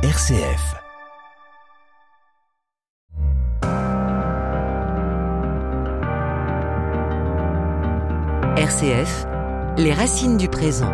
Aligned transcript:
RCF. 0.00 0.76
RCF, 8.56 9.26
les 9.76 9.92
racines 9.92 10.36
du 10.36 10.46
présent. 10.46 10.92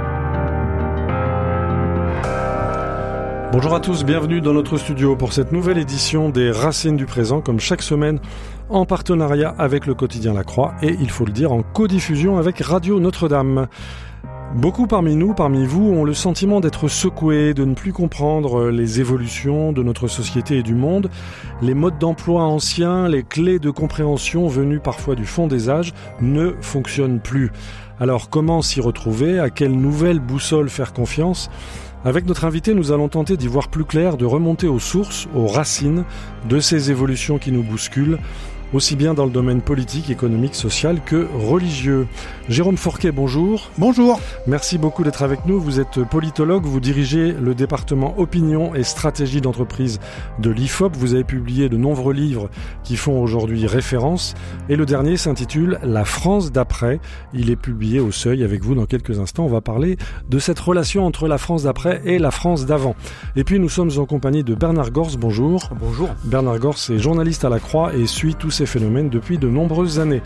Bonjour 3.52 3.74
à 3.74 3.80
tous, 3.80 4.04
bienvenue 4.06 4.40
dans 4.40 4.54
notre 4.54 4.78
studio 4.78 5.16
pour 5.16 5.34
cette 5.34 5.52
nouvelle 5.52 5.76
édition 5.76 6.30
des 6.30 6.50
Racines 6.50 6.96
du 6.96 7.04
présent, 7.04 7.42
comme 7.42 7.60
chaque 7.60 7.82
semaine 7.82 8.20
en 8.70 8.86
partenariat 8.86 9.54
avec 9.58 9.84
le 9.84 9.94
quotidien 9.94 10.32
La 10.32 10.44
Croix 10.44 10.72
et, 10.80 10.96
il 10.98 11.10
faut 11.10 11.26
le 11.26 11.32
dire, 11.32 11.52
en 11.52 11.62
codiffusion 11.62 12.38
avec 12.38 12.58
Radio 12.60 12.98
Notre-Dame. 13.00 13.68
Beaucoup 14.54 14.86
parmi 14.86 15.16
nous, 15.16 15.34
parmi 15.34 15.66
vous, 15.66 15.82
ont 15.82 16.04
le 16.04 16.14
sentiment 16.14 16.60
d'être 16.60 16.86
secoués, 16.86 17.54
de 17.54 17.64
ne 17.64 17.74
plus 17.74 17.92
comprendre 17.92 18.70
les 18.70 19.00
évolutions 19.00 19.72
de 19.72 19.82
notre 19.82 20.06
société 20.06 20.58
et 20.58 20.62
du 20.62 20.76
monde. 20.76 21.10
Les 21.60 21.74
modes 21.74 21.98
d'emploi 21.98 22.44
anciens, 22.44 23.08
les 23.08 23.24
clés 23.24 23.58
de 23.58 23.70
compréhension 23.70 24.46
venues 24.46 24.78
parfois 24.78 25.16
du 25.16 25.26
fond 25.26 25.48
des 25.48 25.68
âges 25.68 25.92
ne 26.20 26.52
fonctionnent 26.60 27.18
plus. 27.18 27.50
Alors 27.98 28.30
comment 28.30 28.62
s'y 28.62 28.80
retrouver? 28.80 29.40
À 29.40 29.50
quelle 29.50 29.76
nouvelle 29.76 30.20
boussole 30.20 30.70
faire 30.70 30.92
confiance? 30.92 31.50
Avec 32.04 32.24
notre 32.26 32.44
invité, 32.44 32.74
nous 32.74 32.92
allons 32.92 33.08
tenter 33.08 33.36
d'y 33.36 33.48
voir 33.48 33.68
plus 33.68 33.84
clair, 33.84 34.16
de 34.16 34.24
remonter 34.24 34.68
aux 34.68 34.78
sources, 34.78 35.26
aux 35.34 35.48
racines 35.48 36.04
de 36.48 36.60
ces 36.60 36.92
évolutions 36.92 37.38
qui 37.38 37.50
nous 37.50 37.62
bousculent, 37.64 38.18
aussi 38.74 38.96
bien 38.96 39.14
dans 39.14 39.24
le 39.24 39.30
domaine 39.30 39.62
politique, 39.62 40.10
économique, 40.10 40.56
social 40.56 41.00
que 41.04 41.28
religieux. 41.32 42.08
Jérôme 42.48 42.76
Forquet, 42.76 43.12
bonjour. 43.12 43.70
Bonjour. 43.78 44.20
Merci 44.48 44.78
beaucoup 44.78 45.04
d'être 45.04 45.22
avec 45.22 45.46
nous. 45.46 45.60
Vous 45.60 45.78
êtes 45.78 46.02
politologue, 46.02 46.64
vous 46.64 46.80
dirigez 46.80 47.32
le 47.32 47.54
département 47.54 48.18
opinion 48.18 48.74
et 48.74 48.82
stratégie 48.82 49.40
d'entreprise 49.40 50.00
de 50.40 50.50
l'IFOP. 50.50 50.96
Vous 50.96 51.14
avez 51.14 51.22
publié 51.22 51.68
de 51.68 51.76
nombreux 51.76 52.12
livres 52.12 52.50
qui 52.82 52.96
font 52.96 53.22
aujourd'hui 53.22 53.66
référence. 53.66 54.34
Et 54.68 54.74
le 54.74 54.86
dernier 54.86 55.16
s'intitule 55.16 55.78
La 55.84 56.04
France 56.04 56.50
d'après. 56.50 56.98
Il 57.32 57.50
est 57.50 57.56
publié 57.56 58.00
au 58.00 58.10
seuil 58.10 58.42
avec 58.42 58.64
vous 58.64 58.74
dans 58.74 58.86
quelques 58.86 59.20
instants. 59.20 59.44
On 59.44 59.48
va 59.48 59.60
parler 59.60 59.96
de 60.28 60.38
cette 60.40 60.58
relation 60.58 61.06
entre 61.06 61.28
la 61.28 61.38
France 61.38 61.62
d'après 61.62 62.02
et 62.04 62.18
la 62.18 62.32
France 62.32 62.66
d'avant. 62.66 62.96
Et 63.36 63.44
puis 63.44 63.60
nous 63.60 63.68
sommes 63.68 63.90
en 63.98 64.04
compagnie 64.04 64.42
de 64.42 64.56
Bernard 64.56 64.90
Gors. 64.90 65.16
Bonjour. 65.16 65.70
Bonjour. 65.78 66.08
Bernard 66.24 66.58
Gors 66.58 66.78
est 66.90 66.98
journaliste 66.98 67.44
à 67.44 67.48
la 67.48 67.60
Croix 67.60 67.94
et 67.94 68.06
suit 68.06 68.34
tous 68.34 68.63
ces 68.64 68.78
phénomènes 68.78 69.10
depuis 69.10 69.36
de 69.36 69.48
nombreuses 69.48 70.00
années. 70.00 70.22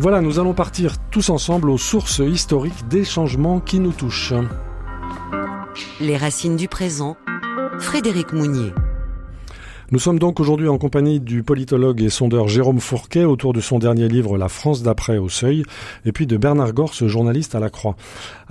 Voilà, 0.00 0.20
nous 0.20 0.38
allons 0.40 0.54
partir 0.54 0.94
tous 1.10 1.30
ensemble 1.30 1.70
aux 1.70 1.78
sources 1.78 2.18
historiques 2.18 2.88
des 2.88 3.04
changements 3.04 3.60
qui 3.60 3.78
nous 3.78 3.92
touchent. 3.92 4.34
Les 6.00 6.16
racines 6.16 6.56
du 6.56 6.66
présent, 6.66 7.16
Frédéric 7.78 8.32
Mounier. 8.32 8.72
Nous 9.90 9.98
sommes 9.98 10.18
donc 10.18 10.38
aujourd'hui 10.38 10.68
en 10.68 10.76
compagnie 10.76 11.18
du 11.18 11.42
politologue 11.42 12.02
et 12.02 12.10
sondeur 12.10 12.46
Jérôme 12.46 12.78
Fourquet 12.78 13.24
autour 13.24 13.54
de 13.54 13.62
son 13.62 13.78
dernier 13.78 14.06
livre 14.06 14.36
La 14.36 14.50
France 14.50 14.82
d'après 14.82 15.16
au 15.16 15.30
seuil, 15.30 15.62
et 16.04 16.12
puis 16.12 16.26
de 16.26 16.36
Bernard 16.36 16.74
Gors, 16.74 16.92
journaliste 16.92 17.54
à 17.54 17.58
la 17.58 17.70
Croix. 17.70 17.96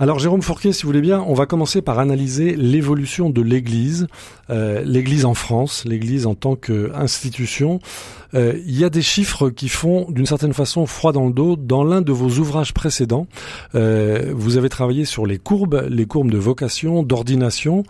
Alors 0.00 0.18
Jérôme 0.18 0.42
Fourquet, 0.42 0.72
si 0.72 0.82
vous 0.82 0.88
voulez 0.88 1.00
bien, 1.00 1.24
on 1.28 1.34
va 1.34 1.46
commencer 1.46 1.80
par 1.80 2.00
analyser 2.00 2.56
l'évolution 2.56 3.30
de 3.30 3.40
l'Église, 3.40 4.08
euh, 4.50 4.82
l'Église 4.84 5.24
en 5.24 5.34
France, 5.34 5.84
l'Église 5.84 6.26
en 6.26 6.34
tant 6.34 6.56
qu'institution. 6.56 7.78
Euh, 8.34 8.60
il 8.66 8.78
y 8.78 8.84
a 8.84 8.90
des 8.90 9.00
chiffres 9.00 9.48
qui 9.48 9.68
font 9.68 10.06
d'une 10.10 10.26
certaine 10.26 10.52
façon 10.52 10.86
froid 10.86 11.12
dans 11.12 11.26
le 11.26 11.32
dos. 11.32 11.56
Dans 11.56 11.84
l'un 11.84 12.02
de 12.02 12.12
vos 12.12 12.28
ouvrages 12.40 12.74
précédents, 12.74 13.26
euh, 13.74 14.32
vous 14.34 14.56
avez 14.56 14.68
travaillé 14.68 15.04
sur 15.04 15.24
les 15.24 15.38
courbes, 15.38 15.86
les 15.88 16.04
courbes 16.04 16.30
de 16.30 16.36
vocation, 16.36 17.02
d'ordination, 17.02 17.84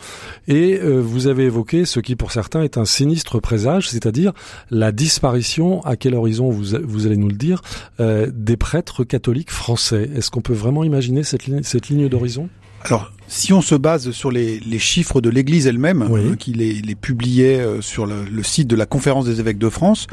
et 0.47 0.79
vous 0.79 1.27
avez 1.27 1.45
évoqué 1.45 1.87
ce 1.87 1.99
qui 1.99 2.15
pour 2.15 2.31
certains 2.31 2.63
est 2.63 2.77
un 2.79 2.85
sinistre 2.85 3.38
présage, 3.41 3.89
c'est-à-dire 3.89 4.33
la 4.71 4.93
disparition, 4.93 5.81
à 5.85 5.97
quel 5.97 6.15
horizon 6.15 6.51
vous, 6.51 6.77
vous 6.85 7.07
allez 7.07 7.17
nous 7.17 7.29
le 7.29 7.37
dire, 7.37 7.63
euh, 8.01 8.31
des 8.33 8.57
prêtres 8.57 9.05
catholiques 9.05 9.51
français. 9.51 10.11
Est-ce 10.15 10.31
qu'on 10.31 10.41
peut 10.43 10.53
vraiment 10.55 10.85
imaginer 10.85 11.23
cette 11.23 11.47
ligne, 11.47 11.63
cette 11.63 11.89
ligne 11.89 12.09
d'horizon? 12.09 12.49
Alors, 12.83 13.13
si 13.27 13.53
on 13.53 13.61
se 13.61 13.75
base 13.75 14.13
sur 14.13 14.31
les, 14.31 14.61
les 14.61 14.79
chiffres 14.79 15.21
de 15.21 15.29
l'Église 15.31 15.67
elle-même, 15.67 16.07
Oui. 16.09 16.21
euh, 16.21 16.35
qui 16.37 16.53
les, 16.53 16.75
les 16.75 16.95
publiait 16.95 17.59
euh, 17.61 17.81
sur 17.81 18.07
le, 18.07 18.25
le 18.25 18.43
site 18.45 18.69
de 18.69 18.77
la 18.77 18.87
Conférence 18.87 19.25
des 19.27 19.41
évêques 19.41 19.59
de 19.59 19.69
France, 19.69 20.07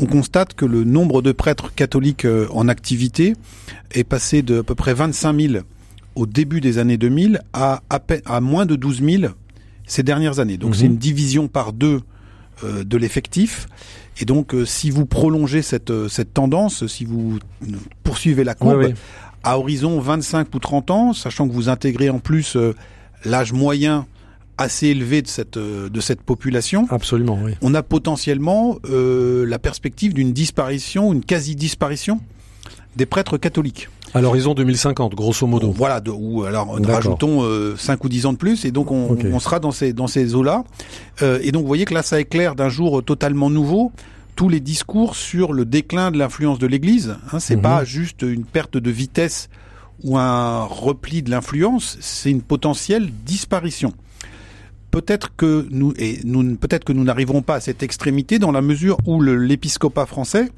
on 0.00 0.06
constate 0.06 0.54
que 0.54 0.64
le 0.64 0.82
nombre 0.84 1.22
de 1.22 1.30
prêtres 1.30 1.72
catholiques 1.74 2.24
euh, 2.24 2.46
en 2.50 2.68
activité 2.68 3.34
est 3.92 4.02
passé 4.04 4.42
de 4.42 4.60
à 4.60 4.62
peu 4.62 4.74
près 4.74 4.94
25 4.94 5.40
000 5.40 5.54
au 6.16 6.26
début 6.26 6.60
des 6.60 6.78
années 6.78 6.96
2000 6.96 7.40
à, 7.52 7.82
à, 7.90 8.00
peine- 8.00 8.22
à 8.26 8.40
moins 8.40 8.66
de 8.66 8.74
12 8.76 9.02
000 9.04 9.32
ces 9.86 10.02
dernières 10.02 10.40
années. 10.40 10.56
Donc 10.56 10.70
Mhm. 10.70 10.76
c'est 10.76 10.86
une 10.86 10.96
division 10.96 11.46
par 11.48 11.72
deux 11.72 12.00
de 12.64 12.96
l'effectif. 12.96 13.66
Et 14.20 14.24
donc 14.24 14.54
euh, 14.54 14.64
si 14.66 14.90
vous 14.90 15.06
prolongez 15.06 15.62
cette, 15.62 15.90
euh, 15.90 16.08
cette 16.08 16.34
tendance, 16.34 16.86
si 16.86 17.04
vous 17.04 17.38
euh, 17.62 17.66
poursuivez 18.02 18.44
la 18.44 18.54
courbe, 18.54 18.78
Oui, 18.80 18.86
oui. 18.88 18.94
à 19.44 19.58
horizon 19.58 19.98
25 20.00 20.54
ou 20.54 20.58
30 20.58 20.90
ans, 20.90 21.12
sachant 21.12 21.48
que 21.48 21.52
vous 21.54 21.68
intégrez 21.68 22.10
en 22.10 22.18
plus 22.18 22.56
euh, 22.56 22.74
l'âge 23.24 23.52
moyen 23.52 24.06
assez 24.58 24.88
élevé 24.88 25.22
de 25.22 25.26
cette, 25.28 25.56
euh, 25.56 25.88
de 25.88 26.00
cette 26.00 26.20
population, 26.20 26.86
Absolument, 26.90 27.38
oui. 27.42 27.52
on 27.62 27.72
a 27.74 27.82
potentiellement 27.82 28.76
euh, 28.90 29.46
la 29.46 29.58
perspective 29.58 30.12
d'une 30.12 30.32
disparition, 30.34 31.14
une 31.14 31.24
quasi-disparition 31.24 32.20
des 32.96 33.06
prêtres 33.06 33.38
catholiques. 33.38 33.88
À 34.12 34.20
l'horizon 34.20 34.54
2050, 34.54 35.14
grosso 35.14 35.46
modo. 35.46 35.70
Voilà, 35.70 36.00
de, 36.00 36.10
ou 36.10 36.42
alors 36.44 36.78
D'accord. 36.80 36.94
rajoutons 36.96 37.42
euh, 37.44 37.76
5 37.76 38.02
ou 38.04 38.08
10 38.08 38.26
ans 38.26 38.32
de 38.32 38.38
plus, 38.38 38.64
et 38.64 38.72
donc 38.72 38.90
on, 38.90 39.16
on 39.32 39.38
sera 39.38 39.60
dans 39.60 39.70
ces, 39.70 39.92
dans 39.92 40.08
ces 40.08 40.34
eaux-là. 40.34 40.64
Euh, 41.22 41.38
et 41.42 41.52
donc 41.52 41.62
vous 41.62 41.68
voyez 41.68 41.84
que 41.84 41.94
là, 41.94 42.02
ça 42.02 42.18
éclaire 42.20 42.54
d'un 42.56 42.68
jour 42.68 43.04
totalement 43.04 43.50
nouveau 43.50 43.92
tous 44.34 44.48
les 44.48 44.60
discours 44.60 45.14
sur 45.16 45.52
le 45.52 45.64
déclin 45.64 46.10
de 46.10 46.18
l'influence 46.18 46.58
de 46.58 46.66
l'Église. 46.66 47.16
Hein, 47.32 47.38
c'est 47.40 47.56
Mhm. 47.56 47.62
pas 47.62 47.84
juste 47.84 48.22
une 48.22 48.44
perte 48.44 48.76
de 48.76 48.90
vitesse 48.90 49.48
ou 50.02 50.16
un 50.18 50.64
repli 50.64 51.22
de 51.22 51.30
l'influence, 51.30 51.98
c'est 52.00 52.30
une 52.30 52.40
potentielle 52.42 53.10
disparition. 53.26 53.92
Peut-être 54.90 55.36
que 55.36 55.68
nous 55.70 55.92
et 55.98 56.18
nous 56.24 56.56
peut-être 56.56 56.82
que 56.84 56.92
nous 56.92 57.04
n'arriverons 57.04 57.42
pas 57.42 57.56
à 57.56 57.60
cette 57.60 57.82
extrémité 57.84 58.40
dans 58.40 58.50
la 58.50 58.60
mesure 58.62 58.96
où 59.06 59.22
l'épiscopat 59.22 60.06
français 60.06 60.48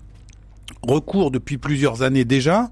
recourt 0.82 1.30
depuis 1.30 1.58
plusieurs 1.58 2.02
années 2.02 2.24
déjà 2.24 2.70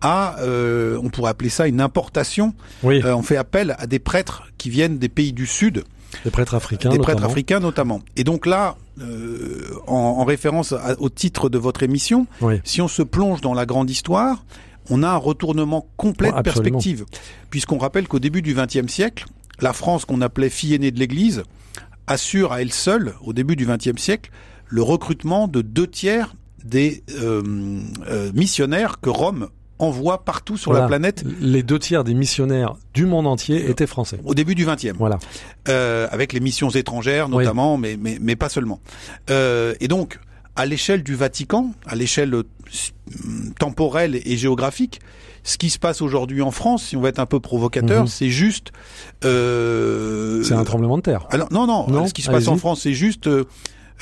à, 0.00 0.38
euh, 0.40 0.98
on 1.02 1.10
pourrait 1.10 1.30
appeler 1.30 1.50
ça 1.50 1.66
une 1.68 1.80
importation. 1.80 2.54
Oui, 2.82 3.02
Euh, 3.04 3.14
on 3.14 3.22
fait 3.22 3.36
appel 3.36 3.74
à 3.78 3.86
des 3.86 3.98
prêtres 3.98 4.44
qui 4.58 4.70
viennent 4.70 4.98
des 4.98 5.08
pays 5.08 5.32
du 5.32 5.46
Sud, 5.46 5.84
les 6.24 6.30
prêtres 6.30 6.54
africains. 6.54 6.90
des 6.90 6.98
prêtres 6.98 7.20
notamment. 7.20 7.30
africains 7.32 7.60
notamment. 7.60 8.00
Et 8.16 8.24
donc 8.24 8.46
là, 8.46 8.76
euh, 9.00 9.68
en, 9.86 9.94
en 9.94 10.24
référence 10.24 10.72
à- 10.72 10.96
au 11.00 11.08
titre 11.10 11.48
de 11.48 11.58
votre 11.58 11.82
émission, 11.82 12.26
Oui. 12.40 12.60
si 12.64 12.80
on 12.82 12.88
se 12.88 13.02
plonge 13.02 13.40
dans 13.40 13.54
la 13.54 13.66
grande 13.66 13.90
histoire, 13.90 14.44
on 14.90 15.02
a 15.02 15.08
un 15.10 15.16
retournement 15.16 15.86
complet 15.96 16.32
de 16.32 16.40
perspective. 16.42 17.04
Puisqu'on 17.50 17.78
rappelle 17.78 18.08
qu'au 18.08 18.18
début 18.18 18.42
du 18.42 18.54
XXe 18.54 18.88
siècle, 18.92 19.26
la 19.60 19.72
France 19.72 20.04
qu'on 20.04 20.20
appelait 20.20 20.48
fille 20.50 20.74
aînée 20.74 20.90
de 20.90 20.98
l'Église 20.98 21.42
assure 22.06 22.52
à 22.52 22.60
elle 22.62 22.72
seule, 22.72 23.14
au 23.22 23.32
début 23.32 23.54
du 23.56 23.66
XXe 23.66 24.00
siècle, 24.02 24.30
le 24.66 24.82
recrutement 24.82 25.46
de 25.48 25.62
deux 25.62 25.86
tiers 25.86 26.34
des 26.64 27.04
euh, 27.20 27.42
euh, 28.08 28.30
missionnaires 28.34 29.00
que 29.00 29.10
Rome 29.10 29.48
envoie 29.80 30.24
partout 30.24 30.56
sur 30.56 30.70
Voilà. 30.70 30.84
la 30.84 30.88
planète 30.88 31.24
Les 31.40 31.62
deux 31.62 31.78
tiers 31.78 32.04
des 32.04 32.14
missionnaires 32.14 32.74
du 32.94 33.06
monde 33.06 33.26
entier 33.26 33.68
étaient 33.68 33.86
français. 33.86 34.18
au 34.24 34.34
début 34.34 34.54
du 34.54 34.64
XXe. 34.66 34.92
Voilà. 34.98 35.18
euh, 35.68 36.06
avec 36.10 36.32
les 36.32 36.40
missions 36.40 36.70
étrangères 36.70 37.28
Oui. 37.30 37.36
notamment, 37.38 37.76
mais, 37.76 37.96
mais, 38.00 38.18
mais 38.20 38.36
pas 38.36 38.48
seulement. 38.48 38.80
Euh, 39.30 39.74
et 39.80 39.88
donc, 39.88 40.18
à 40.56 40.66
l'échelle 40.66 41.02
du 41.02 41.14
Vatican, 41.14 41.72
à 41.86 41.94
l'échelle 41.96 42.34
euh, 42.34 42.42
temporelle 43.58 44.20
et 44.24 44.36
géographique, 44.36 45.00
ce 45.42 45.56
qui 45.56 45.70
se 45.70 45.78
passe 45.78 46.02
aujourd'hui 46.02 46.42
en 46.42 46.50
France, 46.50 46.84
si 46.84 46.96
on 46.96 47.00
va 47.00 47.08
être 47.08 47.18
un 47.18 47.26
peu 47.26 47.40
provocateur, 47.40 48.02
Mhm. 48.02 48.08
c'est 48.08 48.28
juste... 48.28 48.72
Euh, 49.24 50.42
C'est 50.42 50.54
un 50.54 50.64
tremblement 50.64 50.96
de 50.98 51.02
terre. 51.02 51.26
alors, 51.30 51.48
non, 51.50 51.66
non, 51.66 51.86
Non 51.88 52.06
ce 52.06 52.12
qui 52.14 52.22
se 52.22 52.30
passe 52.30 52.48
en. 52.48 52.56
France, 52.56 52.82
c'est 52.82 52.92
juste... 52.94 53.28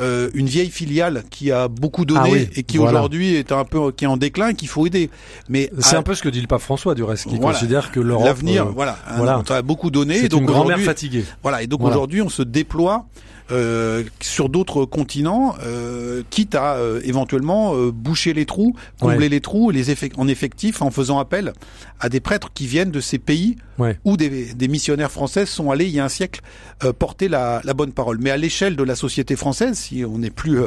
euh, 0.00 0.30
une 0.34 0.46
vieille 0.46 0.70
filiale 0.70 1.24
qui 1.30 1.50
a 1.52 1.68
beaucoup 1.68 2.04
donné 2.04 2.20
Ah 2.24 2.28
oui, 2.30 2.48
et 2.54 2.62
qui 2.62 2.76
voilà. 2.78 2.98
aujourd'hui 3.00 3.34
est 3.34 3.52
un 3.52 3.64
peu 3.64 3.90
qui 3.92 4.04
est 4.04 4.08
en 4.08 4.16
déclin 4.16 4.48
et 4.48 4.54
qu'il 4.54 4.68
faut 4.68 4.86
aider. 4.86 5.10
Mais 5.48 5.70
C'est 5.78 5.96
à- 5.96 5.98
un 5.98 6.02
peu 6.02 6.14
ce 6.14 6.22
que 6.22 6.28
dit 6.28 6.40
le 6.40 6.46
pape 6.46 6.60
François, 6.60 6.94
du 6.94 7.02
reste, 7.02 7.28
qui 7.28 7.36
Voilà. 7.36 7.52
considère 7.58 7.90
que 7.90 8.00
l'Europe 8.00 8.26
l'avenir, 8.26 8.66
euh, 8.66 8.72
voilà, 8.74 8.98
hein, 9.08 9.14
voilà. 9.16 9.42
on 9.48 9.52
a 9.52 9.62
beaucoup 9.62 9.90
donné. 9.90 10.16
et 10.16 10.20
c'est 10.20 10.28
donc 10.28 10.40
une 10.42 10.46
grand-mère 10.46 10.78
fatiguée. 10.80 11.24
voilà, 11.42 11.62
et 11.62 11.66
donc 11.66 11.80
Voilà. 11.80 11.96
aujourd'hui, 11.96 12.22
on 12.22 12.28
se 12.28 12.42
déploie 12.42 13.06
euh, 13.50 14.02
sur 14.20 14.48
d'autres 14.48 14.84
continents, 14.84 15.54
euh, 15.64 16.22
quitte 16.30 16.54
à 16.54 16.74
euh, 16.76 17.00
éventuellement 17.04 17.74
euh, 17.74 17.90
boucher 17.92 18.32
les 18.34 18.46
trous, 18.46 18.74
combler 19.00 19.16
Ouais. 19.18 19.28
les 19.28 19.40
trous 19.40 19.70
les 19.70 19.92
effec- 19.92 20.12
en 20.16 20.28
effectif 20.28 20.82
en 20.82 20.90
faisant 20.90 21.18
appel 21.18 21.52
à 22.00 22.08
des 22.08 22.20
prêtres 22.20 22.50
qui 22.52 22.66
viennent 22.66 22.90
de 22.90 23.00
ces 23.00 23.18
pays 23.18 23.56
Ouais. 23.78 23.96
où 24.04 24.16
des, 24.16 24.54
des 24.54 24.66
missionnaires 24.68 25.10
français 25.12 25.46
sont 25.46 25.70
allés 25.70 25.84
il 25.86 25.92
y 25.92 26.00
a 26.00 26.04
un 26.04 26.08
siècle 26.08 26.40
euh, 26.84 26.92
porter 26.92 27.28
la, 27.28 27.60
la 27.64 27.74
bonne 27.74 27.92
parole. 27.92 28.18
Mais 28.20 28.30
à 28.30 28.36
l'échelle 28.36 28.74
de 28.76 28.82
la 28.82 28.96
société 28.96 29.36
française, 29.36 29.78
si 29.78 30.04
on 30.04 30.18
n'est 30.18 30.30
plus 30.30 30.58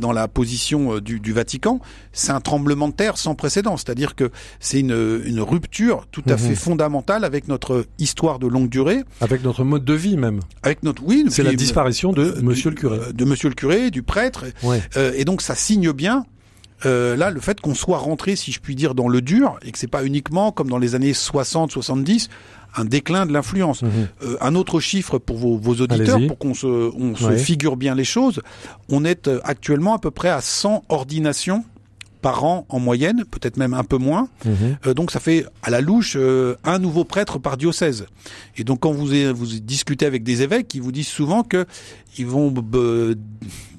dans 0.00 0.12
la 0.12 0.28
position 0.28 0.98
du, 0.98 1.18
du 1.18 1.32
Vatican, 1.32 1.80
c'est 2.12 2.30
un 2.32 2.40
tremblement 2.40 2.88
de 2.88 2.92
terre 2.94 3.16
sans 3.16 3.34
précédent. 3.34 3.76
C'est-à-dire 3.78 4.14
que 4.14 4.30
c'est 4.60 4.80
une, 4.80 5.22
une 5.24 5.40
rupture 5.40 6.06
tout 6.12 6.22
à 6.28 6.32
Mhm. 6.32 6.38
fait 6.38 6.54
fondamentale 6.54 7.24
avec 7.24 7.48
notre 7.48 7.86
histoire 7.98 8.38
de 8.38 8.46
longue 8.46 8.68
durée, 8.68 9.02
Avec 9.20 9.42
notre 9.44 9.64
mode 9.64 9.84
de 9.84 9.94
vie 9.94 10.16
même. 10.16 10.40
avec 10.62 10.82
notre 10.82 11.02
oui, 11.04 11.24
C'est 11.30 11.42
la 11.42 11.54
disparition 11.54 12.11
de 12.14 12.40
Monsieur 12.42 12.70
du- 12.70 12.76
le 12.76 12.80
curé. 12.80 12.98
euh, 12.98 13.12
de 13.12 13.24
Monsieur 13.24 13.48
le 13.48 13.54
curé, 13.54 13.90
du 13.90 14.02
prêtre, 14.02 14.44
Ouais. 14.62 14.80
euh, 14.96 15.12
et 15.16 15.24
donc 15.24 15.42
ça 15.42 15.54
signe 15.54 15.92
bien. 15.92 16.24
euh, 16.84 17.14
là, 17.14 17.30
le 17.30 17.38
fait 17.38 17.60
qu'on 17.60 17.76
soit 17.76 17.98
rentré, 17.98 18.34
si 18.34 18.50
je 18.50 18.58
puis 18.58 18.74
dire, 18.74 18.96
dans 18.96 19.06
le 19.06 19.20
dur, 19.20 19.56
et 19.64 19.70
que 19.70 19.78
c'est 19.78 19.86
pas 19.86 20.04
uniquement 20.04 20.50
comme 20.50 20.68
dans 20.68 20.78
les 20.78 20.96
années 20.96 21.12
60-70, 21.12 22.28
un 22.76 22.84
déclin 22.84 23.24
de 23.26 23.32
l'influence. 23.32 23.82
Mhm. 23.82 23.90
Euh, 24.24 24.36
un 24.40 24.54
autre 24.56 24.80
chiffre 24.80 25.18
pour 25.18 25.36
vos, 25.38 25.56
vos 25.58 25.74
auditeurs, 25.76 26.18
pour 26.26 26.38
qu'on 26.38 26.54
se, 26.54 26.66
on 26.66 27.14
se 27.14 27.36
figure 27.36 27.76
bien 27.76 27.94
les 27.94 28.02
choses. 28.02 28.40
On 28.88 29.04
est 29.04 29.30
actuellement 29.44 29.94
à 29.94 29.98
peu 30.00 30.10
près 30.10 30.30
à 30.30 30.40
100 30.40 30.82
ordinations 30.88 31.64
par 32.22 32.44
an 32.44 32.64
en 32.68 32.78
moyenne, 32.78 33.24
peut-être 33.30 33.56
même 33.56 33.74
un 33.74 33.84
peu 33.84 33.98
moins. 33.98 34.28
Mhm. 34.44 34.76
Euh, 34.86 34.94
donc 34.94 35.10
ça 35.10 35.20
fait 35.20 35.44
à 35.62 35.70
la 35.70 35.80
louche 35.80 36.14
euh, 36.16 36.54
un 36.64 36.78
nouveau 36.78 37.04
prêtre 37.04 37.38
par 37.38 37.56
diocèse. 37.56 38.06
Et 38.56 38.64
donc 38.64 38.80
quand 38.80 38.92
vous, 38.92 39.08
vous 39.34 39.46
discutez 39.60 40.06
avec 40.06 40.22
des 40.22 40.42
évêques, 40.42 40.74
ils 40.74 40.82
vous 40.82 40.92
disent 40.92 41.08
souvent 41.08 41.42
que 41.42 41.66
ils 42.18 42.26
vont 42.26 42.52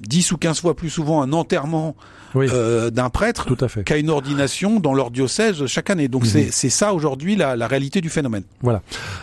10 0.06 0.32
ou 0.32 0.36
15 0.36 0.60
fois 0.60 0.74
plus 0.76 0.90
souvent 0.90 1.22
un 1.22 1.32
enterrement 1.32 1.94
Oui, 2.34 2.46
euh, 2.52 2.90
d'un 2.90 3.10
prêtre 3.10 3.46
qu'à 3.84 3.96
une 3.96 4.10
ordination 4.10 4.80
dans 4.80 4.92
leur 4.94 5.10
diocèse 5.10 5.66
chaque 5.66 5.90
année. 5.90 6.08
Donc 6.08 6.22
Mhm. 6.24 6.28
c'est 6.28 6.48
c'est 6.52 6.70
ça 6.70 6.92
aujourd'hui 6.92 7.36
la, 7.36 7.54
la 7.56 7.66
réalité 7.68 8.00
du 8.00 8.08
phénomène. 8.10 8.42
Voilà. 8.60 8.82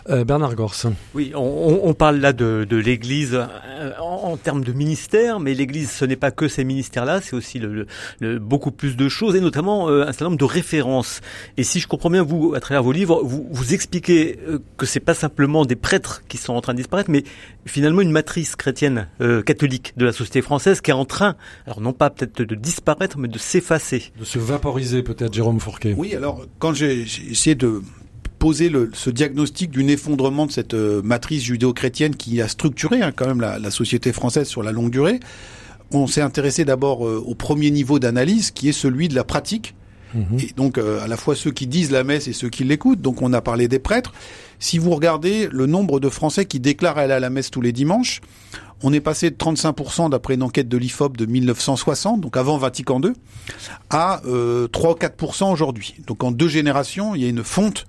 Euh, 0.09 0.23
Bernard 0.23 0.55
Gors. 0.55 0.73
Oui, 1.13 1.33
on, 1.35 1.93
parle 1.93 2.17
là 2.17 2.31
de, 2.33 2.65
de 2.69 2.77
l'Église 2.77 3.33
euh, 3.35 3.91
en, 3.99 4.31
en 4.31 4.37
termes 4.37 4.63
de 4.63 4.71
ministère, 4.71 5.39
mais 5.41 5.53
l'Église, 5.53 5.91
ce 5.91 6.05
n'est 6.05 6.15
pas 6.15 6.31
que 6.31 6.47
ces 6.47 6.63
ministères-là, 6.63 7.19
c'est 7.21 7.33
aussi 7.35 7.59
le, 7.59 7.73
le- 7.73 7.87
le- 8.21 8.39
beaucoup 8.39 8.71
plus 8.71 8.95
de 8.95 9.09
choses, 9.09 9.35
et 9.35 9.41
notamment 9.41 9.89
euh, 9.89 10.03
un 10.03 10.11
certain 10.13 10.25
nombre 10.25 10.37
de 10.37 10.45
références. 10.45 11.19
Et 11.57 11.63
si 11.63 11.79
je 11.81 11.87
comprends 11.87 12.09
bien, 12.09 12.23
vous, 12.23 12.53
à 12.55 12.59
travers 12.61 12.81
vos 12.83 12.93
livres, 12.93 13.21
vous, 13.23 13.45
vous 13.51 13.73
expliquez 13.73 14.39
que 14.77 14.85
c'est 14.85 14.99
pas 15.01 15.13
simplement 15.13 15.65
des 15.65 15.75
prêtres 15.75 16.23
qui 16.29 16.37
sont 16.37 16.53
en 16.53 16.61
train 16.61 16.73
de 16.73 16.77
disparaître, 16.77 17.09
mais 17.11 17.23
finalement 17.65 18.01
une 18.01 18.11
matrice 18.11 18.55
chrétienne 18.55 19.07
euh, 19.19 19.41
catholique 19.43 19.93
de 19.97 20.05
la 20.05 20.13
société 20.13 20.41
française 20.41 20.70
qui 20.79 20.91
est 20.91 20.93
en 20.93 21.05
train, 21.05 21.35
alors 21.65 21.81
non 21.81 21.91
pas 21.91 22.09
peut-être 22.09 22.41
de 22.43 22.55
disparaître, 22.55 23.17
mais 23.17 23.27
de 23.27 23.37
s'effacer. 23.37 24.13
De 24.17 24.23
se 24.23 24.39
vaporiser 24.39 25.03
peut-être, 25.03 25.33
Jérôme 25.33 25.59
Fourquet. 25.59 25.93
Oui, 25.97 26.15
alors 26.15 26.45
quand 26.59 26.73
j'ai 26.73 27.01
essayé 27.01 27.55
de 27.55 27.81
poser 28.39 28.69
le, 28.69 28.89
ce 28.93 29.09
diagnostic 29.09 29.71
d'un 29.71 29.87
effondrement 29.87 30.45
de 30.45 30.51
cette 30.51 30.73
euh, 30.73 31.01
matrice 31.03 31.43
judéo-chrétienne 31.43 32.15
qui 32.15 32.41
a 32.41 32.47
structuré 32.47 33.01
hein, 33.01 33.11
quand 33.15 33.27
même 33.27 33.41
la, 33.41 33.59
la 33.59 33.69
société 33.69 34.13
française 34.13 34.47
sur 34.47 34.63
la 34.63 34.71
longue 34.71 34.89
durée, 34.89 35.19
on 35.91 36.07
s'est 36.07 36.21
intéressé 36.21 36.65
d'abord 36.65 37.07
euh, 37.07 37.21
au 37.25 37.35
premier 37.35 37.69
niveau 37.69 37.99
d'analyse 37.99 38.51
qui 38.51 38.69
est 38.69 38.73
celui 38.73 39.07
de 39.09 39.15
la 39.15 39.23
pratique. 39.23 39.75
Mhm. 40.13 40.39
Et 40.39 40.53
donc 40.55 40.77
euh, 40.77 41.03
à 41.03 41.07
la 41.07 41.17
fois 41.17 41.35
ceux 41.35 41.51
qui 41.51 41.67
disent 41.67 41.91
la 41.91 42.03
messe 42.03 42.27
et 42.27 42.33
ceux 42.33 42.49
qui 42.49 42.63
l'écoutent. 42.63 43.01
Donc 43.01 43.21
on 43.21 43.31
a 43.33 43.41
parlé 43.41 43.67
des 43.67 43.79
prêtres. 43.79 44.13
Si 44.61 44.77
vous 44.77 44.91
regardez 44.91 45.49
le 45.51 45.65
nombre 45.65 45.99
de 45.99 46.07
Français 46.07 46.45
qui 46.45 46.59
déclarent 46.59 46.99
aller 46.99 47.13
à 47.13 47.19
la 47.19 47.31
messe 47.31 47.49
tous 47.49 47.61
les 47.61 47.71
dimanches, 47.71 48.21
on 48.83 48.93
est 48.93 48.99
passé 48.99 49.31
de 49.31 49.35
35% 49.35 50.11
d'après 50.11 50.35
une 50.35 50.43
enquête 50.43 50.69
de 50.69 50.77
l'IFOP 50.77 51.17
de 51.17 51.25
1960, 51.25 52.21
donc 52.21 52.37
avant 52.37 52.57
Vatican 52.57 53.01
II, 53.01 53.13
à 53.89 54.21
euh, 54.27 54.67
3 54.67 54.91
ou 54.91 54.95
4% 54.95 55.51
aujourd'hui. 55.51 55.95
Donc 56.05 56.23
en 56.23 56.31
deux 56.31 56.47
générations, 56.47 57.15
il 57.15 57.23
y 57.23 57.25
a 57.25 57.29
une 57.29 57.43
fonte 57.43 57.87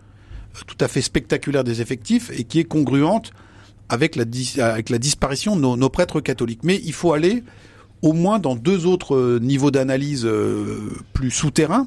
euh, 0.56 0.60
tout 0.66 0.78
à 0.80 0.88
fait 0.88 1.02
spectaculaire 1.02 1.62
des 1.62 1.82
effectifs 1.82 2.30
et 2.30 2.44
qui 2.44 2.58
est 2.58 2.64
congruente 2.64 3.32
avec 3.90 4.16
la, 4.16 4.24
disparition 4.24 5.54
de 5.54 5.60
nos, 5.60 5.88
prêtres 5.90 6.20
catholiques. 6.20 6.64
Mais 6.64 6.80
il 6.82 6.94
faut 6.94 7.12
aller 7.12 7.44
au 8.00 8.14
moins 8.14 8.38
dans 8.38 8.56
deux 8.56 8.86
autres 8.86 9.14
euh, 9.14 9.38
niveaux 9.42 9.70
d'analyse 9.70 10.24
euh, 10.24 10.90
plus 11.12 11.30
souterrains 11.30 11.86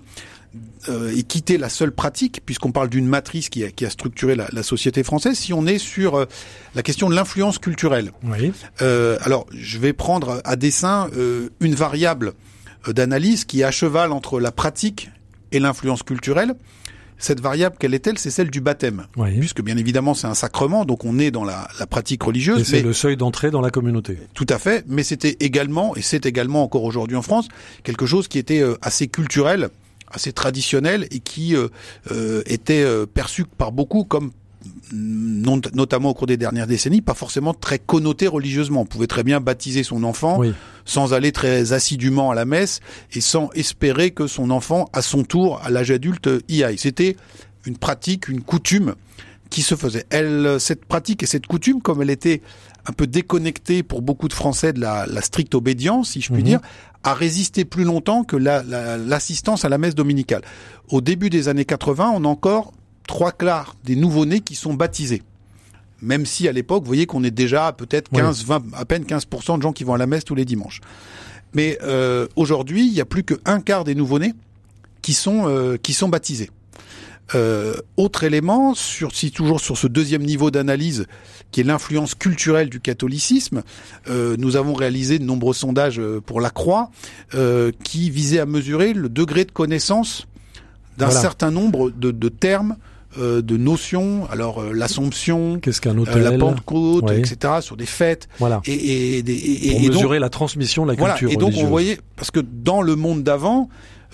euh, 0.90 1.16
et 1.16 1.24
quitter 1.24 1.58
la 1.58 1.70
seule 1.70 1.92
pratique, 1.92 2.42
puisqu'on 2.46 2.72
parle 2.72 2.90
d'une 2.90 3.08
matrice 3.08 3.50
qui 3.50 3.64
a, 3.64 3.72
qui 3.72 3.86
a 3.86 3.90
structuré 3.90 4.36
la, 4.36 4.48
la 4.52 4.64
société 4.64 5.04
française, 5.04 5.38
si 5.38 5.54
on 5.54 5.66
est 5.66 5.80
sur 5.80 6.16
euh, 6.16 6.26
la 6.76 6.84
question 6.84 7.10
de 7.10 7.16
l'influence 7.16 7.58
culturelle. 7.60 8.12
Oui. 8.24 8.52
Euh, 8.82 9.18
alors, 9.22 9.46
je 9.52 9.80
vais 9.80 9.94
prendre 9.94 10.42
à 10.44 10.56
dessein 10.56 11.10
une 11.60 11.76
variable 11.76 12.34
d'analyse 12.88 13.46
qui 13.46 13.62
est 13.62 13.64
à 13.64 13.72
cheval 13.72 14.12
entre 14.12 14.40
la 14.40 14.52
pratique 14.52 15.10
et 15.52 15.60
l'influence 15.60 16.04
culturelle. 16.04 16.54
Cette 17.18 17.40
variable, 17.40 17.78
quelle 17.80 17.94
est-elle? 17.94 18.18
C'est 18.18 18.30
celle 18.30 18.52
du 18.52 18.60
baptême. 18.60 19.08
Oui. 19.16 19.40
Puisque 19.40 19.62
bien 19.62 19.78
évidemment 19.78 20.14
c'est 20.14 20.28
un 20.28 20.34
sacrement, 20.34 20.84
donc 20.84 21.06
on 21.06 21.18
est 21.18 21.32
dans 21.32 21.46
la, 21.46 21.70
la 21.80 21.88
pratique 21.88 22.22
religieuse. 22.24 22.60
Et 22.60 22.64
c'est 22.66 22.82
le 22.82 22.92
seuil 22.92 23.16
d'entrée 23.16 23.52
dans 23.52 23.62
la 23.62 23.70
communauté. 23.70 24.18
tout 24.34 24.46
à 24.50 24.60
fait, 24.60 24.84
mais 24.88 25.02
c'était 25.02 25.38
également, 25.40 25.96
et 25.96 26.02
c'est 26.02 26.26
également 26.26 26.64
encore 26.64 26.84
aujourd'hui 26.84 27.16
en 27.16 27.22
France, 27.22 27.48
quelque 27.84 28.06
chose 28.06 28.28
qui 28.28 28.38
était 28.38 28.62
assez 28.82 29.08
culturel, 29.08 29.70
assez 30.16 30.34
traditionnel 30.34 31.08
et 31.12 31.20
qui 31.20 31.56
euh, 31.56 31.68
euh, 32.12 32.42
était 32.46 32.84
euh, 32.84 33.06
perçu 33.06 33.46
par 33.46 33.72
beaucoup 33.72 34.04
comme 34.04 34.32
notamment 34.92 36.10
au 36.10 36.14
cours 36.16 36.26
des 36.26 36.38
dernières 36.38 36.66
décennies, 36.66 37.02
pas 37.02 37.14
forcément 37.14 37.54
très 37.54 37.78
connoté 37.78 38.26
religieusement. 38.26 38.82
On 38.82 38.86
pouvait 38.86 39.06
très 39.06 39.22
bien 39.22 39.40
baptiser 39.40 39.84
son 39.84 40.04
enfant 40.04 40.40
Oui. 40.40 40.54
sans 40.86 41.14
aller 41.14 41.32
très 41.32 41.72
assidûment 41.72 42.32
à 42.32 42.36
la 42.36 42.46
messe 42.46 42.80
et 43.14 43.22
sans 43.22 43.52
espérer 43.54 44.10
que 44.10 44.26
son 44.26 44.50
enfant, 44.50 44.90
à 44.92 45.04
son 45.04 45.24
tour, 45.24 45.62
à 45.64 45.70
l'âge 45.70 45.92
adulte, 45.92 46.28
y 46.50 46.64
aille. 46.64 46.80
C'était 46.80 47.16
une 47.66 47.78
pratique, 47.78 48.28
une 48.28 48.42
coutume 48.42 48.96
qui 49.52 49.62
se 49.62 49.76
faisait. 49.76 50.06
Elle, 50.10 50.56
cette 50.60 50.86
pratique 50.86 51.22
et 51.22 51.28
cette 51.28 51.46
coutume, 51.46 51.80
comme 51.82 52.02
elle 52.02 52.10
était 52.10 52.42
un 52.88 52.92
peu 52.94 53.08
déconnectée 53.08 53.84
pour 53.84 54.02
beaucoup 54.02 54.28
de 54.28 54.34
Français 54.34 54.74
de 54.74 54.80
la, 54.80 55.06
la 55.08 55.22
stricte 55.22 55.56
obédience, 55.56 56.12
si 56.12 56.22
je 56.22 56.32
puis 56.32 56.42
Mhm. 56.44 56.48
dire, 56.48 56.60
a 57.04 57.14
résisté 57.14 57.66
plus 57.66 57.84
longtemps 57.84 58.24
que 58.24 58.36
la- 58.36 58.64
la- 58.64 58.98
l'assistance 58.98 59.66
à 59.66 59.70
la 59.70 59.78
messe 59.78 59.96
dominicale. 59.96 60.42
Au 60.90 61.02
début 61.02 61.30
des 61.30 61.48
années 61.48 61.66
80, 61.66 62.12
on 62.16 62.24
a 62.26 62.28
encore 62.28 62.74
trois 63.08 63.32
quarts 63.32 63.76
des 63.84 63.96
nouveau-nés 63.96 64.40
qui 64.40 64.56
sont 64.56 64.74
baptisés. 64.74 65.22
Même 66.02 66.26
si 66.26 66.48
à 66.48 66.52
l'époque, 66.52 66.84
vous 66.84 66.88
voyez 66.88 67.06
qu'on 67.06 67.24
est 67.24 67.32
déjà 67.32 67.72
peut-être 67.72 68.10
Oui. 68.12 68.20
15, 68.20 68.44
20, 68.44 68.64
à 68.74 68.86
peine 68.86 69.06
15% 69.06 69.58
de 69.58 69.64
gens 69.64 69.72
qui 69.74 69.84
vont 69.84 69.94
à 69.94 69.98
la 69.98 70.08
messe 70.08 70.26
tous 70.26 70.36
les 70.36 70.46
dimanches. 70.46 70.82
Mais 71.54 71.78
euh, 71.84 72.28
aujourd'hui, 72.36 72.86
il 72.86 72.94
y 72.94 73.02
a 73.02 73.06
plus 73.06 73.24
que 73.24 73.36
un 73.46 73.62
quart 73.62 73.84
des 73.86 73.96
nouveau-nés 73.96 74.34
qui 75.02 75.14
sont 75.14 75.44
euh, 75.48 75.78
qui 75.78 75.94
sont 75.94 76.10
baptisés. 76.10 76.50
Euh, 77.34 77.74
autre 77.98 78.24
élément, 78.24 78.76
sur, 78.76 79.16
si 79.16 79.32
toujours 79.32 79.60
sur 79.60 79.78
ce 79.78 79.88
deuxième 79.88 80.22
niveau 80.22 80.52
d'analyse, 80.52 81.08
qui 81.52 81.62
est 81.62 81.64
l'influence 81.64 82.14
culturelle 82.14 82.70
du 82.70 82.80
catholicisme, 82.80 83.64
euh, 84.10 84.36
nous 84.38 84.58
avons 84.58 84.74
réalisé 84.76 85.18
de 85.18 85.24
nombreux 85.24 85.56
sondages 85.56 86.00
euh, 86.00 86.22
pour 86.24 86.40
la 86.40 86.52
Croix, 86.52 86.92
euh, 87.34 87.72
qui 87.84 88.12
visaient 88.12 88.40
à 88.40 88.46
mesurer 88.46 88.94
le 88.94 89.10
degré 89.10 89.44
de 89.46 89.52
connaissance 89.52 90.28
d'un 91.00 91.06
Voilà. 91.08 91.20
certain 91.22 91.50
nombre 91.50 91.90
de, 91.90 92.12
de 92.12 92.30
termes, 92.30 92.76
euh, 93.18 93.42
de 93.42 93.58
notions. 93.58 94.28
Alors 94.30 94.62
euh, 94.62 94.72
l'Assomption, 94.74 95.60
Qu'est-ce 95.60 95.82
qu'un 95.82 95.98
euh, 95.98 96.06
la 96.20 96.38
Pentecôte, 96.38 97.10
etc. 97.12 97.56
Sur 97.62 97.76
des 97.76 97.86
fêtes 97.88 98.28
Voilà. 98.38 98.62
et, 98.66 98.72
et, 98.74 99.18
et, 99.18 99.20
et- 99.20 99.72
Pour 99.72 99.80
et 99.80 99.86
donc- 99.88 99.94
mesurer 99.96 100.20
la 100.20 100.30
transmission 100.30 100.84
de 100.86 100.92
la 100.92 100.96
voilà. 100.98 101.16
culture 101.16 101.32
Et 101.32 101.38
donc 101.38 101.46
religieuse. 101.48 101.66
on 101.66 101.70
voyait 101.70 102.00
parce 102.18 102.30
que 102.30 102.40
dans 102.40 102.82
le 102.84 102.96
monde 102.96 103.24
d'avant, 103.24 103.68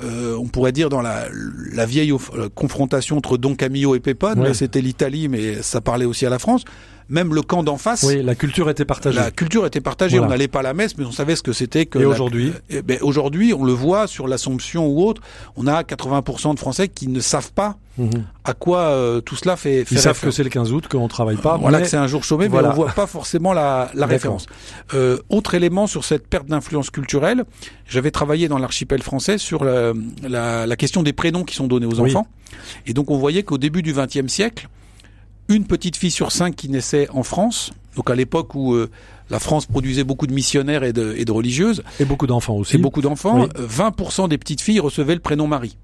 euh, 0.03 0.35
on 0.37 0.47
pourrait 0.47 0.71
dire 0.71 0.89
dans 0.89 1.01
la, 1.01 1.25
la 1.73 1.85
vieille 1.85 2.11
euh, 2.11 2.49
confrontation 2.53 3.17
entre 3.17 3.37
Don 3.37 3.55
Camillo 3.55 3.95
et 3.95 3.99
Ouais. 4.37 4.47
là 4.49 4.53
c'était 4.53 4.81
l'Italie, 4.81 5.27
mais 5.29 5.61
ça 5.61 5.81
parlait 5.81 6.05
aussi 6.05 6.25
à 6.25 6.29
la 6.29 6.39
France. 6.39 6.63
Même 7.11 7.33
le 7.35 7.41
camp 7.43 7.61
d'en 7.61 7.77
face, 7.77 8.03
Oui, 8.03 8.23
la 8.23 8.35
culture 8.35 8.69
était 8.69 8.85
partagée. 8.85 9.19
la 9.19 9.29
culture 9.31 9.65
était 9.65 9.81
partagée. 9.81 10.17
Voilà. 10.17 10.27
On 10.27 10.29
n'allait 10.31 10.47
pas 10.47 10.59
à 10.59 10.63
la 10.63 10.73
messe, 10.73 10.97
mais 10.97 11.03
on 11.05 11.11
savait 11.11 11.35
ce 11.35 11.43
que 11.43 11.51
c'était 11.53 11.85
que. 11.85 11.99
Et 11.99 12.03
la- 12.03 12.07
aujourd'hui 12.07 12.53
Eh 12.69 12.81
ben, 12.81 12.97
aujourd'hui, 13.01 13.53
on 13.53 13.63
le 13.65 13.73
voit 13.73 14.07
sur 14.07 14.27
l'Assomption 14.27 14.87
ou 14.87 15.03
autre, 15.05 15.21
on 15.57 15.67
a 15.67 15.83
80% 15.83 16.53
de 16.53 16.59
Français 16.59 16.87
qui 16.87 17.07
ne 17.09 17.19
savent 17.19 17.51
pas 17.51 17.77
Mhm. 17.97 18.23
à 18.45 18.53
quoi 18.53 18.79
euh, 18.79 19.19
tout 19.19 19.35
cela 19.35 19.57
fait. 19.57 19.83
fait 19.83 19.95
Ils 19.95 19.99
savent 19.99 20.19
que 20.21 20.31
c'est 20.31 20.43
le 20.45 20.49
15 20.49 20.71
août, 20.71 20.87
qu'on 20.87 21.09
travaille 21.09 21.35
pas. 21.35 21.57
Voilà 21.57 21.81
que 21.81 21.87
c'est 21.87 21.97
un 21.97 22.07
jour 22.07 22.23
chômé, 22.23 22.47
Voilà. 22.47 22.69
mais 22.69 22.73
on 22.73 22.77
voit 22.77 22.91
pas 22.93 23.05
forcément 23.07 23.51
la, 23.51 23.91
la 23.93 24.05
référence. 24.05 24.45
Euh, 24.93 25.17
autre 25.29 25.53
élément 25.53 25.87
sur 25.87 26.05
cette 26.05 26.25
perte 26.27 26.47
d'influence 26.47 26.89
culturelle, 26.89 27.43
j'avais 27.87 28.11
travaillé 28.11 28.47
dans 28.47 28.57
l'archipel 28.57 29.01
français 29.03 29.37
sur 29.37 29.65
la, 29.65 29.91
la, 30.27 30.65
la 30.65 30.75
question 30.77 31.03
des 31.03 31.11
prénoms 31.13 31.43
qui 31.43 31.55
sont 31.55 31.67
donnés 31.67 31.85
aux 31.85 31.99
Oui. 31.99 32.11
enfants. 32.11 32.27
Et 32.87 32.93
donc 32.93 33.11
on 33.11 33.17
voyait 33.17 33.43
qu'au 33.43 33.57
début 33.57 33.81
du 33.81 33.93
XXe 33.93 34.27
siècle, 34.31 34.69
une 35.55 35.65
petite 35.65 35.95
fille 35.95 36.11
sur 36.11 36.31
cinq 36.31 36.55
qui 36.55 36.69
naissait 36.69 37.07
en 37.11 37.23
France, 37.23 37.71
donc 37.95 38.09
à 38.09 38.15
l'époque 38.15 38.55
où 38.55 38.73
euh, 38.73 38.89
la 39.29 39.39
France 39.39 39.65
produisait 39.65 40.03
beaucoup 40.03 40.27
de 40.27 40.33
missionnaires 40.33 40.83
et 40.83 40.93
de, 40.93 41.13
et 41.17 41.25
de 41.25 41.31
religieuses, 41.31 41.83
Et 41.99 42.05
beaucoup 42.05 42.27
d'enfants 42.27 42.55
aussi. 42.55 42.75
et 42.75 42.79
beaucoup 42.79 43.01
d'enfants, 43.01 43.43
Oui. 43.43 43.49
euh, 43.59 43.67
20% 43.67 44.27
des 44.27 44.37
petites 44.37 44.61
filles 44.61 44.79
recevaient 44.79 45.15
le 45.15 45.21
prénom 45.21 45.47
Marie. 45.47 45.77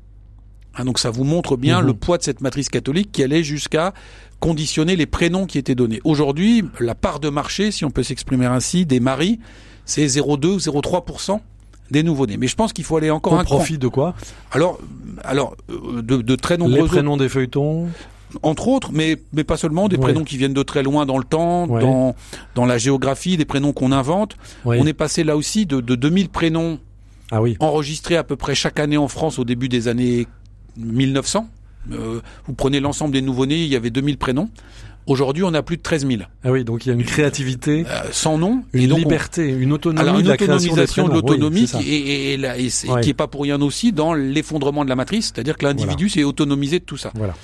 Hein, 0.75 0.86
donc 0.86 1.00
ça 1.00 1.09
vous 1.09 1.24
montre 1.24 1.57
bien 1.57 1.79
Mhm. 1.81 1.88
le 1.88 1.93
poids 1.93 2.17
de 2.17 2.24
cette 2.24 2.41
matrice 2.41 2.69
catholique 2.69 3.12
qui 3.12 3.24
allait 3.24 3.43
jusqu'à 3.43 3.93
conditionner 4.39 4.95
les 4.95 5.05
prénoms 5.07 5.45
qui 5.47 5.57
étaient 5.57 5.74
donnés. 5.75 6.00
Aujourd'hui, 6.03 6.63
la 6.79 6.93
part 6.93 7.19
de 7.19 7.29
marché, 7.29 7.71
si 7.71 7.83
on 7.86 7.89
peut 7.89 8.03
s'exprimer 8.03 8.45
ainsi, 8.45 8.86
des 8.86 9.00
maris, 9.00 9.39
c'est 9.86 10.05
0,2 10.07 10.47
ou 10.50 10.59
0,3% 10.59 11.39
des 11.89 12.03
nouveau-nés. 12.03 12.38
Mais 12.38 12.47
je 12.47 12.55
pense 12.55 12.74
qu'il 12.74 12.83
faut 12.83 12.97
aller 12.97 13.09
encore 13.09 13.33
Au 13.33 13.38
un 13.38 13.43
cran. 13.45 13.55
profit 13.55 13.77
de 13.79 13.88
quoi? 13.88 14.13
Alors, 14.51 14.77
alors 15.24 15.55
euh, 15.71 16.01
de, 16.03 16.17
de 16.17 16.36
très 16.36 16.55
Les 16.57 16.63
nombreux 16.63 16.81
autres, 16.81 16.91
prénoms 16.93 17.17
des 17.17 17.29
feuilletons? 17.29 17.88
Entre 18.43 18.67
autres, 18.67 18.91
mais 18.93 19.17
mais 19.34 19.43
pas 19.43 19.57
seulement 19.57 19.88
des 19.88 19.96
Ouais. 19.96 20.01
prénoms 20.03 20.24
qui 20.24 20.38
viennent 20.38 20.53
de 20.53 20.63
très 20.63 20.84
loin 20.84 21.05
dans 21.05 21.17
le 21.17 21.24
temps, 21.24 21.65
Ouais. 21.67 21.81
dans 21.81 22.15
dans 22.55 22.65
la 22.65 22.77
géographie, 22.77 23.38
des 23.38 23.46
prénoms 23.46 23.74
qu'on 23.74 23.91
invente. 23.91 24.36
On 24.65 24.86
est 24.86 24.93
passé 24.93 25.24
là 25.24 25.38
aussi 25.38 25.65
de, 25.65 25.79
de 25.81 25.96
2000 25.96 26.29
prénoms 26.29 26.79
Ah 27.31 27.41
oui. 27.41 27.55
enregistrés 27.60 28.17
à 28.17 28.24
peu 28.24 28.36
près 28.36 28.53
chaque 28.55 28.79
année 28.79 28.98
en 28.98 29.07
France 29.07 29.39
au 29.39 29.43
début 29.46 29.69
des 29.69 29.88
années 29.88 30.27
1900. 30.77 31.48
Euh, 31.91 32.19
vous 32.48 32.53
prenez 32.53 32.79
l'ensemble 32.79 33.13
des 33.13 33.22
nouveau-nés, 33.22 33.63
il 33.63 33.69
y 33.69 33.75
avait 33.75 33.89
2000 33.91 34.17
prénoms. 34.17 34.50
Aujourd'hui, 35.05 35.43
on 35.46 35.53
a 35.53 35.63
plus 35.63 35.77
de 35.77 35.81
13 35.81 36.05
000, 36.05 36.24
Ah 36.43 36.51
oui, 36.51 36.65
donc 36.65 36.86
il 36.86 36.89
y 36.89 36.91
a 36.91 36.96
une 36.96 37.05
créativité, 37.05 37.86
euh, 37.88 38.01
sans 38.12 38.38
nom. 38.38 38.63
une 38.74 38.84
Et 38.84 38.88
donc, 38.88 38.98
on- 38.98 39.01
liberté, 39.03 39.48
une 39.48 39.72
autonomie 39.72 40.01
alors 40.01 40.15
une 40.19 40.24
de 40.24 40.27
la 40.27 40.34
autonomisation 40.36 41.05
de. 41.07 41.10
Oui, 41.12 41.15
l'autonomie 41.15 41.63
qui, 41.65 41.89
et, 41.89 41.96
et- 41.96 42.34
et 42.34 42.38
la- 42.38 42.57
et 42.57 42.69
c'est- 42.69 42.89
Ouais. 42.89 43.00
qui 43.00 43.12
est 43.12 43.13
pas 43.13 43.27
pour 43.27 43.43
rien 43.43 43.62
aussi 43.62 43.93
dans 43.93 44.13
l'effondrement 44.13 44.84
de 44.84 44.89
la 44.89 44.98
matrice, 44.98 45.31
c'est-à-dire 45.34 45.57
que 45.57 45.63
l'individu 45.65 46.10
s'est 46.10 46.25
autonomisé 46.25 46.79
de 46.79 46.84
tout 46.84 46.98
ça. 46.98 47.12
Voilà. 47.15 47.36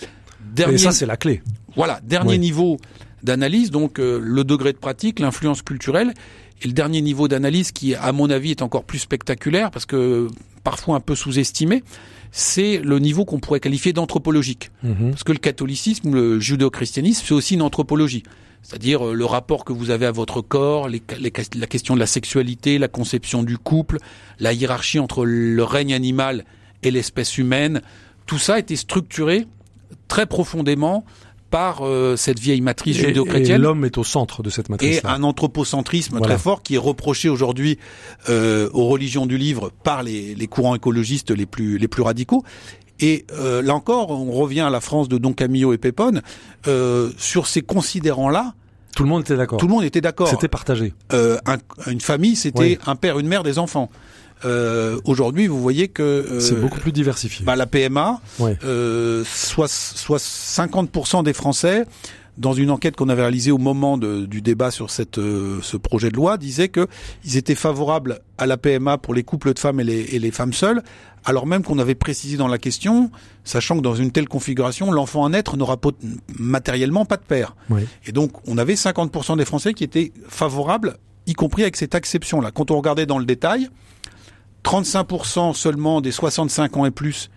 Dernier, 0.53 0.75
Et 0.75 0.77
ça, 0.77 0.91
c'est 0.91 1.05
la 1.05 1.17
clé. 1.17 1.41
voilà, 1.75 1.99
dernier 2.03 2.31
Oui. 2.33 2.39
niveau 2.39 2.77
d'analyse, 3.23 3.71
donc 3.71 3.99
euh, 3.99 4.19
le 4.21 4.43
degré 4.43 4.73
de 4.73 4.77
pratique, 4.77 5.19
l'influence 5.19 5.61
culturelle, 5.61 6.13
et 6.61 6.67
le 6.67 6.73
dernier 6.73 7.01
niveau 7.01 7.27
d'analyse 7.27 7.71
qui, 7.71 7.95
à 7.95 8.11
mon 8.11 8.29
avis, 8.29 8.51
est 8.51 8.61
encore 8.61 8.83
plus 8.83 8.99
spectaculaire 8.99 9.71
parce 9.71 9.85
que 9.85 10.27
parfois 10.63 10.95
un 10.95 10.99
peu 10.99 11.15
sous-estimé, 11.15 11.83
c'est 12.31 12.77
le 12.79 12.99
niveau 12.99 13.25
qu'on 13.25 13.39
pourrait 13.39 13.59
qualifier 13.59 13.93
d'anthropologique. 13.93 14.71
Mhm. 14.83 15.11
Parce 15.11 15.23
que 15.23 15.31
le 15.33 15.37
catholicisme, 15.39 16.13
le 16.13 16.39
judéo-christianisme, 16.39 17.23
c'est 17.27 17.33
aussi 17.33 17.53
une 17.55 17.61
anthropologie. 17.61 18.23
C'est-à-dire 18.61 19.07
euh, 19.09 19.13
le 19.13 19.25
rapport 19.25 19.65
que 19.65 19.73
vous 19.73 19.89
avez 19.89 20.05
à 20.05 20.11
votre 20.11 20.41
corps, 20.41 20.87
les, 20.87 21.01
les- 21.19 21.33
la 21.59 21.67
question 21.67 21.95
de 21.95 21.99
la 21.99 22.05
sexualité, 22.07 22.77
la 22.77 22.87
conception 22.87 23.43
du 23.43 23.57
couple, 23.57 23.97
la 24.39 24.53
hiérarchie 24.53 24.99
entre 24.99 25.25
le 25.25 25.63
règne 25.63 25.93
animal 25.93 26.45
et 26.81 26.91
l'espèce 26.91 27.37
humaine. 27.37 27.81
Tout 28.25 28.39
ça 28.39 28.55
a 28.55 28.59
été 28.59 28.75
structuré 28.77 29.47
très 30.13 30.25
profondément 30.27 31.03
par 31.49 31.79
euh, 31.85 32.15
cette 32.15 32.39
vieille 32.39 32.61
matrice 32.61 32.97
Et, 32.97 33.01
et 33.01 33.05
judéo-chrétienne 33.07 33.61
l'homme 33.61 33.83
est 33.85 33.97
au 33.97 34.03
centre 34.03 34.41
de 34.43 34.49
cette 34.49 34.67
et 34.69 34.71
matrice. 34.73 35.01
un 35.05 35.23
anthropocentrisme 35.23 36.17
Voilà. 36.17 36.27
très 36.35 36.37
fort 36.43 36.61
qui 36.63 36.75
est 36.75 36.79
reproché 36.79 37.29
aujourd'hui 37.29 37.77
euh, 38.29 38.69
aux 38.73 38.85
religions 38.87 39.25
du 39.25 39.37
livre 39.37 39.71
par 39.83 40.03
les, 40.03 40.35
les 40.35 40.47
courants 40.47 40.75
écologistes 40.75 41.31
les 41.31 41.45
plus 41.47 41.77
les 41.77 41.87
plus 41.87 42.03
radicaux. 42.03 42.43
Et 42.99 43.25
euh, 43.33 43.61
là 43.63 43.73
encore, 43.75 44.11
on 44.11 44.31
revient 44.31 44.61
à 44.61 44.69
la 44.69 44.81
France 44.81 45.09
de 45.09 45.17
Don 45.17 45.33
Camillo 45.33 45.73
et 45.73 45.77
Pépone. 45.79 46.21
Sur 47.17 47.47
ces 47.47 47.61
considérants-là, 47.63 48.53
Tout 48.95 49.03
le 49.03 49.09
monde 49.09 49.21
était 49.21 49.35
d'accord. 49.37 49.57
tout 49.59 49.67
le 49.67 49.73
monde 49.73 49.83
était 49.83 50.01
d'accord. 50.01 50.27
C'était 50.27 50.47
partagé. 50.59 50.93
Un- 51.11 51.91
une 51.91 52.01
famille, 52.01 52.35
c'était 52.35 52.59
Oui. 52.59 52.77
un 52.85 52.95
père, 52.95 53.17
une 53.19 53.27
mère, 53.27 53.43
des 53.43 53.57
enfants. 53.57 53.89
Euh, 54.45 54.99
aujourd'hui, 55.05 55.47
vous 55.47 55.61
voyez 55.61 55.87
que 55.87 56.03
euh, 56.03 56.39
C'est 56.39 56.59
beaucoup 56.59 56.79
plus 56.79 56.91
diversifié. 56.91 57.45
bah, 57.45 57.55
la 57.55 57.65
PMA, 57.67 58.19
Ouais. 58.39 58.57
euh, 58.63 59.23
soit, 59.25 59.69
soit 59.69 60.19
50% 60.19 61.23
des 61.23 61.33
Français, 61.33 61.85
dans 62.37 62.53
une 62.53 62.71
enquête 62.71 62.95
qu'on 62.95 63.09
avait 63.09 63.21
réalisée 63.21 63.51
au 63.51 63.59
moment 63.59 63.95
de- 63.97 64.25
du 64.25 64.41
débat 64.41 64.71
sur 64.71 64.89
cette, 64.89 65.19
euh, 65.19 65.59
ce 65.61 65.77
projet 65.77 66.09
de 66.09 66.15
loi, 66.15 66.37
disaient 66.37 66.67
que 66.69 66.87
ils 67.23 67.37
étaient 67.37 67.53
favorables 67.55 68.19
à 68.39 68.47
la 68.47 68.57
PMA 68.57 68.97
pour 68.97 69.13
les 69.13 69.23
couples 69.23 69.53
de 69.53 69.59
femmes 69.59 69.79
et 69.79 69.83
les, 69.83 70.01
et 70.15 70.19
les 70.19 70.31
femmes 70.31 70.51
seules, 70.53 70.81
alors 71.25 71.45
même 71.45 71.61
qu'on 71.61 71.77
avait 71.77 71.93
précisé 71.93 72.35
dans 72.35 72.47
la 72.47 72.57
question, 72.57 73.11
sachant 73.43 73.77
que 73.77 73.81
dans 73.83 73.93
une 73.95 74.11
telle 74.11 74.27
configuration, 74.27 74.91
l'enfant 74.91 75.25
à 75.25 75.29
naître 75.29 75.57
n'aura 75.57 75.77
matériellement 76.39 77.05
pas 77.05 77.17
de 77.17 77.21
père. 77.23 77.55
Oui. 77.69 77.81
Et 78.07 78.11
donc, 78.11 78.31
on 78.47 78.57
avait 78.57 78.75
50% 78.75 79.37
des 79.37 79.45
Français 79.45 79.73
qui 79.75 79.83
étaient 79.83 80.11
favorables, 80.27 80.97
y 81.27 81.33
compris 81.33 81.61
avec 81.61 81.77
cette 81.77 81.93
exception-là. 81.95 82.51
Quand 82.51 82.71
on 82.71 82.77
regardait 82.77 83.05
dans 83.05 83.19
le 83.19 83.25
détail, 83.25 83.69
35% 84.63 85.53
seulement 85.53 86.01
des 86.01 86.11
65 86.11 86.77
ans 86.77 86.85
et 86.85 86.91
plus 86.91 87.29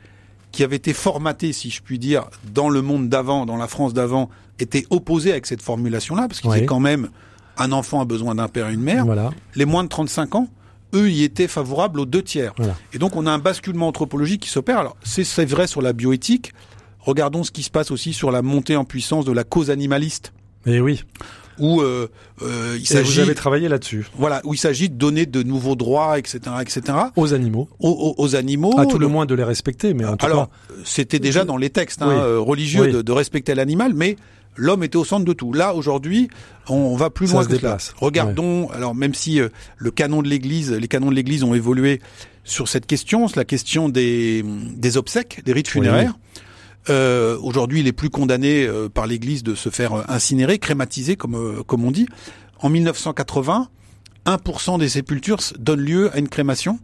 qui 0.52 0.62
avaient 0.64 0.76
été 0.76 0.92
formatés, 0.94 1.52
si 1.52 1.70
je 1.70 1.82
puis 1.82 1.98
dire, 1.98 2.24
dans 2.54 2.68
le 2.70 2.80
monde 2.80 3.08
d'avant, 3.08 3.44
dans 3.46 3.56
la 3.56 3.66
France 3.68 3.92
d'avant, 3.92 4.30
étaient 4.58 4.86
opposés 4.90 5.32
avec 5.32 5.44
cette 5.46 5.60
formulation-là, 5.60 6.28
parce 6.28 6.40
qu'ils 6.40 6.48
Oui. 6.50 6.56
disaient 6.56 6.66
quand 6.66 6.80
même 6.80 7.10
un 7.58 7.72
enfant 7.72 8.00
a 8.00 8.04
besoin 8.04 8.34
d'un 8.34 8.48
père 8.48 8.68
et 8.68 8.74
une 8.74 8.80
mère. 8.80 9.04
Voilà. 9.04 9.30
Les 9.54 9.64
moins 9.64 9.82
de 9.84 9.88
35 9.88 10.34
ans, 10.34 10.48
eux, 10.94 11.10
y 11.10 11.24
étaient 11.24 11.48
favorables 11.48 12.00
aux 12.00 12.06
deux 12.06 12.22
tiers. 12.22 12.52
Voilà. 12.56 12.74
Et 12.92 12.98
donc, 12.98 13.16
on 13.16 13.26
a 13.26 13.30
un 13.30 13.38
basculement 13.38 13.88
anthropologique 13.88 14.42
qui 14.42 14.48
s'opère. 14.50 14.78
Alors, 14.78 14.96
c'est 15.02 15.24
c'est 15.24 15.44
vrai 15.44 15.66
sur 15.66 15.82
la 15.82 15.92
bioéthique. 15.92 16.52
Regardons 17.00 17.44
ce 17.44 17.50
qui 17.50 17.62
se 17.62 17.70
passe 17.70 17.90
aussi 17.90 18.12
sur 18.12 18.30
la 18.30 18.40
montée 18.42 18.76
en 18.76 18.84
puissance 18.84 19.24
de 19.24 19.32
la 19.32 19.44
cause 19.44 19.70
animaliste, 19.70 20.32
Et 20.64 20.80
oui. 20.80 21.02
Où 21.58 21.80
euh, 21.80 22.08
euh, 22.42 22.72
il 22.74 22.76
Et 22.76 22.78
vous 22.80 22.84
s'agit, 22.84 23.20
avez 23.20 23.34
travaillé 23.34 23.68
là-dessus. 23.68 24.06
voilà, 24.18 24.40
où 24.44 24.54
il 24.54 24.58
s'agit 24.58 24.88
de 24.88 24.94
donner 24.94 25.26
de 25.26 25.42
nouveaux 25.42 25.76
droits, 25.76 26.18
etc., 26.18 26.38
etc., 26.60 26.82
Aux 27.16 27.34
animaux. 27.34 27.68
aux, 27.80 27.88
aux- 28.18 28.22
aux 28.22 28.36
animaux. 28.36 28.78
à 28.78 28.86
tout 28.86 28.98
le 28.98 29.08
moins 29.08 29.26
de 29.26 29.34
les 29.34 29.44
respecter, 29.44 29.94
mais 29.94 30.04
en 30.04 30.16
tout 30.16 30.26
alors, 30.26 30.48
c'était 30.84 31.18
déjà 31.18 31.44
dans 31.44 31.56
les 31.56 31.70
textes 31.70 32.02
hein, 32.02 32.08
Oui. 32.08 32.14
euh, 32.16 32.38
religieux 32.40 32.82
Oui. 32.86 32.92
de, 32.92 33.02
de 33.02 33.12
respecter 33.12 33.54
l'animal, 33.54 33.92
mais 33.94 34.16
l'homme 34.56 34.82
était 34.84 34.96
au 34.96 35.04
centre 35.04 35.24
de 35.24 35.32
tout. 35.32 35.52
Là, 35.52 35.74
aujourd'hui, 35.74 36.28
on, 36.68 36.96
va 36.96 37.10
plus 37.10 37.26
Ça 37.28 37.34
loin 37.34 37.42
se 37.44 37.48
que 37.48 37.56
cela. 37.58 37.76
Regardons, 37.98 38.68
alors 38.70 38.94
même 38.94 39.14
si 39.14 39.40
euh, 39.40 39.48
le 39.76 39.90
canon 39.90 40.22
de 40.22 40.28
l'Église, 40.28 40.72
les 40.72 40.88
canons 40.88 41.10
de 41.10 41.14
l'Église 41.14 41.42
ont 41.44 41.54
évolué 41.54 42.00
sur 42.44 42.68
cette 42.68 42.86
question, 42.86 43.28
c'est 43.28 43.36
la 43.36 43.44
question 43.44 43.88
des, 43.88 44.44
des 44.76 44.96
obsèques, 44.96 45.42
des 45.44 45.52
rites 45.52 45.68
funéraires. 45.68 46.14
Euh, 46.88 47.38
aujourd'hui, 47.40 47.80
il 47.80 47.86
est 47.86 47.92
plus 47.92 48.10
condamné 48.10 48.66
euh, 48.66 48.88
par 48.88 49.06
l'Église 49.06 49.42
de 49.42 49.54
se 49.54 49.68
faire 49.70 49.92
euh, 49.92 50.02
incinérer, 50.08 50.58
crématiser, 50.58 51.16
comme 51.16 51.64
comme 51.64 51.84
on 51.84 51.90
dit. 51.90 52.06
En 52.60 52.68
1980, 52.68 53.68
1% 54.26 54.78
des 54.78 54.88
sépultures 54.88 55.38
donnent 55.58 55.80
lieu 55.80 56.14
à 56.14 56.18
une 56.18 56.28
crémation. 56.28 56.78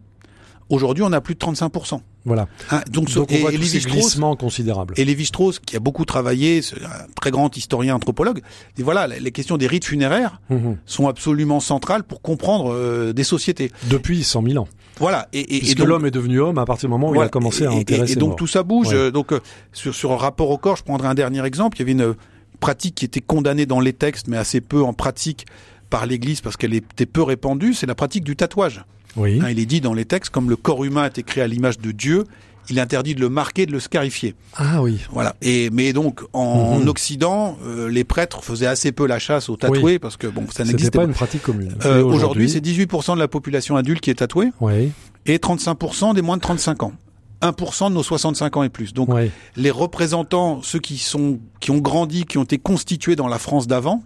Aujourd'hui, 0.69 1.05
on 1.07 1.13
a 1.13 1.21
plus 1.21 1.35
de 1.35 1.39
35%. 1.41 2.01
Voilà. 2.25 2.47
Hein, 2.71 2.81
donc, 2.91 3.13
Donc 3.13 3.31
on 3.31 3.35
et, 3.35 3.41
voit 3.41 3.53
et 3.53 3.57
tous 3.57 3.65
ces 3.65 3.81
glissements 3.81 4.37
considérables. 4.37 4.95
et 4.97 5.05
Lévi-Strauss, 5.05 5.59
qui 5.59 5.77
a 5.77 5.81
beaucoup 5.81 6.05
travaillé, 6.05 6.61
un 6.85 7.07
très 7.21 7.31
grand 7.33 7.55
historien 7.57 7.97
anthropologue, 7.97 8.41
dit 8.77 8.83
voilà, 8.83 9.07
les 9.09 9.33
questions 9.33 9.57
des 9.57 9.67
rites 9.67 9.85
funéraires 9.85 10.41
Mhm. 10.49 10.77
sont 10.87 11.09
absolument 11.09 11.59
centrales 11.61 12.05
pour 12.05 12.23
comprendre 12.23 12.73
euh, 12.73 13.13
des 13.13 13.25
sociétés. 13.25 13.73
Depuis 13.91 14.23
100 14.23 14.43
000 14.45 14.59
ans. 14.63 14.69
Voilà. 14.99 15.29
Et, 15.33 15.41
et, 15.41 15.57
et 15.57 15.59
Puisque 15.61 15.81
l'homme 15.81 16.07
est 16.07 16.11
devenu 16.13 16.41
homme 16.41 16.59
à 16.59 16.65
partir 16.65 16.89
du 16.89 16.93
moment 16.93 17.11
où 17.11 17.17
il 17.17 17.21
a 17.23 17.29
commencé 17.29 17.67
à 17.67 17.73
et- 17.73 17.77
et- 17.77 17.81
intéresser 17.81 18.13
Et, 18.13 18.17
donc 18.17 18.37
tout 18.37 18.47
ça 18.47 18.63
bouge. 18.63 18.89
Ouais. 18.89 18.95
Euh, 18.95 19.11
Donc 19.11 19.33
euh, 19.33 19.41
sur, 19.73 19.93
sur 19.95 20.13
un 20.13 20.17
rapport 20.17 20.51
au 20.51 20.59
corps, 20.59 20.77
je 20.77 20.85
prendrai 20.85 21.09
un 21.09 21.15
dernier 21.15 21.45
exemple. 21.45 21.77
Il 21.79 21.81
y 21.81 21.83
avait 21.83 21.93
une 21.93 22.15
pratique 22.61 22.95
qui 22.95 23.05
était 23.05 23.21
condamnée 23.21 23.67
dans 23.67 23.81
les 23.81 23.93
textes, 23.95 24.29
mais 24.29 24.37
assez 24.37 24.61
peu 24.61 24.83
en 24.83 24.93
pratique 24.93 25.47
par 25.91 26.07
l'Église 26.07 26.41
parce 26.41 26.57
qu'elle 26.57 26.73
était 26.75 27.07
peu 27.07 27.23
répandue. 27.23 27.75
C'est 27.75 27.87
la 27.87 27.97
pratique 27.97 28.23
du 28.23 28.37
tatouage. 28.37 28.85
Oui. 29.17 29.41
Hein, 29.43 29.49
il 29.51 29.59
est 29.59 29.67
dit 29.67 29.81
dans 29.81 29.95
les 29.95 30.05
textes, 30.05 30.31
comme 30.31 30.49
le 30.51 30.57
corps 30.57 30.85
humain 30.85 31.03
a 31.03 31.07
été 31.09 31.23
créé 31.23 31.43
à 31.43 31.47
l'image 31.47 31.79
de 31.79 31.91
Dieu, 31.93 32.25
il 32.71 32.79
est 32.79 32.81
interdit 32.81 33.15
de 33.15 33.21
le 33.21 33.29
marquer, 33.29 33.67
de 33.67 33.73
le 33.73 33.81
scarifier. 33.81 34.35
Ah 34.57 34.81
oui. 34.83 35.01
Voilà. 35.13 35.35
Et 35.43 35.69
mais 35.71 35.93
donc 35.93 36.21
en, 36.33 36.79
Mhm. 36.81 36.89
Occident, 36.89 37.59
euh, 37.65 37.89
les 37.89 38.05
prêtres 38.05 38.43
faisaient 38.45 38.67
assez 38.67 38.93
peu 38.93 39.07
la 39.07 39.19
chasse 39.19 39.49
aux 39.49 39.57
tatoués 39.57 39.81
Oui. 39.95 39.99
parce 39.99 40.17
que 40.17 40.27
bon, 40.29 40.45
ça 40.51 40.65
n'existait 40.65 40.97
pas 40.99 41.03
pas. 41.05 41.09
une 41.09 41.15
pratique 41.15 41.43
commune. 41.43 41.75
Euh, 41.85 42.03
Aujourd'hui, 42.05 42.49
c'est 42.49 42.61
18% 42.61 43.15
de 43.15 43.19
la 43.21 43.29
population 43.29 43.77
adulte 43.77 44.01
qui 44.01 44.11
est 44.11 44.15
tatouée 44.15 44.51
Oui. 44.61 44.93
et 45.27 45.39
35% 45.39 46.15
des 46.15 46.23
moins 46.23 46.37
de 46.37 46.43
35 46.43 46.85
ans. 46.85 46.93
1% 47.41 47.91
de 47.91 47.95
nos 47.95 48.05
65 48.05 48.57
ans 48.57 48.63
et 48.63 48.69
plus. 48.69 48.95
Donc 48.95 49.13
Oui. 49.13 49.31
les 49.57 49.73
représentants, 49.73 50.63
ceux 50.63 50.79
qui 50.79 50.99
sont 50.99 51.41
qui 51.59 51.73
ont 51.73 51.79
grandi, 51.79 52.25
qui 52.25 52.39
ont 52.39 52.45
été 52.45 52.59
constitués 52.59 53.17
dans 53.17 53.27
la 53.29 53.39
France 53.41 53.67
d'avant, 53.67 54.05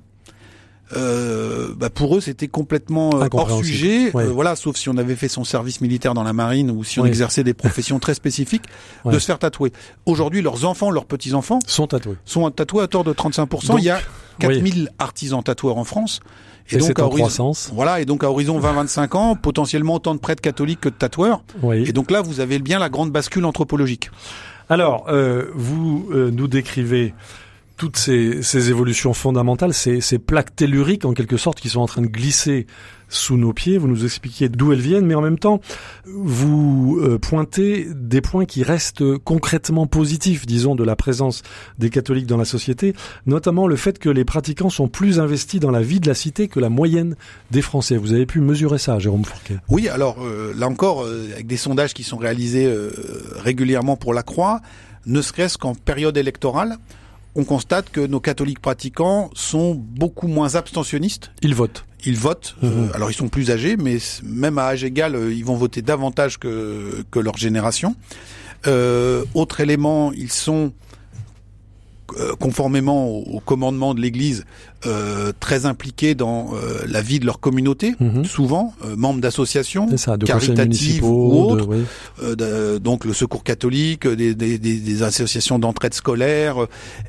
euh, 0.96 1.74
bah 1.76 1.90
pour 1.90 2.16
eux 2.16 2.20
c'était 2.20 2.46
complètement 2.48 3.10
euh, 3.20 3.26
hors 3.32 3.64
sujet. 3.64 4.10
Ouais. 4.14 4.24
Euh, 4.24 4.30
voilà, 4.30 4.54
sauf 4.56 4.76
si 4.76 4.88
on 4.88 4.96
avait 4.96 5.16
fait 5.16 5.28
son 5.28 5.42
service 5.44 5.80
militaire 5.80 6.14
dans 6.14 6.22
la 6.22 6.32
marine 6.32 6.70
ou 6.70 6.84
si 6.84 7.00
on 7.00 7.04
Oui. 7.04 7.08
exerçait 7.08 7.42
des 7.44 7.54
professions 7.54 7.98
très 7.98 8.14
spécifiques, 8.14 8.64
de 9.04 9.10
Ouais. 9.10 9.18
se 9.20 9.24
faire 9.26 9.38
tatouer. 9.38 9.72
Aujourd'hui, 10.06 10.42
leurs 10.42 10.64
enfants, 10.64 10.90
leurs 10.90 11.06
petits 11.06 11.34
enfants 11.34 11.58
Sont 11.66 11.86
tatoués. 11.88 12.16
sont 12.24 12.48
tatoués 12.50 12.84
à 12.84 12.86
tort 12.88 13.04
de 13.04 13.12
35%. 13.12 13.68
Donc, 13.72 13.78
Il 13.80 13.84
y 13.86 13.90
a 13.90 13.96
oui. 13.96 14.00
4000 14.40 14.90
artisans 14.98 15.42
tatoueurs 15.42 15.78
en 15.78 15.84
France. 15.84 16.20
Et, 16.70 16.80
c'est 16.80 16.98
à 16.98 17.04
en 17.04 17.06
horizon- 17.06 17.16
croissance. 17.18 17.70
Voilà, 17.72 18.00
et 18.00 18.04
donc 18.04 18.24
à 18.24 18.30
horizon 18.30 18.58
20-25 18.60 19.14
ans, 19.16 19.36
potentiellement 19.36 19.94
autant 19.94 20.14
de 20.14 20.20
prêtres 20.20 20.42
catholiques 20.42 20.80
que 20.80 20.88
de 20.88 20.94
tatoueurs. 20.96 21.42
Oui. 21.62 21.84
Et 21.88 21.92
donc 21.92 22.10
là, 22.10 22.22
vous 22.22 22.40
avez 22.40 22.58
bien 22.58 22.78
la 22.80 22.88
grande 22.88 23.10
bascule 23.12 23.44
anthropologique. 23.44 24.10
Alors, 24.68 25.06
euh, 25.08 25.44
vous 25.54 26.08
euh, 26.12 26.30
nous 26.32 26.48
décrivez 26.48 27.14
toutes 27.76 27.96
ces, 27.96 28.42
ces 28.42 28.70
évolutions 28.70 29.12
fondamentales, 29.12 29.74
ces, 29.74 30.00
ces 30.00 30.18
plaques 30.18 30.54
telluriques 30.56 31.04
en 31.04 31.12
quelque 31.12 31.36
sorte 31.36 31.60
qui 31.60 31.68
sont 31.68 31.80
en 31.80 31.86
train 31.86 32.02
de 32.02 32.06
glisser 32.06 32.66
sous 33.08 33.36
nos 33.36 33.52
pieds, 33.52 33.78
vous 33.78 33.86
nous 33.86 34.04
expliquez 34.04 34.48
d'où 34.48 34.72
elles 34.72 34.80
viennent, 34.80 35.06
mais 35.06 35.14
en 35.14 35.20
même 35.20 35.38
temps, 35.38 35.60
vous 36.06 36.98
euh, 37.00 37.18
pointez 37.18 37.86
des 37.94 38.20
points 38.20 38.46
qui 38.46 38.62
restent 38.62 39.16
concrètement 39.18 39.86
positifs, 39.86 40.46
disons, 40.46 40.74
de 40.74 40.82
la 40.82 40.96
présence 40.96 41.42
des 41.78 41.90
catholiques 41.90 42.26
dans 42.26 42.36
la 42.36 42.44
société, 42.44 42.94
notamment 43.26 43.66
le 43.66 43.76
fait 43.76 43.98
que 43.98 44.08
les 44.08 44.24
pratiquants 44.24 44.70
sont 44.70 44.88
plus 44.88 45.20
investis 45.20 45.60
dans 45.60 45.70
la 45.70 45.82
vie 45.82 46.00
de 46.00 46.08
la 46.08 46.14
cité 46.14 46.48
que 46.48 46.58
la 46.58 46.68
moyenne 46.68 47.16
des 47.50 47.62
Français. 47.62 47.96
Vous 47.96 48.12
avez 48.12 48.26
pu 48.26 48.40
mesurer 48.40 48.78
ça, 48.78 48.98
Jérôme 48.98 49.24
Fourquet 49.24 49.58
Oui, 49.68 49.88
alors 49.88 50.16
euh, 50.24 50.52
là 50.56 50.66
encore, 50.66 51.04
euh, 51.04 51.28
avec 51.32 51.46
des 51.46 51.56
sondages 51.56 51.94
qui 51.94 52.02
sont 52.02 52.16
réalisés 52.16 52.72
régulièrement 53.36 53.96
pour 53.96 54.14
la 54.14 54.22
Croix, 54.22 54.60
ne 55.06 55.22
serait-ce 55.22 55.58
qu'en 55.58 55.74
période 55.74 56.16
électorale, 56.16 56.78
on 57.36 57.44
constate 57.44 57.90
que 57.90 58.00
nos 58.00 58.18
catholiques 58.18 58.60
pratiquants 58.60 59.30
sont 59.34 59.74
beaucoup 59.74 60.26
moins 60.26 60.54
abstentionnistes. 60.54 61.30
Ils 61.42 61.54
votent. 61.54 61.84
Ils 62.04 62.16
votent. 62.16 62.56
Euh, 62.64 62.68
mhm. 62.68 62.90
alors 62.94 63.10
ils 63.10 63.14
sont 63.14 63.28
plus 63.28 63.50
âgés, 63.50 63.76
mais 63.76 63.98
même 64.24 64.58
à 64.58 64.66
âge 64.68 64.84
égal, 64.84 65.14
euh, 65.14 65.32
ils 65.32 65.44
vont 65.44 65.56
voter 65.56 65.82
davantage 65.82 66.38
que, 66.38 67.04
que 67.10 67.18
leur 67.18 67.36
génération. 67.36 67.94
Euh, 68.66 69.24
autre 69.34 69.60
élément, 69.60 70.12
ils 70.12 70.32
sont 70.32 70.66
euh, 70.66 70.85
conformément 72.38 73.08
au, 73.08 73.40
commandement 73.40 73.94
de 73.94 74.00
l'Église, 74.00 74.44
euh, 74.86 75.32
très 75.40 75.66
impliqués 75.66 76.14
dans 76.14 76.50
euh, 76.54 76.84
la 76.86 77.00
vie 77.00 77.18
de 77.18 77.26
leur 77.26 77.40
communauté, 77.40 77.94
mhm. 77.98 78.24
souvent 78.24 78.74
membres 78.96 79.20
d'associations 79.20 79.88
caritatives 80.24 81.04
ou 81.04 81.32
autres, 81.32 82.78
donc 82.78 83.04
le 83.04 83.12
Secours 83.12 83.42
catholique, 83.42 84.06
des, 84.06 84.34
des, 84.34 84.58
des 84.58 85.02
associations 85.02 85.58
d'entraide 85.58 85.94
scolaire, 85.94 86.56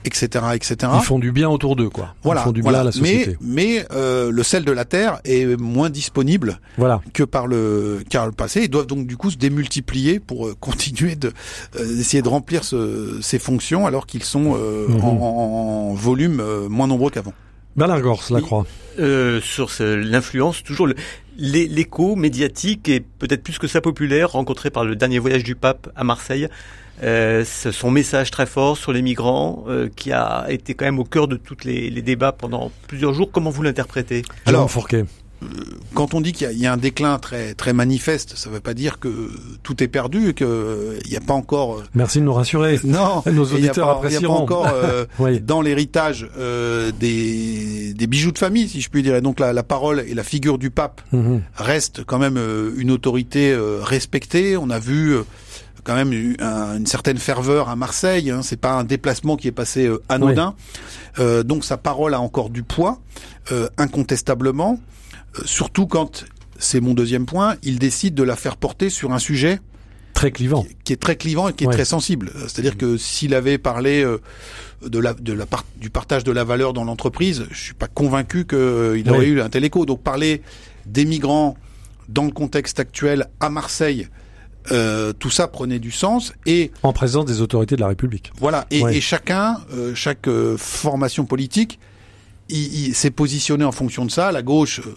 etc., 0.05 0.45
etc. 0.55 0.91
Ils 0.95 1.03
font 1.03 1.19
du 1.19 1.31
bien 1.31 1.49
autour 1.49 1.75
d'eux, 1.75 1.89
quoi. 1.89 2.15
Voilà, 2.23 2.41
Ils 2.41 2.43
font 2.45 2.51
du 2.51 2.61
bien 2.61 2.73
à 2.73 2.83
la 2.83 2.91
société. 2.91 3.37
Mais, 3.41 3.85
mais 3.91 4.29
le 4.31 4.43
sel 4.43 4.63
de 4.63 4.71
la 4.71 4.85
terre 4.85 5.19
est 5.25 5.59
moins 5.59 5.89
disponible 5.89 6.59
voilà. 6.77 7.01
que 7.13 7.23
par 7.23 7.47
le, 7.47 7.99
car 8.09 8.25
le 8.25 8.31
passé. 8.31 8.61
Ils 8.63 8.69
doivent 8.69 8.87
donc 8.87 9.05
du 9.05 9.17
coup 9.17 9.29
se 9.29 9.37
démultiplier 9.37 10.19
pour 10.19 10.49
continuer 10.59 11.15
de 11.15 11.31
d'essayer 11.77 12.23
de 12.23 12.29
remplir 12.29 12.63
ce, 12.63 13.19
ces 13.21 13.39
fonctions 13.39 13.85
alors 13.85 14.05
qu'ils 14.07 14.23
sont 14.23 14.57
Mhm. 14.87 15.03
en, 15.03 15.93
volume 15.93 16.39
euh, 16.39 16.69
moins 16.69 16.87
nombreux 16.87 17.09
qu'avant. 17.11 17.33
Bernard 17.75 18.01
Gors, 18.01 18.23
la 18.31 18.41
croix. 18.41 18.65
Euh, 18.99 19.39
sur 19.41 19.69
l'influence, 19.79 20.63
toujours 20.63 20.87
l'écho 21.37 22.15
médiatique 22.15 22.89
et 22.89 22.99
peut-être 22.99 23.43
plus 23.43 23.59
que 23.59 23.67
ça 23.67 23.81
populaire, 23.81 24.31
rencontré 24.31 24.71
par 24.71 24.83
le 24.83 24.95
dernier 24.95 25.19
voyage 25.19 25.43
du 25.43 25.55
pape 25.55 25.87
à 25.95 26.03
Marseille. 26.03 26.47
Euh, 27.03 27.45
son 27.45 27.91
message 27.91 28.31
très 28.31 28.47
fort 28.47 28.75
sur 28.75 28.91
les 28.91 29.03
migrants, 29.03 29.65
euh, 29.67 29.87
qui 29.95 30.11
a 30.11 30.47
été 30.49 30.73
quand 30.73 30.85
même 30.85 30.97
au 30.97 31.03
cœur 31.03 31.27
de 31.27 31.35
tous 31.35 31.57
les, 31.63 31.91
les, 31.91 32.01
débats 32.01 32.31
pendant 32.31 32.71
plusieurs 32.87 33.13
jours. 33.13 33.29
Comment 33.31 33.51
vous 33.51 33.61
l'interprétez? 33.61 34.23
Alors, 34.47 34.69
Fourquet 34.71 35.05
quand 35.93 36.13
on 36.13 36.21
dit 36.21 36.31
qu'il 36.31 36.51
y, 36.57 36.65
a 36.65 36.73
un 36.73 36.77
déclin 36.77 37.19
très 37.19 37.53
très 37.53 37.73
manifeste, 37.73 38.33
ça 38.35 38.49
ne 38.49 38.55
veut 38.55 38.59
pas 38.59 38.73
dire 38.73 38.99
que 38.99 39.29
tout 39.63 39.83
est 39.83 39.87
perdu 39.87 40.29
et 40.29 40.33
qu'il 40.33 40.47
n'y 41.09 41.15
a 41.15 41.21
pas 41.21 41.33
encore. 41.33 41.77
Euh, 41.77 41.83
Merci 41.93 42.19
de 42.19 42.25
nous 42.25 42.33
rassurer. 42.33 42.79
Non, 42.87 43.21
nos 43.31 43.43
auditeurs 43.43 44.01
Il 44.03 44.09
n'y 44.09 44.15
a, 44.15 44.21
pas 44.21 44.27
encore 44.29 44.69
euh, 44.73 45.05
dans 45.41 45.61
l'héritage 45.61 46.27
euh, 46.37 46.91
des, 46.99 47.93
des 47.93 48.07
bijoux 48.07 48.31
de 48.31 48.37
famille, 48.37 48.67
si 48.67 48.81
je 48.81 48.89
puis 48.89 49.03
dire. 49.03 49.15
Et 49.15 49.21
donc 49.21 49.39
la, 49.39 49.53
la 49.53 49.63
parole 49.63 50.03
et 50.07 50.13
la 50.13 50.23
figure 50.23 50.57
du 50.57 50.69
pape 50.69 51.01
mhm. 51.11 51.41
restent 51.55 52.03
quand 52.03 52.19
même 52.19 52.39
une 52.77 52.91
autorité 52.91 53.55
respectée. 53.81 54.57
On 54.57 54.69
a 54.69 54.79
vu 54.79 55.17
quand 55.83 55.95
même 55.95 56.13
une 56.13 56.85
certaine 56.87 57.17
ferveur 57.17 57.69
à 57.69 57.75
Marseille. 57.75 58.31
Hein. 58.31 58.41
C'est 58.41 58.59
pas 58.59 58.73
un 58.73 58.83
déplacement 58.83 59.37
qui 59.37 59.47
est 59.47 59.51
passé 59.51 59.89
anodin. 60.09 60.55
donc 61.45 61.65
sa 61.65 61.77
parole 61.77 62.13
a 62.13 62.21
encore 62.21 62.49
du 62.49 62.63
poids, 62.63 62.99
incontestablement. 63.77 64.79
Euh, 65.37 65.41
surtout 65.45 65.87
quand, 65.87 66.25
c'est 66.57 66.79
mon 66.79 66.93
deuxième 66.93 67.25
point, 67.25 67.55
il 67.63 67.79
décide 67.79 68.15
de 68.15 68.23
la 68.23 68.35
faire 68.35 68.57
porter 68.57 68.89
sur 68.89 69.11
un 69.13 69.19
sujet 69.19 69.59
très 70.13 70.31
clivant, 70.31 70.65
qui, 70.83 70.93
est 70.93 70.97
très 70.97 71.15
clivant 71.15 71.47
et 71.47 71.53
qui 71.53 71.65
est 71.65 71.71
très 71.71 71.85
sensible. 71.85 72.31
Euh, 72.35 72.41
c'est-à-dire 72.41 72.77
que 72.77 72.97
s'il 72.97 73.35
avait 73.35 73.57
parlé 73.57 74.03
euh, 74.03 74.19
de 74.81 74.99
la, 74.99 75.13
de 75.13 75.33
la 75.33 75.45
part, 75.45 75.63
du 75.77 75.89
partage 75.89 76.23
de 76.23 76.31
la 76.31 76.43
valeur 76.43 76.73
dans 76.73 76.83
l'entreprise, 76.83 77.45
je 77.51 77.59
suis 77.59 77.73
pas 77.73 77.87
convaincu 77.87 78.45
qu'il 78.45 79.09
aurait 79.09 79.27
eu 79.27 79.41
un 79.41 79.49
tel 79.49 79.63
écho. 79.63 79.85
Donc 79.85 80.01
parler 80.01 80.41
des 80.85 81.05
migrants 81.05 81.55
dans 82.09 82.23
le 82.23 82.31
contexte 82.31 82.79
actuel 82.79 83.27
à 83.39 83.49
Marseille, 83.49 84.07
tout 85.19 85.29
ça 85.29 85.47
prenait 85.47 85.79
du 85.79 85.91
sens 85.91 86.33
et 86.45 86.71
en 86.83 86.93
présence 86.93 87.25
des 87.25 87.41
autorités 87.41 87.75
de 87.75 87.81
la 87.81 87.87
République. 87.87 88.31
Voilà 88.37 88.65
et, 88.71 88.81
et 88.81 89.01
chacun, 89.01 89.57
chaque 89.93 90.27
formation 90.57 91.25
politique 91.25 91.79
il, 92.49 92.95
s'est 92.95 93.11
positionné 93.11 93.65
en 93.65 93.71
fonction 93.71 94.05
de 94.05 94.11
ça. 94.11 94.31
La 94.31 94.41
gauche, 94.41 94.79
euh, 94.79 94.95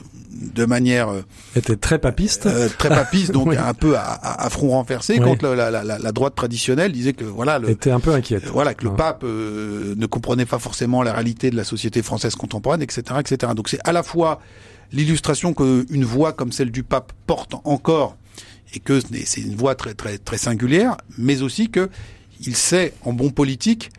de 0.54 0.64
manière 0.64 1.08
euh, 1.08 1.22
était 1.56 1.76
très 1.76 1.98
papiste, 1.98 2.46
euh, 2.46 2.68
très 2.78 2.88
papiste, 2.88 3.32
donc 3.32 3.54
un 3.58 3.74
peu 3.74 3.96
à, 3.96 4.44
à, 4.44 4.50
front 4.50 4.70
renversé. 4.70 5.18
Quand 5.18 5.42
la, 5.42 5.70
la, 5.70 5.82
la, 5.82 6.12
droite 6.12 6.34
traditionnelle 6.34 6.92
disait 6.92 7.12
que 7.12 7.24
voilà, 7.24 7.58
le, 7.58 7.70
était 7.70 7.90
un 7.90 8.00
peu 8.00 8.12
inquiète. 8.12 8.46
voilà, 8.46 8.74
que 8.74 8.84
le 8.84 8.94
pape 8.94 9.24
ne 9.24 10.06
comprenait 10.06 10.46
pas 10.46 10.58
forcément 10.58 11.02
la 11.02 11.12
réalité 11.12 11.50
de 11.50 11.56
la 11.56 11.64
société 11.64 12.02
française 12.02 12.34
contemporaine, 12.34 12.82
etc., 12.82 13.02
etc. 13.18 13.52
Donc 13.54 13.68
c'est 13.68 13.80
à 13.86 13.92
la 13.92 14.02
fois 14.02 14.40
l'illustration 14.92 15.54
qu'une 15.54 16.04
voix 16.04 16.32
comme 16.32 16.52
celle 16.52 16.70
du 16.70 16.82
pape 16.82 17.12
porte 17.26 17.54
encore 17.64 18.16
et 18.74 18.80
que 18.80 19.00
c'est 19.24 19.40
une 19.40 19.56
voix 19.56 19.74
très 19.74 19.94
très 19.94 20.18
très 20.18 20.38
singulière, 20.38 20.96
mais 21.18 21.42
aussi 21.42 21.70
que 21.70 21.90
il 22.46 22.56
sait 22.56 22.94
en 23.04 23.12
bon 23.12 23.30
politique 23.30 23.90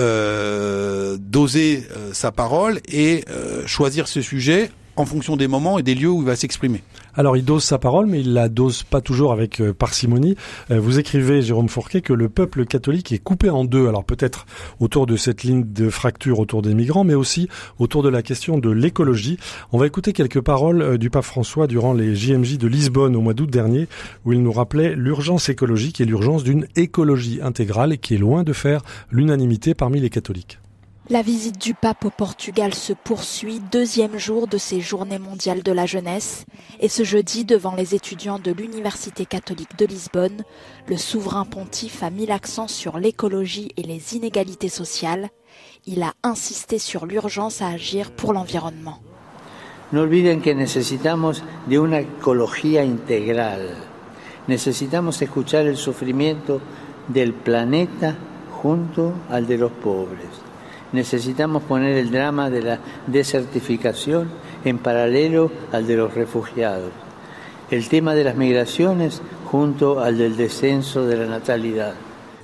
euh, 0.00 1.16
doser 1.18 1.86
euh, 1.96 2.12
sa 2.12 2.32
parole 2.32 2.80
et 2.88 3.24
euh, 3.30 3.66
choisir 3.66 4.08
ce 4.08 4.20
sujet 4.20 4.70
en 4.96 5.04
fonction 5.06 5.36
des 5.36 5.48
moments 5.48 5.78
et 5.78 5.82
des 5.82 5.94
lieux 5.94 6.10
où 6.10 6.20
il 6.20 6.26
va 6.26 6.36
s'exprimer. 6.36 6.82
Alors 7.14 7.36
il 7.36 7.44
dose 7.44 7.64
sa 7.64 7.78
parole, 7.78 8.06
mais 8.06 8.20
il 8.20 8.32
la 8.32 8.48
dose 8.48 8.82
pas 8.82 9.00
toujours 9.00 9.32
avec 9.32 9.60
euh, 9.60 9.72
parcimonie. 9.72 10.36
Euh, 10.70 10.80
vous 10.80 10.98
écrivez, 10.98 11.42
Jérôme 11.42 11.68
Fourquet, 11.68 12.00
que 12.00 12.12
le 12.12 12.28
peuple 12.28 12.64
catholique 12.64 13.12
est 13.12 13.18
coupé 13.18 13.50
en 13.50 13.64
deux. 13.64 13.88
Alors 13.88 14.04
peut-être 14.04 14.46
autour 14.80 15.06
de 15.06 15.16
cette 15.16 15.42
ligne 15.42 15.64
de 15.72 15.90
fracture 15.90 16.38
autour 16.38 16.62
des 16.62 16.74
migrants, 16.74 17.04
mais 17.04 17.14
aussi 17.14 17.48
autour 17.78 18.02
de 18.02 18.08
la 18.08 18.22
question 18.22 18.58
de 18.58 18.70
l'écologie. 18.70 19.38
On 19.72 19.78
va 19.78 19.86
écouter 19.86 20.12
quelques 20.12 20.40
paroles 20.40 20.82
euh, 20.82 20.98
du 20.98 21.10
pape 21.10 21.24
François 21.24 21.66
durant 21.66 21.92
les 21.92 22.14
JMJ 22.14 22.58
de 22.58 22.68
Lisbonne 22.68 23.16
au 23.16 23.20
mois 23.20 23.34
d'août 23.34 23.50
dernier, 23.50 23.88
où 24.24 24.32
il 24.32 24.42
nous 24.42 24.52
rappelait 24.52 24.94
l'urgence 24.94 25.48
écologique 25.48 26.00
et 26.00 26.04
l'urgence 26.04 26.44
d'une 26.44 26.66
écologie 26.76 27.40
intégrale 27.42 27.98
qui 27.98 28.14
est 28.14 28.18
loin 28.18 28.44
de 28.44 28.52
faire 28.52 28.82
l'unanimité 29.10 29.74
parmi 29.74 30.00
les 30.00 30.10
catholiques. 30.10 30.58
La 31.10 31.22
visite 31.22 31.58
du 31.58 31.72
pape 31.72 32.04
au 32.04 32.10
Portugal 32.10 32.74
se 32.74 32.92
poursuit, 32.92 33.62
deuxième 33.72 34.18
jour 34.18 34.46
de 34.46 34.58
ces 34.58 34.82
journées 34.82 35.18
mondiales 35.18 35.62
de 35.62 35.72
la 35.72 35.86
jeunesse. 35.86 36.44
Et 36.80 36.88
ce 36.88 37.02
jeudi, 37.02 37.46
devant 37.46 37.74
les 37.74 37.94
étudiants 37.94 38.38
de 38.38 38.52
l'Université 38.52 39.24
catholique 39.24 39.78
de 39.78 39.86
Lisbonne, 39.86 40.44
le 40.86 40.98
souverain 40.98 41.46
pontife 41.46 42.02
a 42.02 42.10
mis 42.10 42.26
l'accent 42.26 42.68
sur 42.68 42.98
l'écologie 42.98 43.72
et 43.78 43.84
les 43.84 44.16
inégalités 44.16 44.68
sociales. 44.68 45.30
Il 45.86 46.02
a 46.02 46.12
insisté 46.22 46.78
sur 46.78 47.06
l'urgence 47.06 47.62
à 47.62 47.68
agir 47.68 48.10
pour 48.10 48.34
l'environnement. 48.34 49.00
No 49.90 50.02
olviden 50.02 50.42
que 50.42 50.50
necesitamos 50.50 51.42
de 51.68 51.78
una 51.78 52.00
ecología 52.00 52.84
integral. 52.84 53.78
Necesitamos 54.46 55.22
escuchar 55.22 55.66
el 55.66 55.78
sufrimiento 55.78 56.60
del 57.08 57.32
planeta 57.32 58.14
junto 58.62 59.14
al 59.30 59.46
de 59.46 59.56
los 59.56 59.72
pobres. 59.72 60.47
Necesitamos 60.92 61.62
poner 61.62 61.96
el 61.96 62.10
drama 62.10 62.50
de 62.50 62.62
la 62.62 62.78
desertificación 63.06 64.28
en 64.64 64.78
paralelo 64.78 65.50
al 65.72 65.86
de 65.86 65.96
los 65.96 66.14
refugiados, 66.14 66.90
el 67.70 67.88
tema 67.88 68.14
de 68.14 68.24
las 68.24 68.36
migraciones 68.36 69.20
junto 69.50 70.00
al 70.00 70.18
del 70.18 70.36
descenso 70.36 71.06
de 71.06 71.16
la 71.16 71.26
natalidad. 71.26 71.94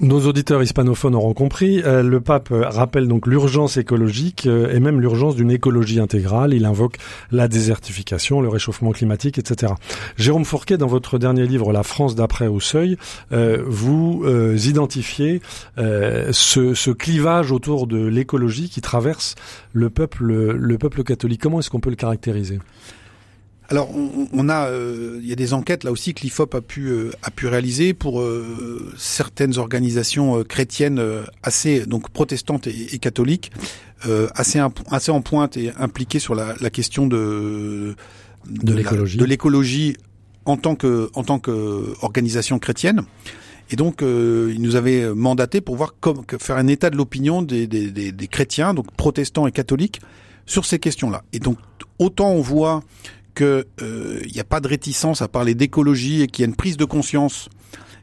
Nos 0.01 0.27
auditeurs 0.27 0.61
hispanophones 0.61 1.15
auront 1.15 1.35
compris. 1.35 1.81
Euh, 1.85 2.03
le 2.03 2.21
pape 2.21 2.49
rappelle 2.51 3.07
donc 3.07 3.29
l'urgence 3.29 3.77
écologique 3.77 4.47
euh, 4.47 4.75
et 4.75 4.81
même 4.81 5.01
l'urgence 5.01 5.37
d'une 5.37 5.53
écologie 5.53 6.01
intégrale. 6.01 6.53
Il 6.53 6.65
invoque 6.65 6.97
la 7.31 7.47
désertification, 7.47 8.41
le 8.41 8.49
réchauffement 8.49 8.91
climatique, 8.91 9.39
etc. 9.39 9.75
Jérôme 10.17 10.45
Fourquet, 10.45 10.79
dans 10.79 10.89
votre 10.89 11.19
dernier 11.19 11.47
livre 11.47 11.73
La 11.73 11.85
France 11.85 12.17
d'après 12.17 12.49
au 12.49 12.59
seuil, 12.59 12.97
euh, 13.33 13.63
vous 13.67 14.25
identifiez 14.67 15.41
ce, 15.77 16.91
clivage 16.91 17.53
autour 17.53 17.87
de 17.87 18.05
l'écologie 18.05 18.69
qui 18.69 18.81
traverse 18.81 19.35
le 19.73 19.91
peuple, 19.91 20.25
le 20.25 20.79
peuple 20.79 21.05
catholique. 21.05 21.41
Comment 21.41 21.61
est-ce 21.61 21.71
qu'on 21.71 21.81
peut 21.81 21.91
le 21.91 21.97
caractériser? 21.97 22.59
Alors, 23.71 23.91
on, 24.33 24.49
a, 24.51 24.67
euh, 24.67 25.19
il 25.23 25.29
y 25.29 25.33
a 25.33 25.37
des 25.37 25.55
enquêtes 25.55 25.85
là 25.85 25.93
aussi 25.93 26.13
que 26.13 26.21
l'IFOP 26.23 26.55
a 26.55 26.61
pu 26.61 26.89
euh, 26.89 27.11
a 27.23 27.31
pu 27.31 27.47
réaliser 27.47 27.95
pour 27.95 28.21
euh, 28.21 28.93
certaines 28.99 29.57
organisations 29.57 30.45
chrétiennes 30.45 31.03
assez 31.43 31.87
donc 31.87 32.11
protestantes 32.11 32.67
et, 32.67 32.99
catholiques, 32.99 33.53
assez 34.35 34.61
assez 34.91 35.11
en 35.11 35.23
pointe 35.23 35.57
et 35.57 35.73
impliquées 35.79 36.19
sur 36.19 36.35
la, 36.35 36.55
la 36.61 36.71
question 36.71 37.07
de 37.07 37.97
de, 38.47 38.75
l'écologie 38.75 39.17
de 39.17 39.25
l'écologie 39.25 39.97
en 40.45 40.59
tant 40.59 40.75
que 40.75 41.11
en 41.15 41.25
tant 41.25 41.39
que 41.39 41.95
organisation 42.03 42.59
chrétienne. 42.59 43.03
Et 43.71 43.77
donc, 43.77 44.03
euh, 44.03 44.53
il 44.55 44.61
nous 44.61 44.77
avait 44.77 45.15
mandaté 45.15 45.63
pour 45.63 45.77
voir 45.77 45.95
comme, 45.99 46.23
faire 46.39 46.59
un 46.59 46.67
état 46.67 46.91
de 46.91 46.97
l'opinion 46.97 47.41
des, 47.41 47.67
des, 47.67 47.91
des, 47.91 48.13
des, 48.13 48.29
chrétiens, 48.29 48.75
donc 48.75 48.93
protestants 48.93 49.47
et 49.47 49.53
catholiques, 49.53 50.03
sur 50.45 50.67
ces 50.67 50.79
questions-là. 50.79 51.25
Et 51.33 51.39
donc, 51.39 51.57
autant 51.99 52.31
on 52.33 52.43
voit 52.43 52.83
qu'il 53.35 54.33
n'y 54.33 54.41
a 54.41 54.45
pas 54.45 54.61
de 54.61 54.69
réticence 54.69 55.23
à 55.23 55.29
parler 55.29 55.55
d'écologie 55.55 56.23
et 56.23 56.27
qu'il 56.27 56.43
y 56.43 56.47
a 56.47 56.49
une 56.49 56.57
prise 56.57 56.77
de 56.77 56.85
conscience 56.85 57.49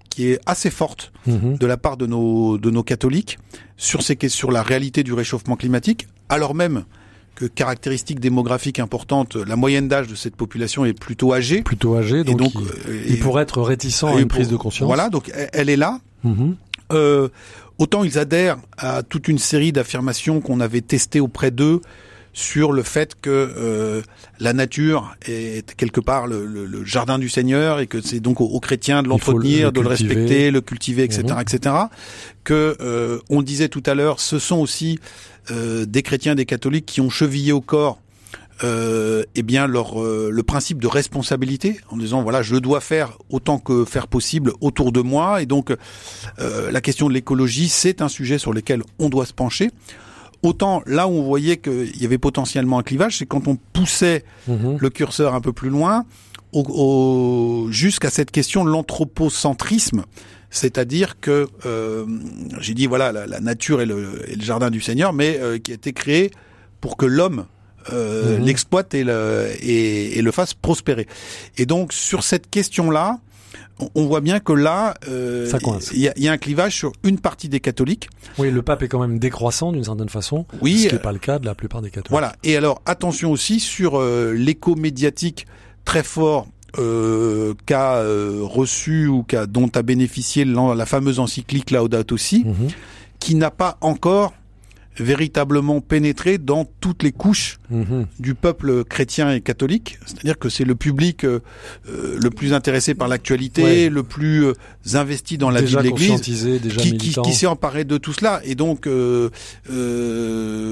qui 0.09 0.27
est 0.27 0.39
assez 0.45 0.69
forte 0.69 1.11
mhm. 1.25 1.57
de 1.57 1.65
la 1.65 1.77
part 1.77 1.97
de 1.97 2.05
nos 2.05 2.57
de 2.57 2.69
nos 2.69 2.83
catholiques 2.83 3.39
sur 3.77 4.03
ces 4.03 4.17
sur 4.27 4.51
la 4.51 4.61
réalité 4.61 5.03
du 5.03 5.13
réchauffement 5.13 5.55
climatique, 5.55 6.07
alors 6.29 6.53
même 6.53 6.83
que 7.33 7.45
caractéristique 7.45 8.19
démographique 8.19 8.79
importante, 8.79 9.35
la 9.35 9.55
moyenne 9.55 9.87
d'âge 9.87 10.07
de 10.07 10.15
cette 10.15 10.35
population 10.35 10.85
est 10.85 10.93
plutôt 10.93 11.33
âgée. 11.33 11.63
Plutôt 11.63 11.95
âgée, 11.95 12.23
donc, 12.23 12.37
donc 12.37 12.53
il, 13.07 13.19
pourrait 13.19 13.43
être 13.43 13.61
réticent 13.61 14.03
à 14.03 14.19
une 14.19 14.27
prise 14.27 14.49
de 14.49 14.57
conscience. 14.57 14.85
Voilà, 14.85 15.09
donc 15.09 15.31
elle 15.53 15.69
est 15.69 15.77
là. 15.77 15.99
Mhm. 16.23 16.55
Euh, 16.91 17.29
autant 17.77 18.03
ils 18.03 18.19
adhèrent 18.19 18.57
à 18.77 19.01
toute 19.01 19.29
une 19.29 19.37
série 19.37 19.71
d'affirmations 19.71 20.41
qu'on 20.41 20.59
avait 20.59 20.81
testées 20.81 21.21
auprès 21.21 21.51
d'eux 21.51 21.81
sur 22.33 22.71
le 22.71 22.83
fait 22.83 23.15
que 23.19 23.29
euh, 23.29 24.01
la 24.39 24.53
nature 24.53 25.15
est 25.27 25.75
quelque 25.75 25.99
part 25.99 26.27
le, 26.27 26.45
le, 26.45 26.65
le, 26.65 26.85
jardin 26.85 27.19
du 27.19 27.29
Seigneur 27.29 27.79
et 27.79 27.87
que 27.87 28.01
c'est 28.01 28.19
donc 28.19 28.39
aux, 28.39 28.59
chrétiens 28.59 29.03
de 29.03 29.09
l'entretenir, 29.09 29.71
de 29.71 29.81
le 29.81 29.87
respecter, 29.87 30.51
le 30.51 30.61
cultiver, 30.61 31.03
etc., 31.03 31.23
mhm. 31.29 31.41
etc. 31.41 31.75
Que 32.43 32.77
euh, 32.79 33.19
on 33.29 33.41
disait 33.41 33.67
tout 33.67 33.83
à 33.85 33.95
l'heure, 33.95 34.19
ce 34.19 34.39
sont 34.39 34.57
aussi 34.57 34.99
euh, 35.51 35.85
des 35.85 36.03
chrétiens, 36.03 36.35
des 36.35 36.45
catholiques 36.45 36.85
qui 36.85 37.01
ont 37.01 37.09
chevillé 37.09 37.51
au 37.51 37.61
corps 37.61 37.99
euh, 38.63 39.23
eh 39.33 39.41
bien 39.41 39.65
leur 39.65 39.99
le 39.99 40.43
principe 40.43 40.79
de 40.79 40.85
responsabilité 40.85 41.79
en 41.89 41.97
disant 41.97 42.21
voilà 42.21 42.43
je 42.43 42.55
dois 42.57 42.79
faire 42.79 43.17
autant 43.31 43.57
que 43.57 43.85
faire 43.85 44.07
possible 44.07 44.53
autour 44.61 44.91
de 44.91 45.01
moi 45.01 45.41
et 45.41 45.47
donc 45.47 45.75
la 46.37 46.79
question 46.79 47.07
de 47.07 47.13
l'écologie 47.13 47.69
c'est 47.69 48.03
un 48.03 48.07
sujet 48.07 48.37
sur 48.37 48.53
lequel 48.53 48.83
on 48.99 49.09
doit 49.09 49.25
se 49.25 49.33
pencher 49.33 49.71
Autant 50.43 50.81
là 50.85 51.07
où 51.07 51.11
on 51.11 51.23
voyait 51.23 51.57
qu'il 51.57 52.01
y 52.01 52.05
avait 52.05 52.17
potentiellement 52.17 52.79
un 52.79 52.83
clivage, 52.83 53.17
c'est 53.17 53.25
quand 53.25 53.47
on 53.47 53.57
poussait 53.57 54.23
mhm. 54.47 54.77
le 54.79 54.89
curseur 54.89 55.35
un 55.35 55.41
peu 55.41 55.53
plus 55.53 55.69
loin, 55.69 56.05
au, 56.53 57.67
jusqu'à 57.69 58.09
cette 58.09 58.31
question 58.31 58.65
de 58.65 58.69
l'anthropocentrisme, 58.69 60.03
c'est-à-dire 60.49 61.19
que 61.19 61.47
euh, 61.65 62.05
j'ai 62.59 62.73
dit 62.73 62.87
voilà 62.87 63.11
la, 63.11 63.39
nature 63.39 63.81
est 63.81 63.85
le, 63.85 64.23
le, 64.27 64.41
jardin 64.41 64.69
du 64.69 64.81
Seigneur, 64.81 65.13
mais 65.13 65.39
euh, 65.39 65.59
qui 65.59 65.71
a 65.71 65.75
été 65.75 65.93
créé 65.93 66.31
pour 66.81 66.97
que 66.97 67.05
l'homme 67.05 67.45
euh, 67.93 68.37
mhm. 68.37 68.45
l'exploite 68.45 68.93
et 68.93 69.03
le, 69.03 69.47
et, 69.61 70.17
et, 70.17 70.21
le 70.21 70.31
fasse 70.31 70.53
prospérer. 70.53 71.07
Et 71.57 71.65
donc 71.65 71.93
sur 71.93 72.23
cette 72.23 72.49
question-là, 72.49 73.19
on 73.95 74.05
voit 74.05 74.21
bien 74.21 74.39
que 74.39 74.53
là, 74.53 74.95
euh, 75.07 75.51
il 75.93 75.99
y, 75.99 76.27
a, 76.27 76.31
un 76.31 76.37
clivage 76.37 76.75
sur 76.75 76.91
une 77.03 77.19
partie 77.19 77.49
des 77.49 77.59
catholiques. 77.59 78.09
Oui, 78.37 78.51
le 78.51 78.61
pape 78.61 78.83
est 78.83 78.87
quand 78.87 78.99
même 78.99 79.19
décroissant 79.19 79.71
d'une 79.71 79.83
certaine 79.83 80.09
façon. 80.09 80.45
Oui, 80.61 80.79
ce 80.79 80.87
qui 80.87 80.93
n'est 80.95 81.01
pas 81.01 81.11
le 81.11 81.19
cas 81.19 81.39
de 81.39 81.45
la 81.45 81.55
plupart 81.55 81.81
des 81.81 81.89
catholiques. 81.89 82.11
Voilà. 82.11 82.33
Et 82.43 82.55
alors 82.55 82.81
attention 82.85 83.31
aussi 83.31 83.59
sur 83.59 83.99
euh, 83.99 84.33
l'écho 84.33 84.75
médiatique 84.75 85.47
très 85.85 86.03
fort 86.03 86.47
euh, 86.77 87.53
qu'a 87.65 87.95
euh, 87.97 88.39
reçu 88.43 89.07
ou 89.07 89.23
qu'a 89.23 89.45
dont 89.45 89.69
a 89.75 89.81
bénéficié 89.81 90.45
la, 90.45 90.85
fameuse 90.85 91.19
encyclique 91.19 91.71
Laudato 91.71 92.15
Si, 92.15 92.45
mhm. 92.45 92.69
qui 93.19 93.35
n'a 93.35 93.51
pas 93.51 93.77
encore 93.81 94.33
véritablement 95.01 95.81
pénétrer 95.81 96.37
dans 96.37 96.65
toutes 96.79 97.03
les 97.03 97.11
couches 97.11 97.59
mhm. 97.69 98.05
du 98.19 98.35
peuple 98.35 98.83
chrétien 98.83 99.31
et 99.31 99.41
catholique. 99.41 99.99
C'est-à-dire 100.05 100.37
que 100.37 100.49
c'est 100.49 100.63
le 100.63 100.75
public 100.75 101.23
euh, 101.23 101.39
euh, 101.89 102.17
le 102.21 102.29
plus 102.29 102.53
intéressé 102.53 102.93
par 102.93 103.07
l'actualité, 103.07 103.89
le 103.89 104.03
plus 104.03 104.45
euh, 104.45 104.53
investi 104.93 105.37
dans 105.37 105.49
la 105.49 105.61
vie 105.61 105.73
de 105.75 105.79
l'Église, 105.79 106.21
qui, 106.21 106.97
qui, 106.97 107.13
qui 107.13 107.33
s'est 107.33 107.47
emparé 107.47 107.83
de 107.83 107.97
tout 107.97 108.13
cela. 108.13 108.41
Et 108.43 108.55
donc, 108.55 108.87
on, 108.87 109.31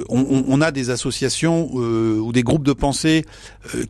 on, 0.10 0.62
a 0.62 0.72
des 0.72 0.90
associations 0.90 1.74
ou 1.74 2.32
des 2.32 2.44
groupes 2.44 2.64
de 2.64 2.74
pensée 2.74 3.26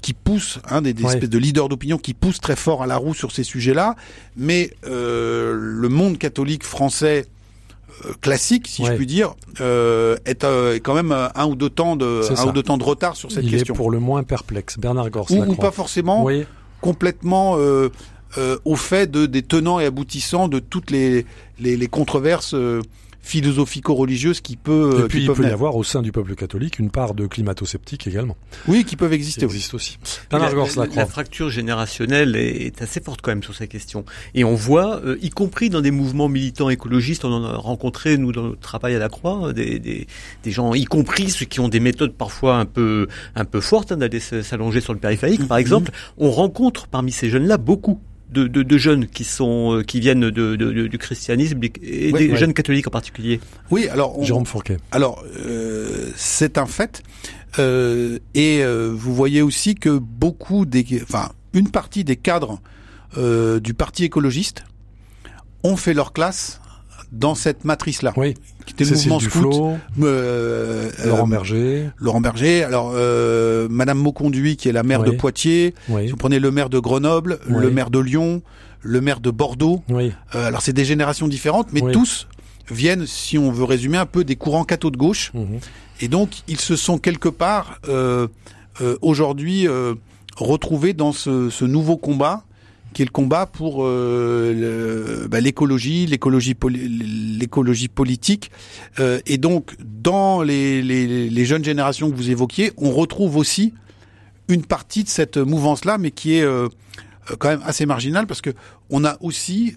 qui 0.02 0.14
poussent, 0.14 0.60
hein, 0.70 0.82
des, 0.82 0.94
des 0.94 1.06
espèces 1.06 1.30
de 1.30 1.38
leaders 1.38 1.70
d'opinion 1.70 1.98
qui 1.98 2.14
poussent 2.14 2.42
très 2.42 2.56
fort 2.56 2.84
à 2.84 2.88
la 2.88 2.98
roue 2.98 3.14
sur 3.14 3.32
ces 3.32 3.44
sujets-là. 3.44 3.96
Mais 4.38 4.72
le 4.84 5.88
monde 5.88 6.18
catholique 6.18 6.64
français 6.64 7.26
classique, 8.22 8.68
si 8.68 8.86
je 8.86 8.94
puis 8.94 9.06
dire, 9.06 9.36
euh, 9.62 10.18
est, 10.26 10.44
euh, 10.44 10.76
est, 10.76 10.80
quand 10.80 10.94
même 10.94 11.12
un 11.12 11.46
ou 11.46 11.56
deux 11.56 11.70
temps 11.70 11.96
de 11.96 12.22
un 12.38 12.48
ou 12.48 12.52
deux 12.52 12.64
temps 12.64 12.78
de 12.78 12.84
retard 12.84 13.16
sur 13.16 13.32
cette 13.32 13.44
question. 13.44 13.74
Il 13.74 13.76
est 13.76 13.76
pour 13.76 13.92
le 13.92 14.00
moins 14.00 14.24
perplexe, 14.24 14.78
Bernard 14.78 15.10
Gors. 15.10 15.32
Ou, 15.32 15.44
ou 15.44 15.56
pas 15.56 15.72
forcément 15.72 16.28
complètement 16.82 17.56
euh, 17.58 17.90
au 18.64 18.76
fait 18.76 19.10
de 19.10 19.26
des 19.26 19.42
tenants 19.42 19.80
et 19.80 19.86
aboutissants 19.86 20.48
de 20.48 20.60
toutes 20.60 20.92
les 20.92 21.26
les, 21.60 21.76
les 21.76 21.88
controverses 21.88 22.56
philosophico-religieuse 23.22 24.42
qui 24.42 24.56
peut. 24.56 25.04
Et 25.04 25.08
puis 25.08 25.24
il 25.24 25.32
peut 25.32 25.44
y 25.44 25.48
avoir 25.48 25.76
au 25.76 25.84
sein 25.84 26.02
du 26.02 26.12
peuple 26.12 26.36
catholique 26.36 26.80
une 26.80 26.90
part 26.90 27.14
de 27.14 27.28
climato-sceptiques 27.28 28.08
également. 28.08 28.38
Oui, 28.68 28.84
qui 28.86 28.96
peuvent 28.96 29.14
exister. 29.14 29.42
Qui 29.42 29.46
existe 29.46 29.74
aussi. 29.74 29.98
La, 30.32 30.40
la, 30.40 30.86
la, 30.96 31.06
fracture 31.06 31.50
générationnelle 31.50 32.36
est, 32.36 32.82
assez 32.82 33.02
forte 33.02 33.22
quand 33.22 33.32
même 33.32 33.44
sur 33.44 33.56
ces 33.56 33.68
questions. 33.68 34.06
Et 34.34 34.44
on 34.44 34.56
voit, 34.56 35.02
euh, 35.04 35.18
y 35.22 35.30
compris 35.30 35.70
dans 35.70 35.82
des 35.82 35.92
mouvements 35.92 36.30
militants 36.30 36.70
écologistes, 36.70 37.26
on 37.26 37.34
en 37.34 37.44
a 37.44 37.56
rencontré 37.56 38.18
nous 38.18 38.32
dans 38.32 38.44
notre 38.44 38.60
travail 38.60 38.96
à 38.96 39.00
la 39.00 39.10
Croix, 39.10 39.54
des, 39.54 39.80
des, 39.80 40.08
des 40.44 40.52
gens, 40.52 40.74
y 40.74 40.86
compris 40.86 41.30
ceux 41.30 41.46
qui 41.46 41.60
ont 41.60 41.70
des 41.70 41.80
méthodes 41.80 42.14
parfois 42.14 42.58
un 42.58 42.66
peu 42.66 43.08
un 43.36 43.46
peu 43.46 43.62
fortes, 43.62 43.92
hein, 43.92 43.98
d'aller 43.98 44.20
s'allonger 44.20 44.82
sur 44.82 44.94
le 44.94 45.00
périphérique, 45.00 45.48
par 45.48 45.58
mm-hmm. 45.58 45.62
exemple. 45.62 45.92
On 46.18 46.32
rencontre 46.32 46.88
parmi 46.88 47.12
ces 47.12 47.30
jeunes-là 47.30 47.58
beaucoup 47.58 48.00
de, 48.30 48.48
de, 48.48 48.64
de, 48.64 48.78
jeunes 48.78 49.08
qui 49.08 49.24
sont 49.24 49.78
euh, 49.78 49.84
qui 49.84 50.00
viennent 50.00 50.30
de, 50.30 50.56
de 50.56 50.88
du 50.88 50.98
christianisme 50.98 51.60
et 51.82 52.12
des 52.12 52.36
jeunes 52.36 52.54
catholiques 52.54 52.88
en 52.88 52.92
particulier. 52.92 53.40
Oui, 53.72 53.88
alors 53.88 54.24
Jérôme 54.24 54.46
Fourquet. 54.46 54.78
Alors 54.92 55.24
euh, 55.40 56.12
c'est 56.16 56.58
un 56.58 56.66
fait 56.66 57.04
euh, 57.58 58.20
et 58.36 58.62
euh, 58.62 58.92
vous 58.94 59.16
voyez 59.16 59.42
aussi 59.42 59.76
que 59.76 59.98
beaucoup 59.98 60.66
des 60.66 60.86
enfin 61.02 61.32
une 61.54 61.70
partie 61.70 62.04
des 62.04 62.16
cadres 62.16 62.62
du 63.18 63.74
parti 63.74 64.04
écologiste 64.04 64.64
ont 65.64 65.76
fait 65.76 65.96
leur 65.96 66.14
classe 66.14 66.62
dans 67.12 67.36
cette 67.36 67.66
matrice-là. 67.66 68.14
Oui. 68.18 68.36
Qui 68.66 68.74
était 68.74 68.86
le 68.86 68.92
mouvement 68.92 69.20
scout. 69.20 69.80
Euh, 70.02 70.90
Laurent 71.06 71.28
Berger. 71.28 71.90
Laurent 71.98 72.22
Berger. 72.22 72.64
Alors, 72.64 72.92
euh, 72.94 73.68
Madame 73.70 73.98
Mauconduit, 73.98 74.58
qui 74.58 74.70
est 74.70 74.72
la 74.72 74.84
maire 74.84 75.04
de 75.04 75.12
Poitiers. 75.12 75.74
Oui. 75.90 76.06
Si 76.06 76.12
vous 76.12 76.18
prenez 76.18 76.40
le 76.40 76.52
maire 76.52 76.70
de 76.70 76.80
Grenoble, 76.80 77.40
le 77.48 77.72
maire 77.72 77.90
de 77.90 78.00
Lyon, 78.00 78.42
le 78.82 79.02
maire 79.02 79.20
de 79.20 79.32
Bordeaux. 79.32 79.84
Oui. 79.90 80.14
Euh, 80.36 80.48
alors, 80.48 80.62
c'est 80.62 80.74
des 80.74 80.86
générations 80.86 81.28
différentes, 81.28 81.74
mais 81.74 81.82
tous 81.92 82.28
viennent, 82.72 83.06
si 83.06 83.38
on 83.38 83.52
veut 83.52 83.64
résumer, 83.64 83.98
un 83.98 84.06
peu 84.06 84.24
des 84.24 84.36
courants 84.36 84.64
cathos 84.64 84.92
de 84.92 84.98
gauche. 84.98 85.32
Mhm. 85.34 85.60
Et 86.02 86.08
donc, 86.08 86.30
ils 86.48 86.60
se 86.60 86.76
sont 86.76 86.98
quelque 86.98 87.30
part 87.30 87.80
euh, 87.88 88.28
euh 88.82 88.98
aujourd'hui 89.02 89.68
euh, 89.68 89.96
retrouvés 90.38 90.94
dans 90.94 91.12
ce, 91.12 91.50
ce 91.50 91.66
nouveau 91.66 91.98
combat 91.98 92.44
qui 92.94 93.02
est 93.02 93.06
le 93.06 93.12
combat 93.12 93.46
pour 93.46 93.86
euh, 93.86 95.28
bah, 95.30 95.40
l'écologie, 95.40 96.06
l'écologie, 96.06 96.56
politique. 97.88 98.52
Euh, 99.00 99.20
et 99.26 99.38
donc, 99.38 99.76
dans 99.80 100.42
les, 100.42 101.46
jeunes 101.46 101.64
générations 101.64 102.10
que 102.10 102.16
vous 102.16 102.32
évoquiez, 102.32 102.72
on 102.78 102.92
retrouve 102.92 103.38
aussi 103.38 103.74
une 104.48 104.66
partie 104.66 105.04
de 105.04 105.10
cette 105.10 105.38
mouvance-là, 105.38 105.98
mais 105.98 106.12
qui 106.12 106.36
est 106.36 106.42
euh, 106.42 106.68
quand 107.38 107.50
même 107.50 107.62
assez 107.64 107.86
marginale 107.86 108.26
parce 108.26 108.42
que 108.42 108.52
on 108.90 109.06
a 109.06 109.18
aussi, 109.22 109.76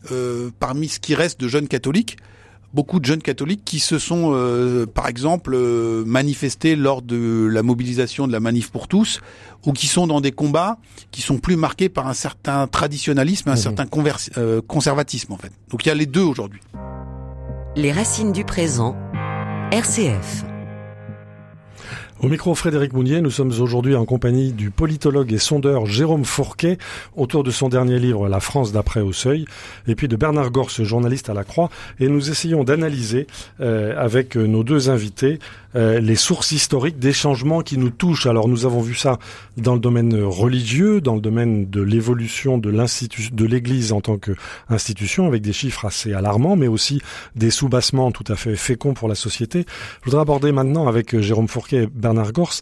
parmi 0.59 0.89
ce 0.89 0.99
qui 0.99 1.15
reste 1.15 1.39
de 1.39 1.49
jeunes 1.49 1.69
catholiques, 1.69 2.17
beaucoup 2.75 3.01
de 3.01 3.05
jeunes 3.05 3.23
catholiques 3.23 3.63
qui 3.65 3.81
se 3.81 3.99
sont, 3.99 4.33
euh, 4.35 4.87
par 4.87 5.09
exemple, 5.09 5.55
euh, 5.55 6.05
manifestés 6.05 6.77
lors 6.77 7.03
de 7.03 7.49
la 7.51 7.63
mobilisation 7.63 8.27
de 8.27 8.33
la 8.33 8.41
manif 8.41 8.71
pour 8.71 8.89
tous, 8.89 9.21
ou 9.67 9.73
qui 9.73 9.87
sont 9.87 10.07
dans 10.07 10.21
des 10.21 10.33
combats 10.33 10.79
qui 11.11 11.23
sont 11.23 11.39
plus 11.39 11.57
marqués 11.57 11.89
par 11.89 12.07
un 12.07 12.15
certain 12.15 12.67
traditionnalisme, 12.67 13.49
un 13.49 13.55
mmh. 13.55 13.57
certain 13.57 13.87
euh, 14.39 14.61
conservatisme 14.67 15.33
en 15.33 15.39
fait. 15.39 15.53
Donc 15.71 15.85
il 15.85 15.89
y 15.89 15.93
a 15.93 15.95
les 15.95 16.07
deux 16.07 16.23
aujourd'hui. 16.23 16.61
Les 17.77 17.93
racines 17.93 18.33
du 18.33 18.45
présent, 18.45 18.97
RCF. 19.71 20.52
Au 22.23 22.29
micro 22.29 22.55
Frédéric 22.55 22.93
Mounier, 22.93 23.21
nous 23.21 23.33
sommes 23.33 23.51
aujourd'hui 23.61 23.97
en 23.97 24.05
compagnie 24.05 24.53
du 24.53 24.71
politologue 24.71 25.33
et 25.33 25.39
sondeur 25.39 25.87
Jérôme 25.87 26.25
Fourquet 26.25 26.79
autour 27.17 27.43
de 27.43 27.51
son 27.51 27.69
dernier 27.69 27.99
livre 27.99 28.29
La 28.29 28.39
France 28.39 28.71
d'après 28.71 29.01
au 29.01 29.13
seuil 29.13 29.45
et 29.89 29.97
puis 29.97 30.07
de 30.07 30.15
Bernard 30.15 30.53
Gorce, 30.53 30.85
journaliste 30.85 31.31
à 31.31 31.35
la 31.35 31.43
Croix. 31.43 31.69
Et 31.99 32.07
nous 32.07 32.31
essayons 32.31 32.63
d'analyser 32.63 33.27
euh, 33.61 33.97
avec 33.99 34.37
nos 34.37 34.63
deux 34.63 34.89
invités 34.89 35.41
euh, 35.77 36.01
les 36.01 36.17
sources 36.17 36.53
historiques 36.53 36.99
des 36.99 37.13
changements 37.13 37.63
qui 37.63 37.79
nous 37.79 37.91
touchent. 37.91 38.27
Alors 38.27 38.49
nous 38.49 38.67
avons 38.67 38.81
vu 38.81 38.95
ça 38.95 39.19
dans 39.57 39.75
le 39.75 39.81
domaine 39.81 40.23
religieux, 40.23 41.01
dans 41.01 41.15
le 41.15 41.21
domaine 41.21 41.69
de 41.69 41.81
l'évolution 41.81 42.59
de 42.59 42.71
l'institution, 42.71 43.35
de 43.35 43.45
l'Église 43.45 43.93
en 43.93 44.01
tant 44.01 44.19
qu'institution, 44.19 45.27
avec 45.27 45.43
des 45.43 45.53
chiffres 45.53 45.85
assez 45.85 46.13
alarmants, 46.13 46.57
mais 46.57 46.69
aussi 46.69 47.01
des 47.37 47.51
soubassements 47.51 48.13
tout 48.13 48.25
à 48.29 48.37
fait 48.37 48.57
féconds 48.57 48.95
pour 48.95 49.09
la 49.09 49.15
société. 49.15 49.65
Je 50.01 50.07
voudrais 50.07 50.23
aborder 50.23 50.53
maintenant 50.53 50.87
avec 50.89 51.19
Jérôme 51.19 51.49
Fourquet 51.49 51.85
et 51.85 51.87
Bernard 51.87 52.33
Gors 52.33 52.61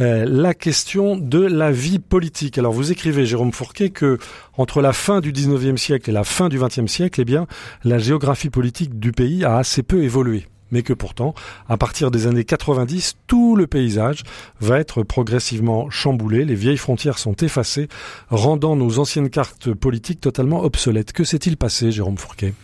euh, 0.00 0.24
la 0.26 0.54
question 0.54 1.16
de 1.16 1.40
la 1.40 1.70
vie 1.70 1.98
politique. 1.98 2.58
Alors 2.58 2.72
vous 2.72 2.92
écrivez, 2.92 3.26
Jérôme 3.26 3.52
Fourquet, 3.52 3.90
que 3.90 4.18
entre 4.56 4.80
la 4.80 4.92
fin 4.92 5.20
du 5.20 5.32
19e 5.32 5.76
siècle 5.76 6.10
et 6.10 6.12
la 6.12 6.24
fin 6.24 6.48
du 6.48 6.58
20e 6.58 6.86
siècle, 6.86 7.20
eh 7.20 7.24
bien, 7.24 7.46
la 7.84 7.98
géographie 7.98 8.50
politique 8.50 8.98
du 8.98 9.12
pays 9.12 9.44
a 9.44 9.56
assez 9.56 9.82
peu 9.82 10.02
évolué 10.02 10.46
mais 10.72 10.82
que 10.82 10.92
pourtant, 10.92 11.34
à 11.68 11.76
partir 11.76 12.10
des 12.10 12.26
années 12.26 12.44
90, 12.44 13.14
tout 13.28 13.54
le 13.54 13.68
paysage 13.68 14.24
va 14.60 14.80
être 14.80 15.04
progressivement 15.04 15.88
chamboulé, 15.90 16.44
les 16.44 16.56
vieilles 16.56 16.76
frontières 16.76 17.18
sont 17.18 17.34
effacées, 17.36 17.88
rendant 18.30 18.74
nos 18.74 18.98
anciennes 18.98 19.30
cartes 19.30 19.72
politiques 19.72 20.20
totalement 20.20 20.64
obsolètes. 20.64 21.12
Que 21.12 21.24
s'est-il 21.24 21.56
passé, 21.56 21.92
Jérôme 21.92 22.18
Fourquet? 22.18 22.54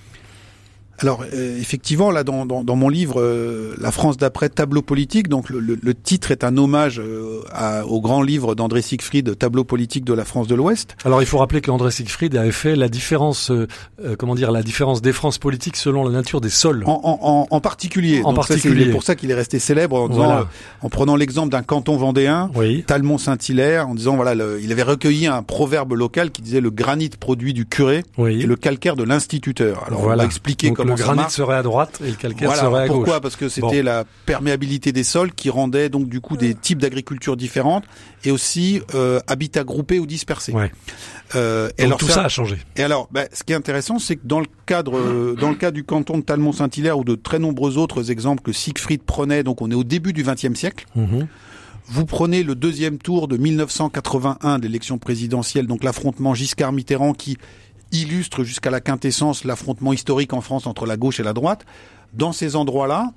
Alors 0.99 1.25
euh, 1.33 1.59
effectivement, 1.61 2.11
là 2.11 2.25
dans, 2.25 2.47
dans, 2.47 2.65
dans 2.65 2.77
mon 2.77 2.89
livre 2.89 3.21
euh, 3.21 3.75
La 3.81 3.93
France 3.93 4.17
d'après 4.17 4.49
tableau 4.49 4.83
politique, 4.83 5.29
donc 5.29 5.49
le, 5.51 5.61
le, 5.61 5.95
titre 5.95 6.31
est 6.31 6.45
un 6.45 6.57
hommage 6.57 7.01
euh, 7.01 7.41
à, 7.53 7.87
au 7.87 8.01
grand 8.01 8.23
livre 8.23 8.55
d'André 8.55 8.83
Siegfried, 8.83 9.37
Tableau 9.39 9.65
politique 9.65 10.05
de 10.05 10.13
la 10.13 10.25
France 10.25 10.47
de 10.47 10.55
l'Ouest. 10.55 10.97
Alors 11.05 11.23
il 11.23 11.27
faut 11.27 11.39
rappeler 11.39 11.61
qu'André 11.61 11.91
Siegfried 11.91 12.37
avait 12.37 12.53
fait 12.53 12.77
la 12.77 12.89
différence, 12.89 13.53
comment 14.19 14.35
dire, 14.35 14.51
la 14.51 14.63
différence 14.63 15.03
des 15.03 15.13
France 15.13 15.39
politiques 15.39 15.77
selon 15.77 16.05
la 16.05 16.11
nature 16.11 16.41
des 16.41 16.51
sols. 16.51 16.83
En, 16.87 17.01
en, 17.05 17.47
en 17.51 17.61
particulier. 17.61 18.23
En 18.25 18.35
particulier. 18.35 18.87
C'est 18.87 18.91
pour 18.91 19.03
ça 19.03 19.15
qu'il 19.15 19.31
est 19.31 19.35
resté 19.35 19.59
célèbre 19.59 20.01
en 20.01 20.09
disant, 20.09 20.47
en 20.83 20.89
prenant 20.89 21.17
l'exemple 21.17 21.51
d'un 21.51 21.63
canton 21.63 21.97
vendéen, 21.97 22.51
oui. 22.55 22.85
Talmont-Saint-Hilaire, 22.87 23.89
en 23.89 23.95
disant 23.95 24.17
voilà, 24.17 24.35
il 24.61 24.73
avait 24.73 24.83
recueilli 24.83 25.27
un 25.27 25.43
proverbe 25.43 25.93
local 25.93 26.31
qui 26.31 26.43
disait 26.43 26.61
le 26.61 26.71
granit 26.71 27.11
produit 27.19 27.53
du 27.55 27.67
curé 27.67 28.03
oui. 28.17 28.43
et 28.43 28.47
le 28.47 28.57
calcaire 28.57 28.97
de 28.97 29.05
l'instituteur. 29.05 29.85
Alors 29.87 30.01
voilà. 30.01 30.15
on 30.15 30.19
va 30.19 30.25
expliquer 30.25 30.73
comment 30.97 31.13
le 31.13 31.17
granit 31.17 31.31
serait 31.31 31.57
à 31.57 31.63
droite 31.63 32.01
et 32.05 32.11
le 32.11 32.17
calcaire 32.17 32.49
voilà, 32.49 32.63
serait 32.63 32.85
à 32.85 32.87
pourquoi 32.87 32.87
gauche. 32.87 33.05
Pourquoi 33.05 33.21
Parce 33.21 33.37
que 33.37 33.49
c'était 33.49 33.83
bon. 33.83 33.85
la 33.85 34.05
perméabilité 34.27 34.93
des 34.93 35.05
sols 35.05 35.33
qui 35.33 35.51
rendait 35.51 35.89
donc 35.89 36.09
du 36.09 36.21
coup 36.21 36.37
des 36.37 36.55
types 36.55 36.79
d'agriculture 36.79 37.37
différentes 37.37 37.85
et 38.25 38.31
aussi 38.31 38.81
euh, 38.95 39.21
habitats 39.27 39.65
groupés 39.65 39.99
ou 39.99 40.07
dispersés. 40.07 40.53
Ouais. 40.53 40.71
Euh, 41.35 41.69
et 41.79 41.83
donc 41.83 41.87
alors, 41.87 41.99
tout 41.99 42.07
ça, 42.07 42.15
ça 42.15 42.25
a 42.25 42.29
changé. 42.29 42.59
Et 42.77 42.83
alors, 42.83 43.09
bah, 43.11 43.25
ce 43.33 43.45
qui 43.45 43.53
est 43.53 43.57
intéressant, 43.57 43.99
c'est 43.99 44.17
que 44.17 44.27
dans 44.27 44.41
le 44.41 44.47
cadre, 44.67 44.97
euh, 44.97 45.37
dans 45.39 45.51
le 45.51 45.57
cas 45.57 45.71
du 45.71 45.85
canton 45.85 46.19
de 46.19 46.23
Talmont-Saint-Hilaire 46.23 46.99
ou 46.99 47.05
de 47.05 47.15
très 47.15 47.39
nombreux 47.39 47.77
autres 47.77 48.11
exemples 48.11 48.43
que 48.43 48.53
Siegfried 48.53 49.03
prenait, 49.03 49.43
donc 49.43 49.63
on 49.63 49.71
est 49.71 49.75
au 49.75 49.85
début 49.85 50.13
du 50.13 50.23
XXe 50.23 50.55
siècle. 50.55 50.87
Mmh. 50.95 51.25
Vous 51.91 52.05
prenez 52.05 52.43
le 52.43 52.55
deuxième 52.55 52.99
tour 52.99 53.29
de 53.29 53.39
1981 53.39 54.59
d'élection 54.59 54.99
présidentielle, 54.99 55.67
donc 55.67 55.85
l'affrontement 55.85 56.35
Giscard-Mitterrand 56.35 57.15
qui 57.15 57.39
illustre 57.93 58.45
jusqu'à 58.45 58.71
la 58.71 58.81
quintessence 58.81 59.45
l'affrontement 59.45 59.93
historique 59.93 60.33
en 60.33 60.41
France 60.41 60.67
entre 60.67 60.87
la 60.87 60.97
gauche 60.97 61.21
et 61.21 61.23
la 61.23 61.33
droite. 61.33 61.65
Dans 62.15 62.33
ces 62.33 62.57
endroits-là, 62.57 63.13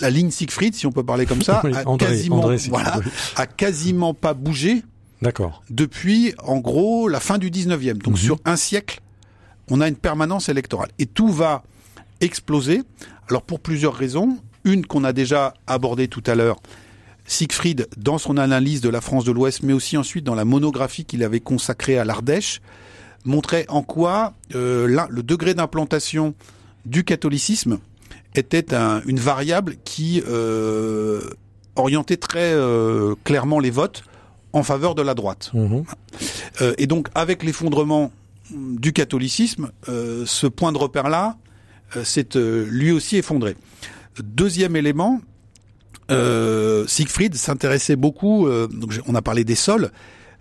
la 0.00 0.10
ligne 0.10 0.30
Siegfried, 0.30 0.74
si 0.74 0.86
on 0.86 0.92
peut 0.92 1.04
parler 1.04 1.26
comme 1.26 1.42
ça, 1.42 1.60
oui, 1.64 1.72
a 1.74 1.86
André, 1.88 2.06
quasiment, 2.08 2.36
André 2.36 2.56
voilà, 2.68 3.00
a 3.36 3.46
quasiment 3.46 4.14
pas 4.14 4.34
bougé. 4.34 4.82
D'accord. 5.20 5.62
Depuis, 5.70 6.34
en 6.44 6.58
gros, 6.58 7.08
la 7.08 7.20
fin 7.20 7.38
du 7.38 7.50
19e. 7.50 7.98
Donc, 7.98 8.06
Mhm. 8.06 8.12
mmh. 8.14 8.16
sur 8.16 8.38
un 8.44 8.56
siècle, 8.56 9.00
on 9.70 9.80
a 9.80 9.88
une 9.88 9.96
permanence 9.96 10.48
électorale. 10.48 10.88
Et 10.98 11.06
tout 11.06 11.28
va 11.28 11.62
exploser. 12.20 12.82
Alors, 13.28 13.42
pour 13.42 13.60
plusieurs 13.60 13.94
raisons. 13.94 14.38
Une 14.64 14.86
qu'on 14.86 15.02
a 15.04 15.12
déjà 15.12 15.54
abordée 15.66 16.06
tout 16.06 16.22
à 16.26 16.34
l'heure. 16.36 16.56
Siegfried, 17.26 17.88
dans 17.96 18.18
son 18.18 18.36
analyse 18.36 18.80
de 18.80 18.88
la 18.88 19.00
France 19.00 19.24
de 19.24 19.32
l'Ouest, 19.32 19.62
mais 19.62 19.72
aussi 19.72 19.96
ensuite 19.96 20.24
dans 20.24 20.34
la 20.36 20.44
monographie 20.44 21.04
qu'il 21.04 21.22
avait 21.24 21.40
consacrée 21.40 21.98
à 21.98 22.04
l'Ardèche, 22.04 22.60
montrait 23.24 23.66
en 23.68 23.82
quoi 23.82 24.34
euh, 24.54 24.88
là, 24.88 25.06
le 25.10 25.22
degré 25.22 25.54
d'implantation 25.54 26.34
du 26.84 27.04
catholicisme 27.04 27.78
était 28.34 28.74
un, 28.74 29.02
une 29.06 29.20
variable 29.20 29.76
qui 29.84 30.22
euh, 30.28 31.20
orientait 31.76 32.16
très 32.16 32.52
euh, 32.52 33.14
clairement 33.24 33.60
les 33.60 33.70
votes 33.70 34.04
en 34.52 34.62
faveur 34.62 34.94
de 34.94 35.02
la 35.02 35.14
droite. 35.14 35.50
Mmh. 35.54 35.82
Et 36.76 36.86
donc, 36.86 37.08
avec 37.14 37.42
l'effondrement 37.42 38.12
du 38.52 38.92
catholicisme, 38.92 39.70
euh, 39.88 40.24
ce 40.26 40.46
point 40.46 40.72
de 40.72 40.78
repère-là 40.78 41.36
euh, 41.96 42.04
s'est 42.04 42.28
lui 42.34 42.92
aussi 42.92 43.16
effondré. 43.16 43.56
Deuxième 44.22 44.76
élément, 44.76 45.20
euh, 46.10 46.86
Siegfried 46.86 47.34
s'intéressait 47.34 47.96
beaucoup, 47.96 48.46
donc 48.48 49.00
on 49.06 49.14
a 49.14 49.22
parlé 49.22 49.44
des 49.44 49.54
sols, 49.54 49.90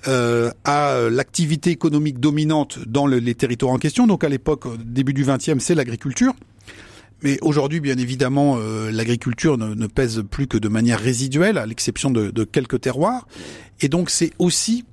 euh, 0.08 0.52
à 0.64 1.10
l'activité 1.10 1.70
économique 1.70 2.20
dominante 2.20 2.80
dans 2.88 3.08
le, 3.08 3.20
les 3.20 3.36
territoires 3.36 3.74
en 3.74 3.78
question. 3.78 4.08
Donc 4.08 4.24
à 4.24 4.30
l'époque, 4.30 4.66
début 4.84 5.14
du 5.14 5.24
XXe, 5.24 5.60
c'est 5.60 5.76
l'agriculture. 5.76 6.34
Mais 7.24 7.38
aujourd'hui, 7.42 7.80
bien 7.80 7.98
évidemment, 7.98 8.58
euh, 8.58 8.90
l'agriculture 8.92 9.58
ne, 9.58 9.88
pèse 9.88 10.24
plus 10.30 10.48
que 10.48 10.58
de 10.58 10.68
manière 10.68 11.00
résiduelle, 11.00 11.58
à 11.58 11.66
l'exception 11.66 12.10
de, 12.10 12.44
quelques 12.44 12.82
terroirs. 12.82 13.28
Et 13.80 13.90
donc 13.90 14.10
c'est 14.10 14.32
aussi 14.40 14.86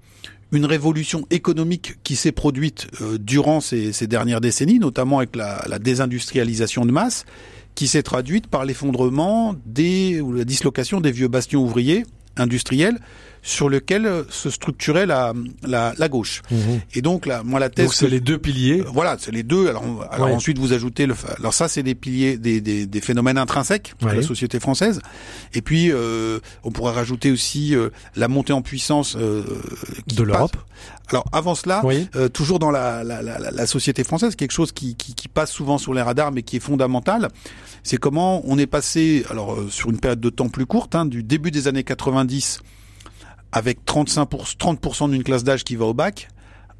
une 0.53 0.67
révolution 0.67 1.27
économique 1.31 1.95
qui 2.03 2.17
s'est 2.17 2.33
produite 2.33 2.89
euh, 3.01 3.19
durant 3.19 3.61
ces, 3.61 3.93
ces, 3.93 4.07
dernières 4.07 4.41
décennies, 4.41 4.79
notamment 4.79 5.19
avec 5.19 5.37
la, 5.37 5.65
la 5.69 5.79
désindustrialisation 5.79 6.87
de 6.87 6.93
masse, 6.93 7.25
qui 7.75 7.87
s'est 7.87 8.03
traduite 8.03 8.47
par 8.47 8.65
l'effondrement 8.65 9.55
des 9.67 10.21
ou 10.21 10.33
la 10.33 10.45
dislocation 10.45 11.01
des 11.01 11.13
vieux 11.13 11.29
bastions 11.29 11.63
ouvriers 11.63 12.05
industriels 12.37 12.99
sur 13.43 13.69
lequel 13.69 14.25
se 14.31 14.51
structurait 14.51 15.07
la, 15.07 15.33
la, 15.63 15.95
la 15.97 16.09
gauche. 16.09 16.43
Mmh. 16.51 16.57
Et 16.95 17.03
donc, 17.03 17.27
là, 17.27 17.43
moi, 17.45 17.61
la 17.61 17.71
thèse... 17.71 17.87
Donc, 17.87 17.95
c'est 17.95 18.09
les 18.09 18.21
deux 18.21 18.39
piliers. 18.39 18.81
Euh, 18.81 18.91
voilà, 18.93 19.17
c'est 19.19 19.33
les 19.33 19.43
deux. 19.43 19.69
Alors, 19.69 19.85
alors 20.11 20.29
ouais. 20.29 20.35
ensuite, 20.35 20.59
vous 20.59 20.73
ajoutez... 20.73 21.07
Le, 21.07 21.15
alors 21.39 21.55
ça, 21.55 21.69
c'est 21.69 21.83
des 21.83 21.95
piliers, 21.95 22.37
des, 22.37 22.61
des, 22.61 22.87
des 22.87 23.01
phénomènes 23.01 23.39
intrinsèques 23.39 23.95
ouais. 24.03 24.11
à 24.11 24.15
la 24.15 24.23
société 24.23 24.61
française. 24.61 25.01
Et 25.55 25.63
puis, 25.63 25.91
euh, 25.91 26.41
on 26.65 26.71
pourrait 26.71 26.93
rajouter 26.93 27.31
aussi 27.31 27.75
euh, 27.75 27.91
la 28.17 28.29
montée 28.29 28.53
en 28.53 28.63
puissance... 28.63 29.17
Euh, 29.17 29.43
de 30.07 30.23
l'Europe 30.23 30.57
alors 31.11 31.25
avant 31.33 31.55
cela, 31.55 31.81
oui. 31.85 32.07
euh, 32.17 32.29
toujours 32.29 32.59
dans 32.59 32.71
la, 32.71 33.03
la, 33.03 33.23
la, 33.23 33.39
la, 33.39 33.67
société 33.67 34.05
française, 34.05 34.37
quelque 34.37 34.53
chose 34.53 34.73
qui, 34.73 34.95
qui, 34.95 35.15
qui, 35.15 35.29
passe 35.29 35.51
souvent 35.51 35.79
sous 35.79 35.93
les 35.95 36.03
radars, 36.03 36.33
mais 36.33 36.43
qui 36.43 36.57
est 36.57 36.61
fondamental, 36.61 37.29
c'est 37.83 37.97
comment 37.97 38.43
on 38.45 38.59
est 38.59 38.67
passé, 38.67 39.25
alors 39.31 39.55
euh, 39.55 39.69
sur 39.71 39.91
une 39.91 39.99
période 39.99 40.21
de 40.21 40.31
temps 40.31 40.49
plus 40.49 40.67
courte, 40.67 40.95
hein, 40.95 41.07
du 41.07 41.23
début 41.23 41.51
des 41.51 41.67
années 41.67 41.85
90, 41.85 42.61
avec 43.53 43.85
35 43.85 44.27
pour, 44.27 44.45
30% 44.45 45.11
d'une 45.11 45.23
classe 45.23 45.45
d'âge 45.45 45.65
qui 45.65 45.77
va 45.77 45.87
au 45.87 45.95
bac, 45.95 46.29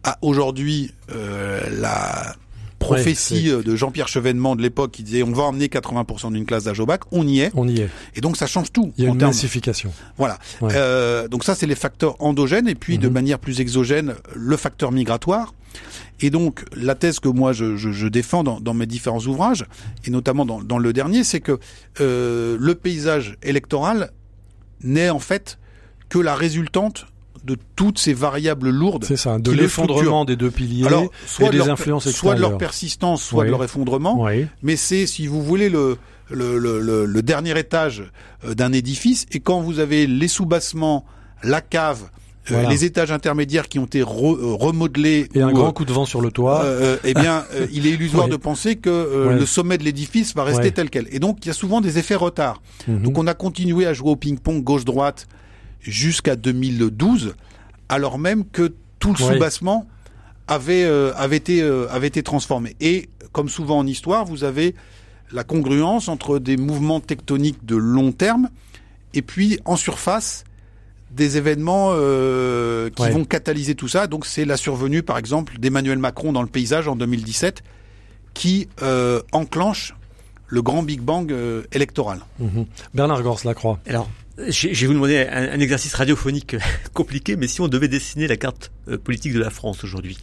à 0.05 0.19
aujourd'hui 0.23 0.93
euh, 1.11 1.61
la 1.81 2.37
prophétie 2.79 3.53
ouais, 3.53 3.63
de 3.63 3.77
Jean-Pierre 3.77 4.09
Chevènement 4.09 4.57
de 4.57 4.63
l'époque 4.63 4.93
qui 4.93 5.03
disait 5.03 5.23
on 5.23 5.33
va 5.33 5.45
emmener 5.45 5.67
80% 5.67 6.33
d'une 6.33 6.47
classe 6.47 6.65
d'âge 6.65 6.81
au 6.81 6.87
bac, 6.87 7.03
on 7.11 7.27
y 7.27 7.41
est. 7.41 7.51
On 7.55 7.69
y 7.69 7.81
est. 7.81 7.89
Et 8.15 8.21
donc 8.21 8.37
ça 8.37 8.47
change 8.47 8.73
tout. 8.73 8.93
Il 8.97 9.05
y 9.05 9.07
a 9.07 9.11
en 9.11 9.15
une 9.15 9.19
termes... 9.19 9.31
massification. 9.31 9.93
Voilà. 10.17 10.39
Ouais. 10.61 10.73
Euh, 10.75 11.29
donc 11.29 11.45
ça 11.45 11.55
c'est 11.55 11.67
les 11.67 11.75
facteurs 11.75 12.17
endogènes 12.23 12.69
et 12.69 12.75
puis 12.75 12.97
mmh. 12.97 13.01
de 13.01 13.09
manière 13.09 13.39
plus 13.39 13.61
exogène 13.61 14.15
le 14.35 14.57
facteur 14.57 14.93
migratoire. 14.93 15.55
Et 16.21 16.31
donc 16.31 16.65
la 16.75 16.95
thèse 16.95 17.21
que 17.21 17.29
moi 17.29 17.53
je, 17.53 17.77
je, 17.77 17.91
je 17.91 18.07
défends 18.07 18.45
dans, 18.45 18.61
dans, 18.61 18.75
mes 18.75 18.87
différents 18.87 19.21
ouvrages 19.21 19.67
et 20.05 20.11
notamment 20.11 20.47
dans, 20.47 20.63
dans 20.63 20.79
le 20.79 20.93
dernier, 20.93 21.25
c'est 21.25 21.41
que 21.41 21.59
euh, 22.01 22.57
le 22.59 22.75
paysage 22.75 23.37
électoral 23.43 24.11
n'est 24.83 25.11
en 25.11 25.19
fait 25.19 25.59
que 26.09 26.19
la 26.19 26.35
résultante 26.35 27.07
de 27.45 27.57
toutes 27.77 27.99
ces 27.99 28.13
variables 28.15 28.71
lourdes. 28.71 29.05
C'est 29.05 29.17
ça, 29.17 29.39
de 29.39 29.51
l'effondrement 29.53 30.25
des 30.25 30.37
deux 30.37 30.51
piliers 30.51 30.87
Alors, 30.87 31.11
soit 31.27 31.47
et 31.47 31.49
de 31.49 31.53
des 31.53 31.59
leur, 31.59 31.71
influences 31.71 32.11
Soit 32.11 32.35
de 32.35 32.41
leur 32.41 32.59
persistance, 32.59 33.23
soit 33.23 33.41
oui. 33.43 33.47
de 33.47 33.53
leur 33.53 33.65
effondrement. 33.65 34.23
Oui. 34.25 34.47
Mais 34.63 34.77
c'est, 34.77 35.07
si 35.07 35.27
vous 35.27 35.43
voulez, 35.43 35.69
le, 35.69 35.97
le, 36.31 36.59
le, 36.59 37.05
le 37.07 37.23
dernier 37.23 37.59
étage 37.59 38.03
euh, 38.45 38.55
d'un 38.55 38.73
édifice. 38.73 39.27
Et 39.33 39.41
quand 39.41 39.61
vous 39.61 39.79
avez 39.79 40.07
les 40.07 40.29
soubassements, 40.29 41.05
la 41.43 41.61
cave, 41.61 42.11
voilà. 42.49 42.67
euh, 42.69 42.71
les 42.71 42.85
étages 42.85 43.13
intermédiaires 43.13 43.69
qui 43.69 43.79
ont 43.79 43.85
été 43.87 44.03
re, 44.03 44.35
euh, 44.35 44.55
remodelés 44.55 45.29
et 45.35 45.41
un 45.41 45.53
grand 45.53 45.73
coup 45.73 45.85
de 45.85 45.93
vent 45.93 46.07
sur 46.07 46.21
le 46.21 46.31
toit. 46.31 46.65
eh 47.05 47.15
bien, 47.15 47.45
il 47.73 47.87
est 47.87 47.91
illusoire 47.91 48.29
de 48.29 48.37
penser 48.37 48.77
que 48.77 49.29
le 49.39 49.47
sommet 49.47 49.79
de 49.79 49.85
l'édifice 49.85 50.35
va 50.35 50.45
rester 50.45 50.73
tel 50.73 50.91
quel. 50.91 51.07
Et 51.13 51.19
donc, 51.21 51.39
il 51.45 51.49
y 51.49 51.51
a 51.51 51.55
souvent 51.55 51.81
des 51.81 51.99
effets 51.99 52.17
retard. 52.17 52.61
Mm 52.89 52.93
-hmm. 52.97 53.03
Donc, 53.03 53.19
on 53.19 53.27
a 53.27 53.35
continué 53.35 53.87
à 53.87 53.93
jouer 53.95 54.11
au 54.11 54.17
ping-pong 54.17 54.63
gauche-droite 54.65 55.27
jusqu'à 55.81 56.37
2012, 56.37 57.35
alors 57.89 58.19
même 58.19 58.45
que 58.45 58.75
tout 58.99 59.13
le 59.13 59.19
soubassement 59.19 59.87
avait, 60.47 60.85
euh, 60.85 61.13
avait, 61.15 61.37
été, 61.37 61.63
euh, 61.63 61.87
avait 61.91 62.09
été 62.09 62.23
transformé. 62.23 62.77
Et 62.81 63.09
comme 63.33 63.49
souvent 63.49 63.79
en 63.79 63.87
histoire, 63.87 64.25
vous 64.25 64.45
avez 64.45 64.75
la 65.33 65.45
congruence 65.45 66.09
entre 66.09 66.39
des 66.39 66.57
mouvements 66.57 67.01
tectoniques 67.01 67.65
de 67.65 67.77
long 67.77 68.13
terme 68.13 68.49
et 69.15 69.23
puis 69.23 69.59
en 69.65 69.77
surface 69.77 70.45
des 71.11 71.37
événements 71.37 71.91
euh, 71.93 72.91
qui 72.91 73.03
ouais. 73.03 73.11
vont 73.11 73.25
catalyser 73.25 73.75
tout 73.75 73.89
ça. 73.89 74.07
Donc 74.07 74.27
c'est 74.27 74.45
la 74.45 74.57
survenue, 74.57 75.03
par 75.03 75.19
exemple, 75.19 75.59
d'Emmanuel 75.59 75.99
Macron 75.99 76.33
dans 76.33 76.43
le 76.43 76.49
paysage 76.49 76.89
en 76.89 76.97
2017, 76.97 77.63
qui 78.35 78.69
euh, 78.83 79.21
enclenche 79.33 79.95
le 80.49 80.63
grand 80.63 80.83
Big 80.83 81.01
Bang 81.01 81.33
électoral. 81.73 82.21
Mhm. 82.39 82.67
Bernard 82.95 83.23
Gors-Lacroix. 83.23 83.79
Alors, 83.87 84.11
je 84.49 84.69
vais 84.69 84.87
vous 84.87 84.95
demander 84.95 85.27
un, 85.31 85.61
exercice 85.61 85.95
radiophonique 85.95 86.57
compliqué, 86.95 87.37
mais 87.37 87.49
si 87.49 87.61
on 87.61 87.69
devait 87.69 87.89
dessiner 87.89 88.27
la 88.27 88.37
carte 88.37 88.73
politique 89.05 89.35
de 89.35 89.41
la 89.41 89.51
France 89.51 89.85
aujourd'hui, 89.85 90.19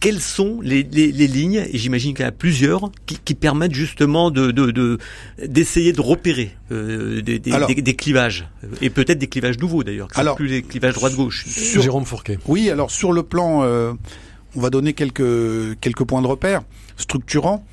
quelles 0.00 0.20
sont 0.20 0.60
les, 0.62 0.82
lignes, 0.82 1.66
et 1.70 1.78
j'imagine 1.78 2.14
qu'il 2.14 2.22
y 2.22 2.26
en 2.26 2.28
a 2.28 2.32
plusieurs, 2.32 2.90
qui, 3.06 3.34
permettent 3.34 3.74
justement 3.74 4.30
de, 4.30 4.98
d'essayer 5.44 5.92
de, 5.92 6.00
repérer 6.00 6.54
des, 6.70 7.96
clivages, 7.96 8.48
et 8.82 8.90
peut-être 8.90 9.18
des 9.18 9.28
clivages 9.28 9.58
nouveaux 9.58 9.84
d'ailleurs, 9.84 10.08
qui 10.08 10.20
alors, 10.20 10.36
plus 10.36 10.48
les 10.48 10.62
clivages 10.62 10.94
droite-gauche. 10.94 11.46
Jérôme 11.48 12.04
Fourquet. 12.04 12.38
Oui, 12.46 12.70
alors 12.70 12.90
sur 12.90 13.12
le 13.12 13.22
plan, 13.22 13.62
on 13.64 14.60
va 14.60 14.70
donner 14.70 14.92
quelques, 14.92 15.78
quelques 15.80 16.04
points 16.04 16.22
de 16.22 16.26
repère 16.26 16.62
structurants. 16.96 17.64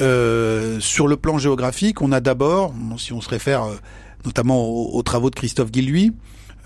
Euh, 0.00 0.78
sur 0.80 1.08
le 1.08 1.16
plan 1.16 1.38
géographique, 1.38 2.02
on 2.02 2.12
a 2.12 2.20
d'abord, 2.20 2.74
si 2.98 3.12
on 3.12 3.20
se 3.20 3.28
réfère 3.28 3.64
euh, 3.64 3.76
notamment 4.24 4.68
aux, 4.68 5.02
travaux 5.02 5.30
de 5.30 5.34
Christophe 5.34 5.70
Guilluy, 5.70 6.12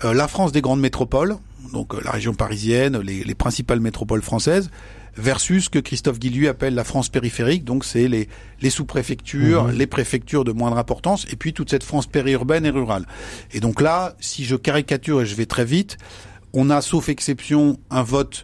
euh, 0.03 0.13
la 0.13 0.27
France 0.27 0.51
des 0.51 0.61
grandes 0.61 0.79
métropoles, 0.79 1.37
donc 1.71 1.93
la 2.03 2.11
région 2.11 2.33
parisienne, 2.33 2.99
les, 2.99 3.35
principales 3.35 3.79
métropoles 3.79 4.21
françaises, 4.21 4.69
versus 5.15 5.65
ce 5.65 5.69
que 5.69 5.79
Christophe 5.79 6.19
Guilluy 6.19 6.47
appelle 6.47 6.75
la 6.75 6.83
France 6.83 7.09
périphérique, 7.09 7.63
donc 7.63 7.85
c'est 7.85 8.07
les, 8.07 8.27
les 8.61 8.69
sous-préfectures, 8.69 9.65
mmh. 9.65 9.71
les 9.71 9.87
préfectures 9.87 10.43
de 10.43 10.51
moindre 10.51 10.77
importance, 10.77 11.25
et 11.31 11.35
puis 11.35 11.53
toute 11.53 11.69
cette 11.69 11.83
France 11.83 12.07
périurbaine 12.07 12.65
et 12.65 12.71
rurale. 12.71 13.05
Et 13.51 13.59
donc 13.59 13.81
là, 13.81 14.15
si 14.19 14.43
je 14.45 14.55
caricature 14.55 15.21
et 15.21 15.25
je 15.25 15.35
vais 15.35 15.45
très 15.45 15.65
vite, 15.65 15.97
on 16.53 16.69
a, 16.69 16.81
sauf 16.81 17.09
exception, 17.09 17.79
un 17.89 18.03
vote 18.03 18.43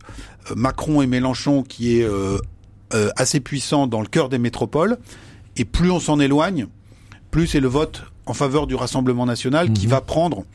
Macron 0.55 1.01
et 1.01 1.07
Mélenchon 1.07 1.61
qui 1.61 1.99
est 1.99 2.07
euh, 2.93 3.09
assez 3.15 3.39
puissant 3.39 3.87
dans 3.87 4.01
le 4.01 4.07
cœur 4.07 4.29
des 4.29 4.39
métropoles. 4.39 4.97
Et 5.57 5.65
plus 5.65 5.91
on 5.91 5.99
s'en 5.99 6.19
éloigne, 6.19 6.67
plus 7.31 7.47
c'est 7.47 7.59
le 7.59 7.67
vote 7.67 8.03
en 8.25 8.33
faveur 8.33 8.67
du 8.67 8.75
Rassemblement 8.75 9.25
national 9.25 9.73
qui 9.73 9.85
mhm. 9.87 9.91
va 9.91 10.01
prendre 10.01 10.45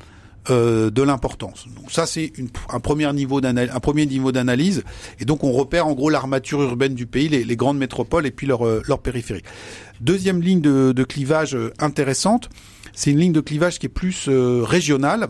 euh, 0.51 0.91
de 0.91 1.01
l'importance. 1.01 1.65
Donc 1.75 1.91
ça 1.91 2.05
c'est 2.05 2.31
un 2.69 2.79
premier 2.79 3.11
niveau 3.15 3.41
d'analyse, 3.41 3.73
un 3.75 3.81
premier 3.81 4.05
niveau 4.05 4.31
d'analyse, 4.31 4.85
et 5.19 5.25
donc 5.25 5.43
on 5.43 5.53
repère 5.53 5.87
en 5.87 5.95
gros 5.95 6.11
l'armature 6.11 6.61
urbaine 6.61 6.95
du 6.95 7.07
pays, 7.07 7.31
les, 7.31 7.57
grandes 7.57 7.79
métropoles 7.79 8.27
et 8.27 8.31
puis 8.31 8.47
leur, 8.47 8.67
euh, 8.67 8.83
leur 8.87 8.99
périphérie. 8.99 9.41
Deuxième 10.03 10.43
ligne 10.43 10.61
de, 10.61 10.93
de 10.93 11.05
clivage 11.05 11.55
euh, 11.55 11.73
intéressante, 11.79 12.51
c'est 12.93 13.11
une 13.11 13.21
ligne 13.21 13.33
de 13.33 13.41
clivage 13.41 13.79
qui 13.79 13.87
est 13.87 13.89
plus 13.89 14.29
régionale 14.29 15.29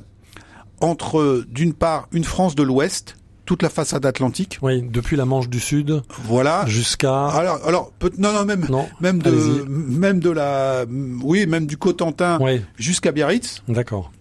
entre 0.80 1.44
d'une 1.48 1.74
part 1.74 2.08
une 2.10 2.24
France 2.24 2.56
de 2.56 2.64
l'Ouest 2.64 3.16
toute 3.44 3.62
la 3.62 3.68
façade 3.68 4.06
atlantique. 4.06 4.58
Oui, 4.62 4.82
depuis 4.82 5.16
la 5.16 5.24
Manche 5.24 5.48
du 5.48 5.60
Sud. 5.60 6.02
Voilà. 6.24 6.64
Jusqu'à. 6.66 7.26
Alors, 7.26 7.60
alors, 7.66 7.92
non, 8.18 8.32
non, 8.32 8.44
même, 8.44 8.66
non, 8.68 8.86
même 9.00 9.20
de, 9.20 9.30
même 9.68 10.20
de 10.20 10.30
la, 10.30 10.84
oui, 11.22 11.46
même 11.46 11.66
du 11.66 11.76
Cotentin 11.76 12.38
jusqu'à 12.76 13.12
Biarritz. 13.12 13.62
D'accord. 13.68 14.12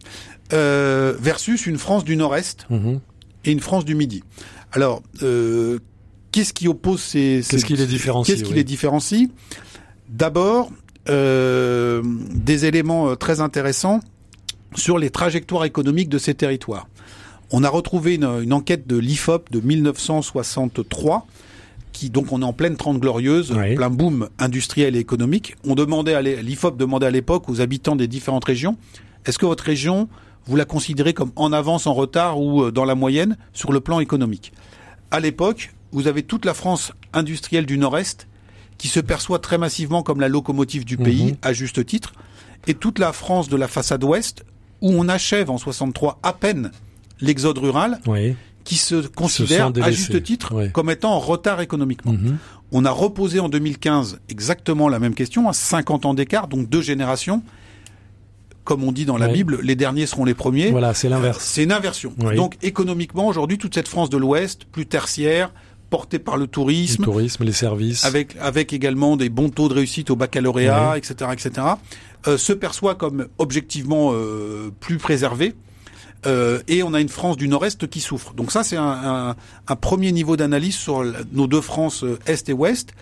Euh, 0.52 1.16
versus 1.20 1.66
une 1.66 1.78
France 1.78 2.04
du 2.04 2.16
Nord-Est 2.16 2.68
mhm. 2.70 3.00
et 3.46 3.52
une 3.52 3.62
France 3.62 3.86
du 3.86 3.96
Midi. 3.96 4.24
Alors, 4.72 5.02
euh, 5.24 5.80
qu'est-ce 6.32 6.54
qui 6.54 6.68
oppose 6.68 7.02
ces, 7.02 7.42
qu'est-ce 7.48 7.66
qui 7.66 7.76
les 7.76 7.88
différencie 7.88 8.38
Qu'est-ce 8.38 8.48
qui 8.48 8.54
les 8.54 8.64
différencie? 8.64 9.30
D'abord, 10.10 10.70
euh, 11.10 12.04
des 12.04 12.66
éléments 12.66 13.16
très 13.16 13.40
intéressants 13.40 14.02
sur 14.76 14.98
les 14.98 15.10
trajectoires 15.10 15.66
économiques 15.66 16.10
de 16.10 16.18
ces 16.18 16.34
territoires. 16.34 16.88
On 17.52 17.64
a 17.64 17.70
retrouvé 17.70 18.16
une, 18.16 18.54
enquête 18.54 18.88
de 18.88 18.98
l'IFOP 18.98 19.52
de 19.52 19.60
1963 19.60 21.28
qui 21.92 22.10
donc 22.10 22.32
on 22.32 22.42
est 22.42 22.46
en 22.46 22.54
pleine 22.54 22.76
trente 22.76 23.00
glorieuse, 23.00 23.54
plein 23.76 23.92
boom 23.92 24.28
industriel 24.40 24.96
et 24.96 25.00
économique. 25.00 25.56
On 25.64 25.76
demandait 25.76 26.16
à 26.16 26.22
l'IFOP 26.22 26.76
demandait 26.76 27.06
à 27.06 27.12
l'époque 27.12 27.50
aux 27.50 27.62
habitants 27.62 27.96
des 27.96 28.08
différentes 28.08 28.46
régions 28.46 28.78
est-ce 29.26 29.38
que 29.38 29.46
votre 29.46 29.64
région 29.64 30.10
vous 30.46 30.58
la 30.58 30.66
considérez 30.66 31.14
comme 31.14 31.32
en 31.38 31.54
avance, 31.54 31.88
en 31.88 31.94
retard 31.94 32.42
ou 32.42 32.64
euh, 32.64 32.72
dans 32.72 32.84
la 32.84 32.96
moyenne 32.96 33.38
sur 33.54 33.72
le 33.72 33.80
plan 33.80 34.02
économique? 34.02 34.52
À 35.12 35.22
l'époque, 35.22 35.74
vous 35.94 36.08
avez 36.08 36.24
toute 36.24 36.44
la 36.44 36.54
France 36.54 36.92
industrielle 37.14 37.66
du 37.66 37.78
Nord-Est 37.78 38.28
qui 38.78 38.90
se 38.90 39.00
perçoit 39.00 39.40
très 39.40 39.58
massivement 39.58 40.04
comme 40.04 40.20
la 40.20 40.28
locomotive 40.28 40.84
du 40.84 40.98
pays, 40.98 41.32
mhm. 41.32 41.38
à 41.42 41.54
juste 41.54 41.86
titre, 41.86 42.14
et 42.68 42.74
toute 42.74 43.00
la 43.00 43.14
France 43.14 43.48
de 43.48 43.56
la 43.56 43.68
façade 43.70 44.04
ouest, 44.04 44.44
où 44.82 44.92
on 44.92 45.08
achève 45.08 45.50
en 45.50 45.58
63 45.58 46.20
à 46.24 46.34
peine 46.34 46.72
l'exode 47.22 47.58
rural, 47.58 48.00
qui 48.64 48.76
se 48.76 49.08
considère 49.08 49.72
à 49.82 49.92
juste 49.92 50.22
titre 50.24 50.54
comme 50.72 50.90
étant 50.90 51.14
en 51.14 51.20
retard 51.20 51.62
économiquement. 51.62 52.14
Mhm. 52.14 52.38
On 52.72 52.86
a 52.86 52.92
reposé 52.92 53.40
en 53.40 53.50
2015 53.50 54.20
exactement 54.30 54.90
la 54.90 55.00
même 55.00 55.14
question, 55.14 55.48
à 55.48 55.54
50 55.54 56.06
ans 56.06 56.14
d'écart, 56.14 56.48
donc 56.48 56.70
deux 56.70 56.82
générations. 56.82 57.44
Comme 58.64 58.84
on 58.86 58.94
dit 58.94 59.06
dans 59.06 59.18
la 59.18 59.28
Bible, 59.28 59.60
les 59.62 59.76
derniers 59.76 60.06
seront 60.06 60.24
les 60.24 60.34
premiers. 60.34 60.72
Voilà, 60.72 60.94
c'est 60.94 61.10
l'inverse. 61.10 61.44
C'est 61.44 61.64
une 61.64 61.74
inversion. 61.74 62.14
Donc 62.36 62.58
économiquement, 62.62 63.28
aujourd'hui, 63.28 63.58
toute 63.58 63.76
cette 63.76 63.88
France 63.88 64.10
de 64.10 64.18
l'Ouest, 64.18 64.66
plus 64.72 64.86
tertiaire, 64.86 65.52
portée 65.94 66.18
par 66.18 66.38
le 66.38 66.48
tourisme, 66.48 67.04
le 67.04 67.06
tourisme, 67.06 67.44
les 67.44 67.52
services, 67.52 68.04
avec 68.04 68.36
avec 68.42 68.74
également 68.74 69.16
des 69.16 69.30
bons 69.30 69.50
taux 69.50 69.70
de 69.70 69.76
réussite 69.76 70.10
au 70.10 70.16
baccalauréat, 70.16 70.98
etc., 70.98 71.30
etc., 71.32 71.68
euh, 72.26 72.36
se 72.36 72.52
perçoit 72.52 72.96
comme 72.96 73.28
objectivement 73.38 74.10
euh, 74.12 74.72
plus 74.80 74.98
préservé. 74.98 75.54
Euh, 76.26 76.60
et 76.68 76.84
on 76.84 76.94
a 76.94 77.02
une 77.02 77.10
France 77.10 77.38
du 77.38 77.48
Nord-Est 77.48 77.88
qui 77.88 78.00
souffre. 78.00 78.34
Donc 78.34 78.52
ça, 78.52 78.64
c'est 78.64 78.78
un, 78.78 79.36
premier 79.82 80.12
niveau 80.12 80.38
d'analyse 80.38 80.76
sur 80.76 81.04
nos 81.32 81.48
deux 81.48 81.62
France 81.62 82.04
euh, 82.04 82.20
Est 82.26 82.50
et 82.50 82.54
Ouest. 82.54 82.94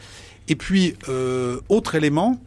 Et 0.48 0.56
puis, 0.56 0.96
euh, 1.10 1.60
autre 1.70 1.96
élément, 1.96 2.40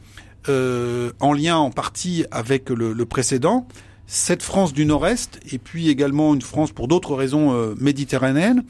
en 0.48 1.32
lien 1.32 1.56
en 1.56 1.70
partie 1.70 2.26
avec 2.30 2.68
le, 2.68 3.04
précédent, 3.06 3.66
cette 4.06 4.42
France 4.42 4.74
du 4.74 4.84
Nord-Est, 4.84 5.40
et 5.52 5.58
puis 5.58 5.88
également 5.88 6.34
une 6.34 6.42
France 6.42 6.70
pour 6.70 6.86
d'autres 6.86 7.14
raisons 7.14 7.74
méditerranéennes, 7.80 8.62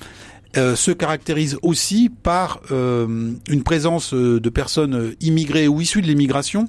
se 0.54 0.92
caractérise 0.92 1.58
aussi 1.62 2.10
par 2.22 2.60
une 2.70 3.62
présence 3.64 4.14
de 4.14 4.48
personnes 4.50 5.16
immigrées 5.20 5.66
ou 5.66 5.80
issues 5.80 6.00
de 6.00 6.06
l'immigration 6.06 6.68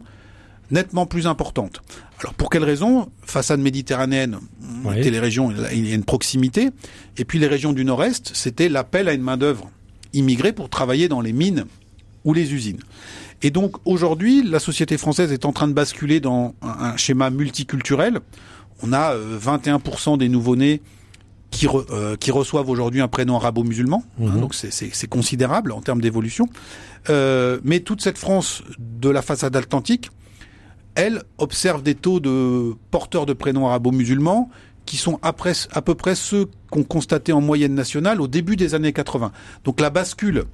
nettement 0.71 1.05
plus 1.05 1.27
importante. 1.27 1.81
Alors 2.19 2.33
pour 2.33 2.49
quelles 2.49 2.63
raisons 2.63 3.09
Façade 3.23 3.59
méditerranéenne, 3.59 4.39
était 4.95 5.11
les 5.11 5.19
régions, 5.19 5.51
il 5.71 5.87
y 5.87 5.91
a 5.91 5.95
une 5.95 6.05
proximité, 6.05 6.69
et 7.17 7.25
puis 7.25 7.39
les 7.39 7.47
régions 7.47 7.73
du 7.73 7.85
Nord-Est, 7.85 8.31
c'était 8.33 8.69
l'appel 8.69 9.07
à 9.07 9.13
une 9.13 9.21
main 9.21 9.37
d'œuvre 9.37 9.69
immigrée 10.13 10.53
pour 10.53 10.69
travailler 10.69 11.07
dans 11.07 11.21
les 11.21 11.33
mines 11.33 11.65
ou 12.23 12.33
les 12.33 12.53
usines. 12.53 12.79
Et 13.41 13.51
donc 13.51 13.75
aujourd'hui, 13.85 14.43
la 14.43 14.59
société 14.59 14.97
française 14.97 15.31
est 15.31 15.45
en 15.45 15.51
train 15.51 15.67
de 15.67 15.73
basculer 15.73 16.19
dans 16.19 16.55
un, 16.61 16.95
schéma 16.97 17.29
multiculturel. 17.29 18.19
On 18.81 18.93
a 18.93 19.15
21% 19.15 20.13
euh, 20.13 20.17
des 20.17 20.29
nouveau-nés 20.29 20.81
qui, 21.51 21.67
euh, 21.67 22.15
qui 22.17 22.31
reçoivent 22.31 22.69
aujourd'hui 22.69 23.01
un 23.01 23.07
prénom 23.07 23.35
arabo-musulman, 23.35 24.03
hein, 24.19 24.25
mhm. 24.25 24.41
donc 24.41 24.55
c'est 24.55 25.07
considérable 25.07 25.71
en 25.71 25.81
termes 25.81 26.01
d'évolution. 26.01 26.47
Euh, 27.09 27.59
mais 27.63 27.81
toute 27.81 28.01
cette 28.01 28.17
France 28.17 28.63
de 28.79 29.09
la 29.09 29.21
façade 29.21 29.55
atlantique, 29.55 30.09
elle 30.95 31.23
observe 31.37 31.83
des 31.83 31.95
taux 31.95 32.19
de 32.19 32.73
porteurs 32.91 33.25
de 33.25 33.33
prénoms 33.33 33.67
arabo-musulmans 33.67 34.49
qui 34.85 34.97
sont 34.97 35.19
à, 35.21 35.33
peu 35.33 35.95
près 35.95 36.15
ceux 36.15 36.47
qu'on 36.69 36.83
constatait 36.83 37.31
en 37.31 37.41
moyenne 37.41 37.73
nationale 37.73 38.21
au 38.21 38.27
début 38.27 38.55
des 38.55 38.75
années 38.75 38.93
80. 38.93 39.31
Donc 39.63 39.79
la 39.79 39.89
bascule 39.89 40.45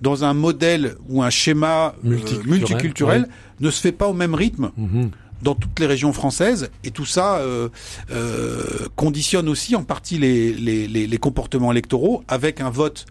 dans 0.00 0.24
un 0.24 0.34
modèle 0.34 0.96
ou 1.08 1.22
un 1.22 1.30
schéma 1.30 1.94
euh, 2.04 2.18
multiculturel, 2.44 3.28
ne 3.60 3.70
se 3.70 3.80
fait 3.80 3.92
pas 3.92 4.08
au 4.08 4.14
même 4.14 4.34
rythme. 4.34 4.72
Mhm. 4.76 5.10
dans 5.42 5.54
toutes 5.56 5.80
les 5.80 5.86
régions 5.86 6.12
françaises 6.12 6.70
et 6.84 6.92
tout 6.92 7.04
ça 7.04 7.38
euh, 7.38 7.68
euh, 8.12 8.86
conditionne 8.94 9.48
aussi 9.48 9.74
en 9.74 9.82
partie 9.82 10.18
les, 10.18 10.52
les, 10.54 11.18
comportements 11.18 11.72
électoraux 11.72 12.22
avec 12.28 12.60
un 12.60 12.70
vote 12.70 13.06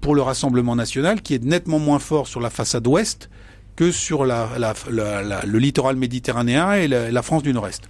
pour 0.00 0.14
le 0.14 0.22
Rassemblement 0.22 0.76
national 0.76 1.22
qui 1.22 1.34
est 1.34 1.42
nettement 1.42 1.80
moins 1.80 1.98
fort 1.98 2.28
sur 2.28 2.40
la 2.40 2.50
façade 2.50 2.86
ouest 2.86 3.30
que 3.76 3.90
sur 3.90 4.24
le 4.24 5.58
littoral 5.58 5.96
méditerranéen 5.96 6.72
et 6.74 6.88
la, 6.88 7.22
France 7.22 7.42
du 7.42 7.52
Nord-Est. 7.52 7.82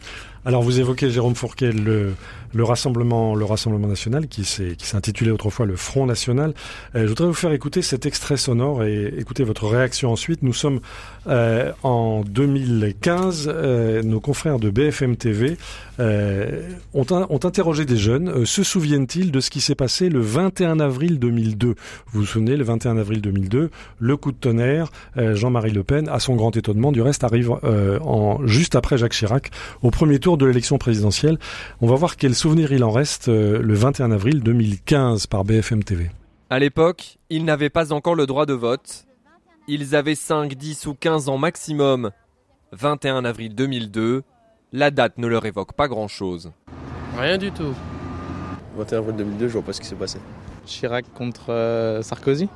Alors 0.45 0.63
vous 0.63 0.81
évoquez 0.81 1.09
Jérôme 1.11 1.37
Fourquet 1.37 1.71
le, 1.71 2.15
le 2.53 2.65
rassemblement 2.65 3.35
le 3.35 3.45
rassemblement 3.45 3.87
national 3.87 4.27
qui 4.27 4.45
s'est 4.45 4.75
qui 4.77 4.87
s'intitulait 4.87 5.31
autrefois 5.31 5.67
le 5.67 5.77
Front 5.77 6.07
national. 6.07 6.53
Euh, 6.95 7.03
je 7.03 7.07
voudrais 7.07 7.27
vous 7.27 7.35
faire 7.35 7.53
écouter 7.53 7.81
cet 7.81 8.07
extrait 8.07 8.37
sonore 8.37 8.83
et 8.83 9.15
écouter 9.19 9.45
votre 9.45 9.67
réaction 9.69 10.11
ensuite. 10.11 10.43
Nous 10.43 10.53
sommes 10.53 10.81
euh, 11.29 11.73
en 11.83 12.23
2015. 12.23 13.51
Euh, 13.55 14.03
nos 14.03 14.21
confrères 14.21 14.59
de 14.59 14.71
BFM 14.71 15.17
TV 15.17 15.57
euh, 16.01 16.69
ont, 16.95 17.07
ont, 17.11 17.41
interrogé 17.45 17.85
des 17.85 17.97
jeunes. 17.97 18.29
Euh, 18.29 18.45
se 18.45 18.63
souviennent-ils 18.63 19.31
de 19.31 19.41
ce 19.41 19.51
qui 19.51 19.61
s'est 19.61 19.75
passé 19.75 20.09
le 20.09 20.21
21 20.21 20.81
avril 20.81 21.19
2002 21.19 21.69
Vous 21.69 22.21
vous 22.21 22.27
souvenez, 22.27 22.57
le 22.57 22.65
21 22.65 22.97
avril 22.97 23.21
2002, 23.21 23.71
le 23.99 24.17
coup 24.17 24.33
de 24.33 24.37
tonnerre. 24.37 24.91
Jean-Marie 25.17 25.71
Le 25.71 25.85
Pen, 25.85 26.09
à 26.09 26.19
son 26.19 26.35
grand 26.35 26.57
étonnement, 26.57 26.91
du 26.91 27.03
reste 27.03 27.25
arrive 27.25 27.53
en 27.53 28.45
juste 28.47 28.75
après 28.75 28.99
Jacques 28.99 29.13
Chirac 29.13 29.51
au 29.83 29.91
premier 29.91 30.19
tour 30.19 30.32
de 30.37 30.47
l'élection 30.47 30.79
présidentielle. 30.79 31.39
On 31.81 31.87
va 31.87 31.95
voir 31.95 32.17
quel 32.17 32.35
souvenir 32.35 32.73
il 32.73 32.85
en 32.85 32.91
reste 32.91 33.29
euh, 33.29 33.61
le 33.61 33.75
21 33.75 34.11
avril 34.11 34.43
2015 34.43 35.27
par 35.27 35.45
BFM 35.45 35.85
TV. 35.85 36.11
À 36.51 36.59
l'époque, 36.59 37.19
ils 37.31 37.45
n'avaient 37.45 37.71
pas 37.71 37.93
encore 37.93 38.15
le 38.15 38.27
droit 38.27 38.47
de 38.47 38.53
vote. 38.53 39.07
Ils 39.69 39.95
avaient 39.95 40.15
5, 40.15 40.55
10 40.55 40.87
ou 40.87 40.95
15 40.95 41.29
ans 41.29 41.39
maximum. 41.39 42.11
21 42.73 43.25
avril 43.25 43.55
2002, 43.55 44.23
la 44.73 44.91
date 44.91 45.19
ne 45.19 45.27
leur 45.27 45.45
évoque 45.47 45.75
pas 45.75 45.89
grand-chose. 45.89 46.53
Rien 47.19 47.39
du 47.39 47.53
tout. 47.53 47.75
21 48.77 48.99
avril 48.99 49.17
2002, 49.17 49.49
je 49.49 49.53
vois 49.53 49.63
pas 49.63 49.73
ce 49.73 49.81
qui 49.81 49.87
s'est 49.87 49.95
passé. 49.95 50.19
Chirac 50.65 51.05
contre 51.15 51.51
euh, 51.51 52.03
Sarkozy? 52.03 52.49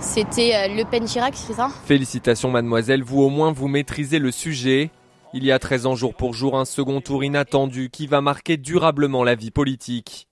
C'était 0.00 0.54
euh, 0.54 0.74
Le 0.74 0.84
Pen-Chirac, 0.84 1.34
c'est 1.34 1.54
ça? 1.54 1.70
Félicitations 1.84 2.50
mademoiselle, 2.50 3.02
vous 3.02 3.20
au 3.20 3.30
moins 3.30 3.50
vous 3.50 3.68
maîtrisez 3.68 4.18
le 4.18 4.30
sujet. 4.30 4.90
Il 5.34 5.44
y 5.44 5.52
a 5.52 5.58
13 5.58 5.84
ans 5.84 5.94
jour 5.94 6.14
pour 6.14 6.32
jour 6.32 6.58
un 6.58 6.64
second 6.64 7.02
tour 7.02 7.22
inattendu 7.22 7.90
qui 7.90 8.06
va 8.06 8.22
marquer 8.22 8.56
durablement 8.56 9.24
la 9.24 9.34
vie 9.34 9.50
politique. 9.50 10.26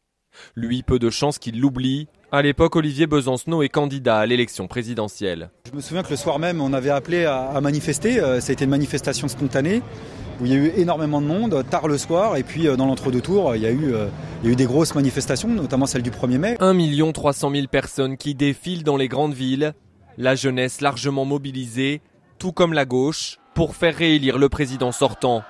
Lui, 0.55 0.83
peu 0.83 0.99
de 0.99 1.11
chance 1.11 1.39
qu'il 1.39 1.61
l'oublie. 1.61 2.09
À 2.33 2.41
l'époque, 2.41 2.77
Olivier 2.77 3.07
Besancenot 3.07 3.63
est 3.63 3.69
candidat 3.69 4.19
à 4.19 4.27
l'élection 4.27 4.69
présidentielle. 4.69 5.51
Je 5.71 5.77
me 5.77 5.83
souviens 5.83 6.03
que 6.03 6.09
le 6.09 6.17
soir 6.17 6.39
même, 6.39 6.63
on 6.63 6.73
avait 6.73 6.91
appelé 6.91 7.27
à, 7.27 7.61
manifester. 7.61 8.21
Euh, 8.21 8.41
ça 8.41 8.51
a 8.51 8.53
été 8.55 8.65
une 8.65 8.71
manifestation 8.71 9.29
spontanée 9.29 9.83
où 10.41 10.47
il 10.47 10.53
y 10.53 10.55
a 10.55 10.59
eu 10.59 10.73
énormément 10.77 11.21
de 11.21 11.27
monde, 11.27 11.63
tard 11.71 11.89
le 11.89 11.99
soir, 11.99 12.37
et 12.37 12.43
puis 12.43 12.67
euh, 12.67 12.77
dans 12.77 12.87
l'entre-deux 12.87 13.21
tours, 13.21 13.55
il 13.55 13.63
y, 13.63 13.67
a 13.67 13.71
eu, 13.71 13.95
euh, 13.95 14.09
il 14.43 14.47
y 14.47 14.49
a 14.51 14.53
eu 14.53 14.57
des 14.57 14.67
grosses 14.67 14.95
manifestations, 14.95 15.49
notamment 15.49 15.87
celle 15.87 16.03
du 16.03 16.11
1er 16.11 16.39
mai. 16.39 16.57
1 16.61 17.13
300 17.13 17.51
000 17.51 17.67
personnes 17.69 18.17
qui 18.17 18.35
défilent 18.35 18.85
dans 18.85 18.97
les 18.97 19.09
grandes 19.09 19.35
villes, 19.35 19.75
la 20.19 20.35
jeunesse 20.35 20.81
largement 20.81 21.25
mobilisée, 21.25 22.01
tout 22.39 22.53
comme 22.53 22.73
la 22.73 22.85
gauche, 22.85 23.39
pour 23.57 23.75
faire 23.75 23.97
réélire 23.97 24.37
le 24.37 24.51
président 24.51 24.93
sortant. 24.93 25.43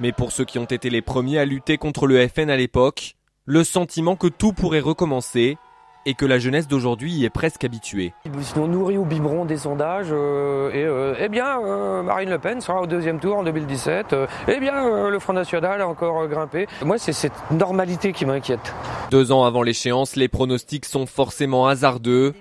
Mais 0.00 0.12
pour 0.12 0.32
ceux 0.32 0.46
qui 0.46 0.58
ont 0.58 0.64
été 0.64 0.88
les 0.88 1.02
premiers 1.02 1.38
à 1.38 1.44
lutter 1.44 1.76
contre 1.76 2.06
le 2.06 2.26
FN 2.26 2.48
à 2.48 2.56
l'époque, 2.56 3.16
le 3.44 3.62
sentiment 3.64 4.16
que 4.16 4.28
tout 4.28 4.54
pourrait 4.54 4.80
recommencer 4.80 5.58
et 6.06 6.14
que 6.14 6.24
la 6.24 6.38
jeunesse 6.38 6.68
d'aujourd'hui 6.68 7.12
y 7.12 7.24
est 7.26 7.30
presque 7.30 7.62
habituée. 7.64 8.14
Sinon 8.40 8.66
nourrit 8.66 8.96
au 8.96 9.04
biberon 9.04 9.44
des 9.44 9.58
sondages 9.58 10.08
euh, 10.10 10.70
et 10.72 10.84
euh, 10.84 11.14
eh 11.20 11.28
bien 11.28 11.60
euh, 11.62 12.02
Marine 12.02 12.30
Le 12.30 12.38
Pen 12.38 12.62
sera 12.62 12.80
au 12.80 12.86
deuxième 12.86 13.20
tour 13.20 13.36
en 13.36 13.42
2017. 13.42 14.16
eh 14.48 14.58
bien 14.58 15.10
le 15.10 15.18
Front 15.18 15.34
National 15.34 15.82
a 15.82 15.86
encore 15.86 16.26
grimpé. 16.28 16.66
Moi 16.82 16.96
c'est 16.96 17.12
cette 17.12 17.50
normalité 17.50 18.14
qui 18.14 18.24
m'inquiète. 18.24 18.74
Deux 19.10 19.32
ans 19.32 19.44
avant 19.44 19.62
l'échéance, 19.62 20.16
les 20.16 20.28
pronostics 20.28 20.86
sont 20.86 21.04
forcément 21.04 21.66
hasardeux. 21.66 22.32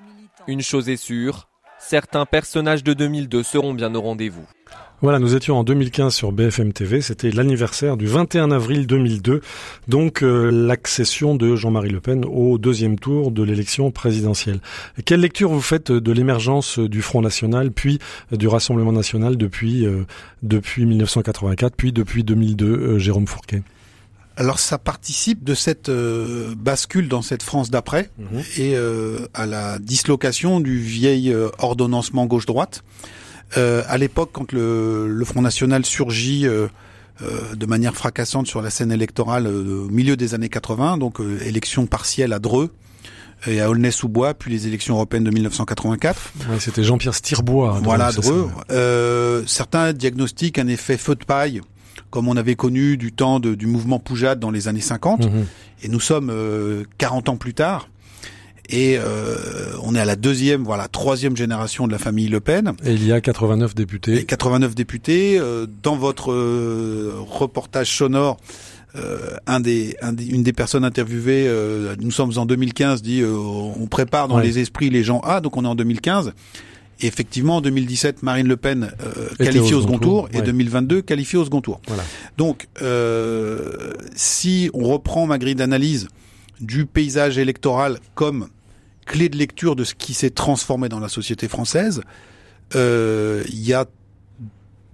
Une 0.48 0.62
chose 0.62 0.88
est 0.88 0.96
sûre, 0.96 1.50
certains 1.78 2.26
personnages 2.26 2.86
de 2.86 2.94
2002 2.94 3.44
seront 3.44 3.74
bien 3.74 3.94
au 3.96 4.02
rendez-vous. 4.02 4.46
Voilà, 5.04 5.20
nous 5.20 5.36
étions 5.36 5.58
en 5.58 5.66
2015 5.66 6.16
sur 6.16 6.32
BFM 6.32 6.72
TV, 6.72 7.02
c'était 7.02 7.30
l'anniversaire 7.30 7.98
du 7.98 8.06
21 8.08 8.52
avril 8.52 8.88
2002, 8.88 9.42
donc 9.90 10.24
euh, 10.24 10.50
l'accession 10.50 11.36
de 11.36 11.58
Jean-Marie 11.58 11.90
Le 11.90 12.00
Pen 12.00 12.24
au 12.24 12.58
deuxième 12.58 12.98
tour 12.98 13.32
de 13.32 13.44
l'élection 13.44 13.92
présidentielle. 13.92 14.62
Quelle 15.04 15.20
lecture 15.20 15.50
vous 15.50 15.60
faites 15.60 15.92
de 15.92 16.12
l'émergence 16.14 16.80
du 16.80 17.02
Front 17.02 17.22
National, 17.22 17.72
puis 17.72 18.00
du 18.32 18.48
Rassemblement 18.48 18.94
National 18.94 19.36
depuis, 19.36 19.86
euh, 19.86 20.06
depuis 20.42 20.86
1984, 20.86 21.76
puis 21.76 21.92
depuis 21.92 22.24
2002, 22.24 22.66
euh, 22.66 22.98
Jérôme 22.98 23.28
Fourquet? 23.28 23.62
Alors 24.36 24.60
ça 24.60 24.78
participe 24.78 25.44
de 25.44 25.54
cette 25.54 25.92
bascule 25.92 27.08
dans 27.08 27.22
cette 27.22 27.44
France 27.44 27.70
d'après 27.70 28.10
mhm. 28.18 28.42
et 28.58 28.76
à 29.34 29.46
la 29.46 29.80
dislocation 29.80 30.60
du 30.60 30.80
vieil 30.80 31.36
ordonnancement 31.60 32.26
gauche-droite. 32.26 32.84
Euh, 33.58 33.84
à 33.88 33.98
l'époque, 33.98 34.30
quand 34.34 34.52
le, 34.52 35.08
le, 35.08 35.26
Front 35.26 35.42
National 35.42 35.86
surgit 35.86 36.48
euh, 36.48 36.68
euh, 37.22 37.56
de 37.56 37.66
manière 37.66 37.96
fracassante 37.96 38.48
sur 38.48 38.62
la 38.62 38.70
scène 38.70 38.92
électorale 38.92 39.48
au 39.48 39.90
milieu 39.90 40.18
des 40.18 40.34
années 40.34 40.50
80, 40.50 40.98
donc 40.98 41.20
élection 41.46 41.86
partielle 41.86 42.34
à 42.34 42.40
Dreux, 42.40 42.72
et 43.46 43.60
à 43.60 43.70
Aulnay-sous-Bois, 43.70 44.34
puis 44.36 44.52
les 44.52 44.68
élections 44.68 44.96
européennes 44.96 45.26
de 45.26 45.32
1984. 45.32 46.32
Ouais, 46.50 46.60
C'était 46.60 46.84
Jean-Pierre 46.84 47.14
Stirbois. 47.14 47.80
Voilà, 47.84 48.12
Dreux. 48.12 48.50
Euh, 48.72 49.44
certains 49.46 49.92
diagnostiquent 49.92 50.60
un 50.60 50.68
effet 50.68 50.98
feu 50.98 51.16
de 51.16 51.26
paille, 51.26 51.62
comme 52.14 52.28
on 52.28 52.38
avait 52.38 52.54
connu 52.54 52.96
du 52.96 53.12
temps 53.12 53.40
de, 53.40 53.56
du 53.56 53.66
mouvement 53.66 53.98
Poujade 53.98 54.40
dans 54.40 54.52
les 54.52 54.68
années 54.68 54.82
50. 54.82 55.26
Mhm. 55.26 55.46
Et 55.82 55.88
nous 55.88 56.00
sommes 56.00 56.30
euh, 56.30 56.84
40 57.00 57.30
ans 57.30 57.38
plus 57.38 57.56
tard. 57.56 57.90
Et 58.70 59.00
euh, 59.00 59.36
on 59.82 59.96
est 59.96 60.00
à 60.00 60.06
la 60.06 60.16
deuxième, 60.16 60.64
voilà, 60.64 60.88
troisième 60.88 61.36
génération 61.36 61.88
de 61.88 61.92
la 61.92 61.98
famille 61.98 62.28
Le 62.28 62.40
Pen. 62.40 62.74
Et 62.86 62.94
il 62.94 63.04
y 63.04 63.12
a 63.12 63.20
89 63.20 63.74
députés. 63.74 64.20
Et 64.20 64.26
89 64.26 64.76
députés. 64.76 65.40
Euh, 65.40 65.66
dans 65.82 65.96
votre 65.96 66.32
euh, 66.32 67.16
reportage 67.28 67.98
sonore, 67.98 68.38
un 69.48 69.60
des, 69.60 69.98
une 70.30 70.44
des 70.44 70.54
personnes 70.54 70.86
interviewées, 70.86 71.52
nous 72.00 72.12
sommes 72.12 72.34
en 72.38 72.46
2015, 72.46 73.02
dit 73.02 73.24
on 73.26 73.88
prépare 73.88 74.28
dans 74.28 74.38
les 74.38 74.60
esprits 74.60 74.92
les 74.92 75.04
gens. 75.04 75.20
Ah, 75.24 75.42
donc 75.42 75.58
on 75.58 75.66
est 75.66 75.68
en 75.68 75.74
2015. 75.74 76.32
Et 77.02 77.08
effectivement, 77.08 77.58
en 77.58 77.62
2017, 77.62 78.24
Marine 78.24 78.48
Le 78.48 78.58
Pen 78.58 78.92
qualifiée 79.38 79.74
au, 79.74 79.82
second 79.82 80.00
tour, 80.00 80.30
et 80.34 80.42
2022 80.42 81.02
qualifiée 81.02 81.40
au 81.40 81.46
second 81.46 81.62
tour. 81.62 81.82
Voilà. 81.88 82.04
Donc, 82.38 82.68
si 84.16 84.70
on 84.74 84.84
reprend 84.84 85.26
ma 85.26 85.38
grille 85.38 85.56
d'analyse 85.56 86.08
du 86.62 86.86
paysage 86.86 87.38
électoral 87.38 88.00
comme 88.16 88.48
clé 89.06 89.30
de 89.30 89.38
lecture 89.38 89.76
de 89.76 89.84
ce 89.84 89.94
qui 89.94 90.14
s'est 90.14 90.30
transformé 90.30 90.90
dans 90.90 91.00
la 91.00 91.10
société 91.10 91.48
française. 91.48 92.02
Euh, 92.76 93.44
il 93.50 93.62
y 93.62 93.74
a 93.74 93.86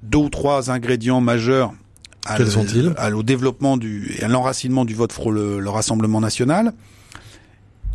deux 0.04 0.18
ou 0.18 0.30
trois 0.30 0.72
ingrédients 0.72 1.22
majeurs 1.22 1.74
à 2.26 2.38
Quels 2.38 2.52
sont-ils? 2.52 2.93
au 3.14 3.24
développement 3.24 3.78
du 3.78 4.16
et 4.20 4.24
à 4.24 4.28
l'enracinement 4.28 4.86
du 4.86 4.93
vote 4.93 5.14
pour 5.14 5.32
le, 5.32 5.68
Rassemblement 5.70 6.20
national. 6.20 6.74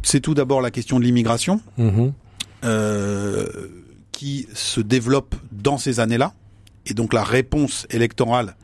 C'est 0.03 0.21
tout 0.21 0.35
d'abord 0.35 0.61
la 0.61 0.71
question 0.71 0.99
de 0.99 1.05
l'immigration 1.05 1.61
mm-hmm. 1.79 2.13
euh, 2.65 3.47
qui 4.15 4.47
se 4.55 4.81
développe 4.81 5.35
dans 5.51 5.77
ces 5.77 5.99
années-là. 6.01 6.33
Et 6.87 6.95
donc 6.95 7.13
la 7.13 7.25
réponse 7.25 7.87
électorale, 7.91 8.57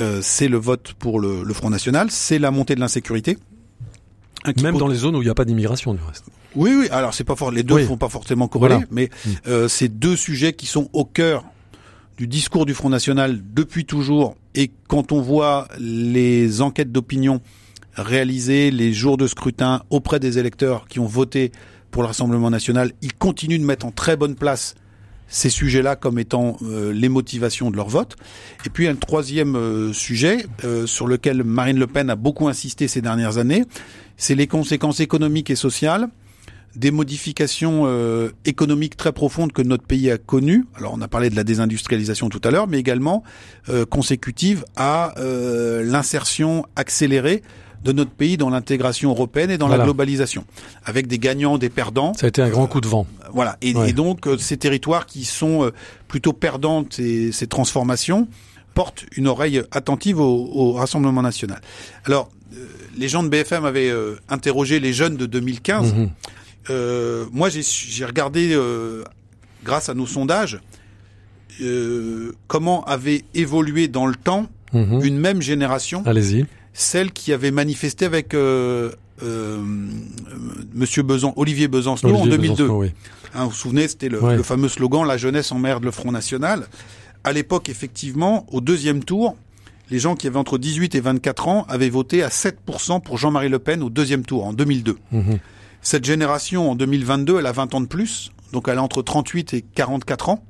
euh, 0.00 0.20
c'est 0.22 0.48
le 0.48 0.58
vote 0.58 0.92
pour 0.98 1.18
le, 1.18 1.42
le 1.42 1.54
Front 1.54 1.70
National, 1.70 2.10
c'est 2.10 2.38
la 2.38 2.50
montée 2.50 2.74
de 2.74 2.80
l'insécurité. 2.80 3.38
Même 4.62 4.76
dans 4.76 4.88
les 4.88 4.96
zones 4.96 5.16
où 5.16 5.22
il 5.22 5.24
n'y 5.24 5.30
a 5.30 5.34
pas 5.34 5.46
d'immigration, 5.46 5.94
du 5.94 6.02
reste. 6.02 6.26
Oui, 6.54 6.72
oui. 6.78 6.88
Alors 6.90 7.14
c'est 7.14 7.24
pas 7.24 7.34
fort. 7.34 7.50
Les 7.50 7.62
deux 7.62 7.80
ne 7.80 7.86
font 7.86 7.96
pas 7.96 8.10
forcément 8.10 8.46
corréler, 8.46 8.84
mais 8.90 9.08
mm. 9.24 9.30
euh, 9.48 9.68
c'est 9.68 9.88
deux 9.88 10.16
sujets 10.16 10.52
qui 10.52 10.66
sont 10.66 10.90
au 10.92 11.06
cœur 11.06 11.44
du 12.18 12.26
discours 12.26 12.66
du 12.66 12.74
Front 12.74 12.90
National 12.90 13.40
depuis 13.54 13.86
toujours. 13.86 14.36
Et 14.54 14.70
quand 14.86 15.12
on 15.12 15.22
voit 15.22 15.66
les 15.78 16.60
enquêtes 16.60 16.92
d'opinion 16.92 17.40
réalisées 17.96 18.70
les 18.70 18.92
jours 18.92 19.16
de 19.16 19.26
scrutin 19.26 19.82
auprès 19.88 20.20
des 20.20 20.38
électeurs 20.38 20.86
qui 20.88 21.00
ont 21.00 21.06
voté 21.06 21.52
pour 21.94 22.02
le 22.02 22.08
Rassemblement 22.08 22.50
National, 22.50 22.90
ils 23.02 23.14
continuent 23.14 23.60
de 23.60 23.64
mettre 23.64 23.86
en 23.86 23.92
très 23.92 24.16
bonne 24.16 24.34
place 24.34 24.74
ces 25.28 25.48
sujets-là 25.48 25.94
comme 25.94 26.18
étant 26.18 26.56
euh, 26.62 26.92
les 26.92 27.08
motivations 27.08 27.70
de 27.70 27.76
leur 27.76 27.88
vote. 27.88 28.16
Et 28.66 28.68
puis 28.68 28.88
un 28.88 28.96
troisième 28.96 29.54
euh, 29.54 29.92
sujet 29.92 30.44
euh, 30.64 30.88
sur 30.88 31.06
lequel 31.06 31.44
Marine 31.44 31.78
Le 31.78 31.86
Pen 31.86 32.10
a 32.10 32.16
beaucoup 32.16 32.48
insisté 32.48 32.88
ces 32.88 33.00
dernières 33.00 33.38
années, 33.38 33.62
c'est 34.16 34.34
les 34.34 34.48
conséquences 34.48 34.98
économiques 34.98 35.50
et 35.50 35.54
sociales 35.54 36.08
des 36.74 36.90
modifications 36.90 37.86
économiques 38.44 38.96
très 38.96 39.12
profondes 39.12 39.52
que 39.52 39.62
notre 39.62 39.84
pays 39.84 40.10
a 40.10 40.18
connues. 40.18 40.64
Alors 40.74 40.92
on 40.94 41.00
a 41.02 41.06
parlé 41.06 41.30
de 41.30 41.36
la 41.36 41.44
désindustrialisation 41.44 42.28
tout 42.28 42.40
à 42.42 42.50
l'heure, 42.50 42.66
mais 42.66 42.80
également 42.80 43.22
consécutive 43.90 44.64
à 44.74 45.14
l'insertion 45.16 46.66
accélérée 46.74 47.44
de 47.84 47.92
notre 47.92 48.10
pays 48.10 48.36
dans 48.36 48.50
l'intégration 48.50 49.10
européenne 49.10 49.50
et 49.50 49.58
dans 49.58 49.68
la 49.68 49.78
globalisation, 49.78 50.44
avec 50.84 51.06
des 51.06 51.18
gagnants, 51.18 51.58
des 51.58 51.68
perdants. 51.68 52.14
Ça 52.14 52.26
a 52.26 52.28
été 52.28 52.42
un 52.42 52.48
grand 52.48 52.66
coup 52.66 52.80
de 52.80 52.88
vent. 52.88 53.06
voilà. 53.32 53.56
Et, 53.60 53.92
donc 53.92 54.26
euh, 54.26 54.38
ces 54.38 54.56
territoires 54.56 55.06
qui 55.06 55.24
sont 55.24 55.64
euh, 55.64 55.72
plutôt 56.08 56.32
perdants 56.32 56.82
de 56.82 57.30
ces, 57.30 57.46
transformations 57.46 58.26
portent 58.72 59.04
une 59.16 59.28
oreille 59.28 59.62
attentive 59.70 60.18
au, 60.18 60.72
Rassemblement 60.72 61.22
national. 61.22 61.60
Alors, 62.06 62.30
euh, 62.54 62.66
les 62.96 63.08
gens 63.08 63.22
de 63.22 63.28
BFM 63.28 63.64
avaient 63.64 63.92
interrogé 64.28 64.80
les 64.80 64.92
jeunes 64.92 65.16
de 65.16 65.26
2015. 65.26 65.94
Mhm. 65.94 67.28
moi, 67.32 67.50
j'ai 67.50 68.04
regardé, 68.04 68.58
grâce 69.62 69.88
à 69.88 69.94
nos 69.94 70.06
sondages, 70.06 70.58
comment 72.48 72.82
avait 72.84 73.24
évolué 73.34 73.88
dans 73.88 74.06
le 74.06 74.14
temps 74.14 74.46
mhm. 74.72 75.04
une 75.04 75.18
même 75.18 75.42
génération. 75.42 76.02
Allez-y 76.06 76.46
celle 76.74 77.12
qui 77.12 77.32
avait 77.32 77.52
manifesté 77.52 78.04
avec 78.04 78.34
euh, 78.34 78.90
euh, 79.22 79.62
Monsieur 80.74 81.02
Besan, 81.02 81.32
Olivier 81.36 81.68
Besancenot 81.68 82.16
en 82.16 82.26
2002. 82.26 82.68
oui. 82.68 82.92
hein, 83.34 83.44
vous 83.44 83.50
vous 83.50 83.56
souvenez, 83.56 83.88
c'était 83.88 84.08
le, 84.08 84.20
le, 84.20 84.42
fameux 84.42 84.68
slogan 84.68 85.06
"La 85.06 85.16
jeunesse 85.16 85.52
emmerde 85.52 85.84
le 85.84 85.92
Front 85.92 86.12
National". 86.12 86.66
À 87.22 87.32
l'époque, 87.32 87.68
effectivement, 87.70 88.44
au 88.50 88.60
deuxième 88.60 89.02
tour, 89.02 89.36
les 89.90 89.98
gens 89.98 90.16
qui 90.16 90.26
avaient 90.26 90.38
entre 90.38 90.58
18 90.58 90.94
et 90.96 91.00
24 91.00 91.48
ans 91.48 91.64
avaient 91.68 91.88
voté 91.88 92.22
à 92.22 92.28
7% 92.28 93.00
pour 93.02 93.18
Jean-Marie 93.18 93.48
Le 93.48 93.60
Pen 93.60 93.82
au 93.82 93.88
deuxième 93.88 94.24
tour 94.24 94.44
en 94.44 94.52
2002. 94.52 94.98
Mhm. 95.12 95.38
Cette 95.80 96.04
génération 96.04 96.70
en 96.70 96.74
2022, 96.74 97.38
elle 97.38 97.46
a 97.46 97.52
20 97.52 97.74
ans 97.74 97.80
de 97.80 97.86
plus, 97.86 98.32
donc 98.52 98.68
elle 98.68 98.78
a 98.78 98.82
entre 98.82 99.02
38 99.02 99.54
et 99.54 99.62
44 99.62 100.28
ans. 100.30 100.44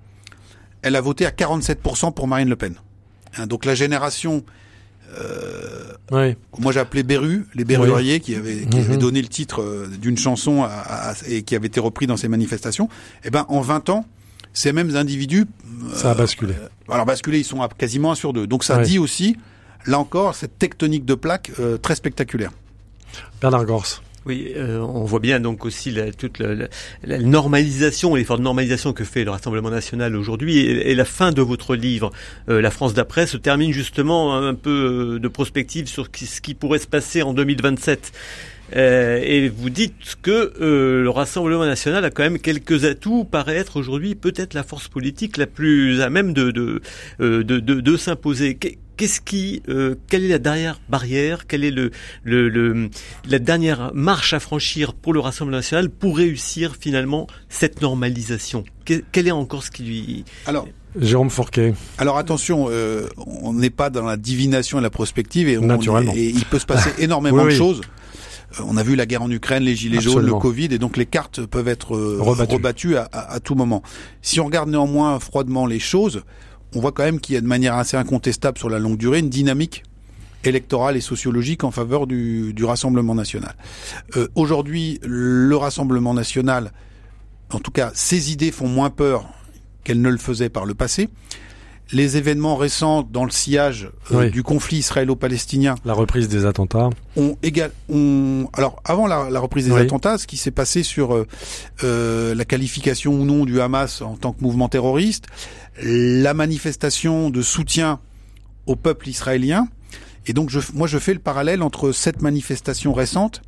Elle 0.83 0.97
a 0.97 1.01
voté 1.01 1.27
à 1.27 1.31
47% 1.31 2.12
pour 2.12 2.29
Marine 2.29 2.49
Le 2.49 2.57
Pen. 2.57 2.75
Hein, 3.37 3.47
donc 3.47 3.64
la 3.64 3.75
génération 3.75 4.45
euh, 5.21 6.35
Moi 6.59 6.73
j'ai 6.73 6.81
appelé 6.81 7.03
Beru, 7.03 7.47
les 7.55 7.65
Berruriers, 7.65 8.21
qui, 8.21 8.35
avaient, 8.35 8.67
qui 8.67 8.79
mhm. 8.79 8.97
donné 8.99 9.23
le 9.23 9.29
titre 9.29 9.62
euh, 9.62 9.89
d'une 10.01 10.17
chanson 10.17 10.67
et 11.27 11.43
qui 11.43 11.55
avait 11.57 11.67
été 11.67 11.81
repris 11.81 12.07
dans 12.07 12.17
ces 12.17 12.29
manifestations. 12.29 12.87
Et 12.87 13.29
eh 13.29 13.31
ben 13.31 13.47
en 13.49 13.61
20 13.61 13.89
ans, 13.91 14.05
ces 14.53 14.73
mêmes 14.73 14.97
individus. 14.97 15.47
Ça 15.95 16.12
a 16.12 16.15
basculé. 16.15 16.55
alors 16.89 17.05
basculé, 17.05 17.39
ils 17.39 17.45
sont 17.45 17.61
à 17.61 17.69
quasiment 17.69 18.12
un 18.12 18.15
sur 18.15 18.33
deux. 18.33 18.47
Donc 18.47 18.65
ça 18.65 18.79
dit 18.79 18.99
aussi, 18.99 19.37
là 19.87 19.99
encore, 19.99 20.35
cette 20.35 20.59
tectonique 20.59 21.05
de 21.05 21.15
plaques 21.15 21.51
euh, 21.61 21.77
très 21.77 21.95
spectaculaire. 21.95 22.53
Bernard 23.41 23.67
Gors. 23.67 24.03
Oui, 24.27 24.53
euh, 24.57 24.79
on 24.79 25.05
voit 25.05 25.20
bien 25.20 25.39
donc 25.39 25.66
aussi 25.66 25.91
la, 25.91 26.11
toute 26.11 26.39
la, 26.39 26.55
la- 26.55 26.68
la 27.05 27.18
normalisation, 27.18 28.14
l'effort 28.14 28.39
de 28.39 28.43
normalisation 28.43 28.95
que 28.95 29.05
fait 29.05 29.22
le 29.25 29.31
Rassemblement 29.31 29.68
national 29.70 30.16
aujourd'hui 30.16 30.59
et, 30.61 30.95
la 30.95 31.05
fin 31.05 31.31
de 31.31 31.43
votre 31.43 31.77
livre, 31.77 32.11
euh, 32.49 32.62
La 32.62 32.70
France 32.70 32.95
d'après, 32.95 33.27
se 33.27 33.37
termine 33.37 33.72
justement 33.72 34.35
un 34.37 34.55
peu 34.55 35.14
euh, 35.16 35.18
de 35.18 35.29
prospective 35.29 35.87
sur 35.89 36.09
ce 36.14 36.41
qui 36.41 36.55
pourrait 36.55 36.79
se 36.79 36.87
passer 36.87 37.22
en 37.22 37.35
2027. 37.35 38.12
Euh, 38.75 39.21
et 39.23 39.49
vous 39.49 39.71
dites 39.71 40.17
que 40.23 40.53
euh, 40.61 41.03
le 41.03 41.11
Rassemblement 41.11 41.65
national 41.67 42.05
a 42.05 42.11
quand 42.11 42.23
même 42.23 42.39
quelques 42.39 42.85
atouts, 42.85 43.25
paraît 43.25 43.57
être 43.57 43.77
aujourd'hui 43.79 44.15
peut-être 44.15 44.55
la 44.55 44.62
force 44.62 44.89
politique 44.89 45.37
la 45.37 45.47
plus 45.47 46.01
à 46.01 46.09
même 46.11 46.33
de 46.33 46.51
de 46.51 46.81
euh, 47.21 47.45
de, 47.45 47.59
de, 47.61 47.81
de 47.81 47.97
s'imposer. 47.97 48.55
Qu'est- 48.57 48.79
Qu'est-ce 48.97 49.21
qui, 49.21 49.61
euh, 49.69 49.97
quelle 50.09 50.25
est 50.25 50.29
la 50.29 50.39
dernière 50.39 50.81
barrière, 50.89 51.49
quelle 51.49 51.65
est 51.65 51.73
le, 51.73 51.91
le, 52.23 52.49
le 52.49 52.89
la 53.29 53.41
dernière 53.41 53.91
marche 53.93 54.33
à 54.35 54.39
franchir 54.39 54.95
pour 54.95 55.12
le 55.12 55.19
Rassemblement 55.19 55.57
national 55.59 55.91
pour 55.91 56.17
réussir 56.17 56.77
finalement 56.79 57.27
cette 57.49 57.83
normalisation? 57.83 58.62
Que- 58.85 59.03
Quel 59.11 59.27
est 59.27 59.33
encore 59.33 59.65
ce 59.65 59.73
qui 59.73 59.83
lui 59.83 60.25
Alors, 60.47 60.69
Jérôme 60.97 61.29
Fourquet. 61.31 61.75
Alors 61.99 62.19
attention, 62.19 62.67
euh, 62.71 63.09
on 63.27 63.53
n'est 63.53 63.69
pas 63.69 63.91
dans 63.91 64.05
la 64.05 64.17
divination 64.17 64.79
et 64.79 64.83
la 64.83 64.91
prospective 64.91 65.49
et, 65.49 65.59
on 65.59 65.69
est- 65.69 66.17
et 66.17 66.29
il 66.29 66.45
peut 66.45 66.61
se 66.61 66.67
passer 66.67 66.91
énormément 67.01 67.39
Oui, 67.39 67.43
de 67.47 67.49
oui. 67.49 67.57
choses. 67.57 67.81
Euh, 68.61 68.63
On 68.67 68.77
a 68.77 68.83
vu 68.83 68.97
la 68.97 69.07
guerre 69.07 69.23
en 69.23 69.31
Ukraine, 69.31 69.63
les 69.63 69.75
gilets 69.77 70.01
jaunes, 70.01 70.27
le 70.27 70.35
Covid, 70.35 70.67
et 70.71 70.79
donc 70.79 70.97
les 70.97 71.07
cartes 71.07 71.45
peuvent 71.47 71.69
être 71.69 71.95
euh, 71.97 72.19
Rebattues. 72.21 72.55
rebattues 72.55 72.97
à, 72.97 73.09
à- 73.13 73.33
à 73.35 73.41
tout 73.41 73.55
moment. 73.55 73.83
Si 74.23 74.41
on 74.41 74.45
regarde 74.47 74.69
néanmoins 74.71 75.19
froidement 75.21 75.67
les 75.67 75.79
choses, 75.81 76.23
on 76.75 76.81
voit 76.81 76.93
quand 76.93 77.05
même 77.05 77.21
qu'il 77.21 77.35
y 77.35 77.39
a 77.39 77.41
de 77.41 77.47
manière 77.47 77.75
assez 77.75 77.97
incontestable 77.97 78.59
sur 78.59 78.69
la 78.69 78.79
longue 78.79 78.97
durée 78.99 79.21
une 79.21 79.31
dynamique 79.31 79.83
électorale 80.45 80.97
et 80.97 81.01
sociologique 81.01 81.65
en 81.65 81.71
faveur 81.71 82.07
du, 82.07 82.53
du 82.53 82.65
Rassemblement 82.65 83.15
national. 83.15 83.55
Euh, 84.17 84.29
Aujourd'hui, 84.35 84.99
le 85.03 85.57
Rassemblement 85.57 86.13
national, 86.13 86.73
en 87.53 87.61
tout 87.61 87.71
cas, 87.71 87.91
ses 87.95 88.33
idées 88.33 88.51
font 88.51 88.69
moins 88.69 88.91
peur 88.91 89.27
qu'elles 89.85 90.01
ne 90.03 90.11
le 90.11 90.19
faisaient 90.19 90.51
par 90.51 90.67
le 90.67 90.75
passé. 90.75 91.09
Les 91.93 92.16
événements 92.16 92.57
récents 92.57 93.03
dans 93.03 93.24
le 93.24 93.30
sillage 93.30 93.91
euh, 94.11 94.20
Oui. 94.24 94.30
du 94.30 94.43
conflit 94.43 94.78
israélo-palestinien 94.78 95.74
La 95.85 95.93
reprise 95.93 96.28
des 96.28 96.47
attentats. 96.47 96.89
ont 97.16 97.37
égal, 97.43 97.70
ont, 97.93 98.49
alors 98.55 98.80
avant 98.85 99.07
la, 99.07 99.28
la 99.30 99.39
reprise 99.39 99.66
des 99.66 99.72
Oui. 99.72 99.80
attentats, 99.82 100.16
ce 100.18 100.26
qui 100.26 100.37
s'est 100.39 100.51
passé 100.51 100.82
sur 100.82 101.14
euh, 101.14 101.26
euh, 101.85 102.35
la 102.35 102.45
qualification 102.47 103.12
ou 103.12 103.24
non 103.24 103.45
du 103.45 103.61
Hamas 103.61 104.01
en 104.03 104.16
tant 104.16 104.32
que 104.32 104.43
mouvement 104.43 104.68
terroriste, 104.68 105.26
la 105.82 106.32
manifestation 106.35 107.28
de 107.30 107.43
soutien 107.43 108.01
au 108.66 108.76
peuple 108.76 109.09
israélien, 109.11 109.68
et 110.26 110.32
donc 110.32 110.49
je, 110.49 110.61
moi 110.72 110.87
je 110.87 110.99
fais 110.99 111.12
le 111.12 111.20
parallèle 111.20 111.62
entre 111.62 111.93
cette 111.93 112.22
manifestation 112.22 112.95
récente 112.95 113.43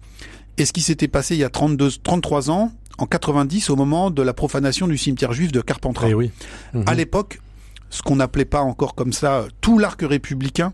et 0.59 0.67
ce 0.67 0.75
qui 0.75 0.83
s'était 0.83 1.09
passé 1.09 1.35
il 1.37 1.39
y 1.41 1.45
a 1.45 1.49
32, 1.51 1.91
33 2.03 2.51
ans, 2.51 2.71
en 2.99 3.07
90, 3.07 3.71
au 3.71 3.77
moment 3.77 4.11
de 4.11 4.23
la 4.23 4.35
profanation 4.35 4.87
du 4.89 4.99
cimetière 4.99 5.33
juif 5.33 5.53
de 5.53 5.61
Carpentras. 5.63 6.09
Eh 6.09 6.15
oui. 6.15 6.31
Mhm. 6.75 6.85
À 6.87 6.95
l'époque, 6.95 7.41
ce 7.91 8.03
qu'on 8.03 8.17
n'appelait 8.17 8.45
pas 8.45 8.61
encore 8.61 8.95
comme 8.95 9.13
ça, 9.13 9.39
euh, 9.41 9.49
tout 9.61 9.79
l'arc 9.79 10.01
républicain 10.03 10.73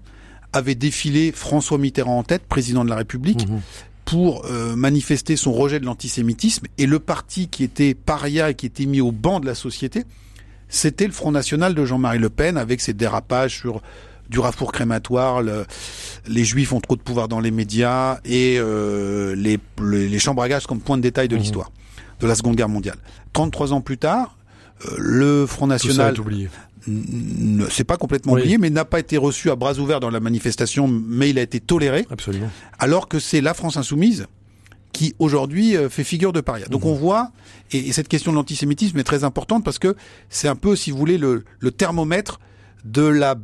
avait 0.52 0.74
défilé 0.74 1.32
François 1.32 1.78
Mitterrand 1.78 2.18
en 2.18 2.22
tête, 2.24 2.42
président 2.46 2.84
de 2.84 2.90
la 2.90 2.96
République, 2.96 3.48
Mhm. 3.48 3.60
pour 4.04 4.44
euh, 4.46 4.74
manifester 4.76 5.36
son 5.36 5.52
rejet 5.52 5.80
de 5.80 5.86
l'antisémitisme. 5.86 6.66
Et 6.78 6.86
le 6.86 6.98
parti 6.98 7.48
qui 7.48 7.64
était 7.64 7.94
paria 7.94 8.50
et 8.50 8.54
qui 8.54 8.66
était 8.66 8.86
mis 8.86 9.00
au 9.00 9.12
banc 9.12 9.40
de 9.40 9.46
la 9.46 9.54
société, 9.54 10.04
c'était 10.68 11.06
le 11.06 11.12
Front 11.12 11.30
National 11.32 11.74
de 11.74 11.84
Jean-Marie 11.84 12.18
Le 12.18 12.28
Pen, 12.30 12.56
avec 12.58 12.80
ses 12.80 12.92
dérapages 12.94 13.58
sur 13.58 13.80
du 14.30 14.38
rafour 14.38 14.72
crématoire, 14.72 15.42
le- 15.42 15.66
les 16.26 16.44
juifs 16.44 16.72
ont 16.72 16.80
trop 16.80 16.96
de 16.96 17.02
pouvoir 17.02 17.28
dans 17.28 17.40
les 17.40 17.50
médias 17.50 18.18
et 18.24 18.56
euh, 18.58 19.34
les, 19.36 19.58
les, 19.82 20.08
les 20.08 20.18
chambres 20.18 20.42
à 20.42 20.48
gaz 20.48 20.66
comme 20.66 20.80
point 20.80 20.96
de 20.96 21.02
détail 21.02 21.28
de 21.28 21.34
Mhm. 21.36 21.40
l'histoire 21.42 21.70
de 22.20 22.26
la 22.26 22.34
Seconde 22.34 22.56
Guerre 22.56 22.68
mondiale. 22.70 22.96
33 23.32 23.72
ans 23.74 23.80
plus 23.82 23.98
tard, 23.98 24.36
euh, 24.86 24.94
le 24.98 25.46
Front 25.46 25.66
National 25.66 26.14
est 26.14 26.18
oublié. 26.18 26.44
ne 26.44 26.71
c'est 27.70 27.85
pas 27.85 27.97
complètement 27.97 28.33
Oui. 28.33 28.41
oublié, 28.43 28.59
mais 28.59 28.70
n'a 28.70 28.85
pas 28.85 28.99
été 29.01 29.16
reçu 29.16 29.51
à 29.51 29.57
bras 29.57 29.78
ouverts 29.78 30.01
dans 30.01 30.11
la 30.11 30.20
manifestation, 30.20 30.89
mais 30.89 31.30
il 31.30 31.39
a 31.39 31.43
été 31.43 31.61
toléré, 31.61 32.07
Absolument. 32.11 32.51
alors 32.78 33.09
que 33.09 33.18
c'est 33.18 33.41
la 33.41 33.55
France 33.55 33.76
insoumise 33.76 34.26
qui 34.93 35.14
aujourd'hui 35.18 35.76
euh, 35.76 35.89
fait 35.89 36.05
figure 36.05 36.33
de 36.35 36.41
paria. 36.43 36.66
Donc 36.66 36.85
on 36.85 36.95
voit, 36.95 37.33
et, 37.70 37.78
et 37.89 37.93
cette 37.93 38.09
question 38.09 38.30
de 38.33 38.37
l'antisémitisme 38.37 38.99
est 38.99 39.05
très 39.05 39.24
importante 39.24 39.64
parce 39.64 39.78
que 39.78 39.97
c'est 40.28 40.49
un 40.49 40.57
peu, 40.57 40.76
si 40.76 40.91
vous 40.91 40.99
voulez, 40.99 41.16
le, 41.18 41.45
le 41.61 41.70
thermomètre 41.70 42.41
de 42.85 43.03
la 43.03 43.37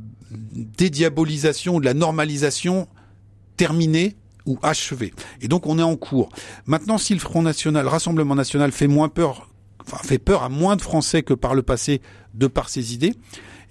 dédiabolisation, 0.77 1.81
de 1.81 1.85
la 1.85 1.95
normalisation 1.95 2.87
terminée 3.57 4.17
ou 4.47 4.59
achevée. 4.63 5.13
Et 5.41 5.49
donc 5.49 5.67
on 5.67 5.79
est 5.79 5.83
en 5.83 5.97
cours. 5.97 6.29
Maintenant, 6.67 6.99
si 6.99 7.15
le 7.15 7.21
Front 7.21 7.43
National, 7.43 7.83
le 7.85 7.89
Rassemblement 7.89 8.35
National 8.35 8.73
fait 8.73 8.87
moins 8.87 9.09
peur, 9.09 9.49
enfin 9.91 10.07
fait 10.07 10.19
peur 10.19 10.43
à 10.43 10.49
moins 10.49 10.77
de 10.77 10.83
Français 10.83 11.23
que 11.23 11.35
par 11.35 11.55
le 11.55 11.63
passé 11.63 12.01
de 12.35 12.47
par 12.47 12.69
ses 12.69 12.95
idées, 12.95 13.15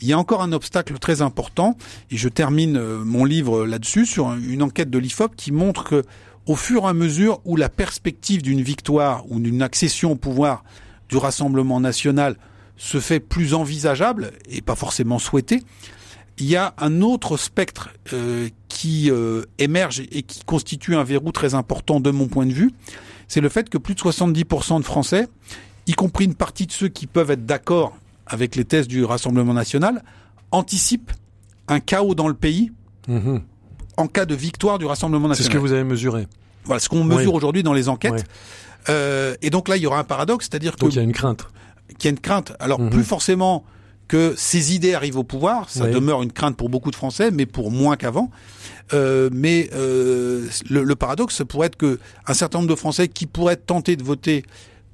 il 0.01 0.07
y 0.07 0.13
a 0.13 0.19
encore 0.19 0.41
un 0.41 0.51
obstacle 0.51 0.97
très 0.99 1.21
important, 1.21 1.75
et 2.11 2.17
je 2.17 2.29
termine 2.29 2.77
euh, 2.77 3.03
mon 3.03 3.25
livre 3.25 3.65
là-dessus 3.65 4.05
sur 4.05 4.33
une 4.33 4.61
enquête 4.61 4.89
de 4.89 4.97
l'IFOP 4.97 5.35
qui 5.35 5.51
montre 5.51 5.83
que 5.83 6.03
au 6.45 6.55
fur 6.55 6.83
et 6.83 6.87
à 6.87 6.93
mesure 6.93 7.41
où 7.45 7.55
la 7.55 7.69
perspective 7.69 8.41
d'une 8.41 8.61
victoire 8.61 9.29
ou 9.29 9.39
d'une 9.39 9.61
accession 9.61 10.11
au 10.13 10.15
pouvoir 10.15 10.63
du 11.09 11.17
Rassemblement 11.17 11.79
national 11.79 12.37
se 12.77 12.99
fait 12.99 13.19
plus 13.19 13.53
envisageable 13.53 14.31
et 14.49 14.61
pas 14.61 14.75
forcément 14.75 15.19
souhaitée, 15.19 15.63
il 16.37 16.45
y 16.45 16.55
a 16.55 16.73
un 16.77 17.01
autre 17.01 17.35
spectre 17.35 17.89
euh, 18.13 18.49
qui 18.69 19.09
euh, 19.09 19.43
émerge 19.57 20.01
et 20.11 20.21
qui 20.21 20.43
constitue 20.43 20.95
un 20.95 21.03
verrou 21.03 21.31
très 21.31 21.55
important 21.55 21.99
de 21.99 22.11
mon 22.11 22.27
point 22.27 22.45
de 22.45 22.53
vue, 22.53 22.71
c'est 23.27 23.41
le 23.41 23.49
fait 23.49 23.69
que 23.69 23.77
plus 23.77 23.95
de 23.95 23.99
70% 23.99 24.79
de 24.79 24.85
Français, 24.85 25.27
y 25.87 25.93
compris 25.93 26.25
une 26.25 26.35
partie 26.35 26.67
de 26.67 26.71
ceux 26.71 26.87
qui 26.89 27.07
peuvent 27.07 27.31
être 27.31 27.45
d'accord 27.45 27.97
avec 28.25 28.55
les 28.55 28.65
thèses 28.65 28.87
du 28.87 29.03
Rassemblement 29.05 29.53
national, 29.53 30.03
anticipent 30.51 31.11
un 31.67 31.79
chaos 31.79 32.13
dans 32.15 32.27
le 32.27 32.33
pays 32.33 32.71
Mhm. 33.07 33.41
en 33.97 34.07
cas 34.07 34.25
de 34.25 34.35
victoire 34.35 34.79
du 34.79 34.85
Rassemblement 34.85 35.29
C'est 35.29 35.35
ce 35.35 35.47
national. 35.47 35.61
que 35.63 35.67
vous 35.67 35.73
avez 35.73 35.83
mesuré. 35.83 36.27
Voilà 36.65 36.79
ce 36.79 36.89
qu'on 36.89 37.03
mesure 37.05 37.31
Oui. 37.31 37.37
aujourd'hui 37.37 37.63
dans 37.63 37.73
les 37.73 37.87
enquêtes. 37.89 38.25
Euh, 38.89 39.35
et 39.41 39.49
donc 39.49 39.67
là, 39.69 39.77
il 39.77 39.83
y 39.83 39.87
aura 39.87 39.99
un 39.99 40.03
paradoxe, 40.03 40.47
c'est-à-dire 40.49 40.75
que 40.75 40.81
Donc 40.81 40.93
il 40.93 40.97
y 40.97 40.99
a 40.99 41.03
une 41.03 41.13
crainte. 41.13 41.47
qu'il 41.97 42.05
y 42.05 42.07
a 42.07 42.11
une 42.11 42.19
crainte. 42.19 42.53
Alors 42.59 42.79
Mhm. 42.79 42.89
plus 42.89 43.03
forcément 43.03 43.63
que 44.09 44.33
ces 44.37 44.73
idées 44.75 44.93
arrivent 44.93 45.17
au 45.17 45.23
pouvoir, 45.23 45.69
ça 45.69 45.85
Oui. 45.85 45.91
demeure 45.91 46.21
une 46.23 46.31
crainte 46.31 46.55
pour 46.55 46.69
beaucoup 46.69 46.91
de 46.91 46.95
Français, 46.95 47.29
mais 47.31 47.45
pour 47.45 47.71
moins 47.71 47.95
qu'avant. 47.97 48.29
Euh, 48.93 49.29
mais 49.33 49.69
euh, 49.73 50.47
le, 50.69 50.83
le 50.83 50.95
paradoxe 50.95 51.43
pourrait 51.47 51.67
être 51.67 51.75
que 51.75 51.99
un 52.25 52.33
certain 52.33 52.59
nombre 52.59 52.69
de 52.69 52.75
Français 52.75 53.09
qui 53.09 53.25
pourraient 53.25 53.57
tenter 53.57 53.95
de 53.97 54.03
voter 54.03 54.45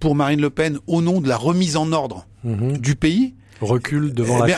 pour 0.04 0.16
Marine 0.16 0.42
Le 0.42 0.50
Pen 0.50 0.80
au 0.86 1.02
nom 1.02 1.22
de 1.22 1.30
la 1.30 1.38
remise 1.38 1.78
en 1.78 1.94
ordre 1.94 2.28
Mhm. 2.44 2.78
du 2.78 2.96
pays, 2.98 3.36
Recul 3.62 4.14
devant 4.14 4.36
eh 4.46 4.50
la 4.52 4.58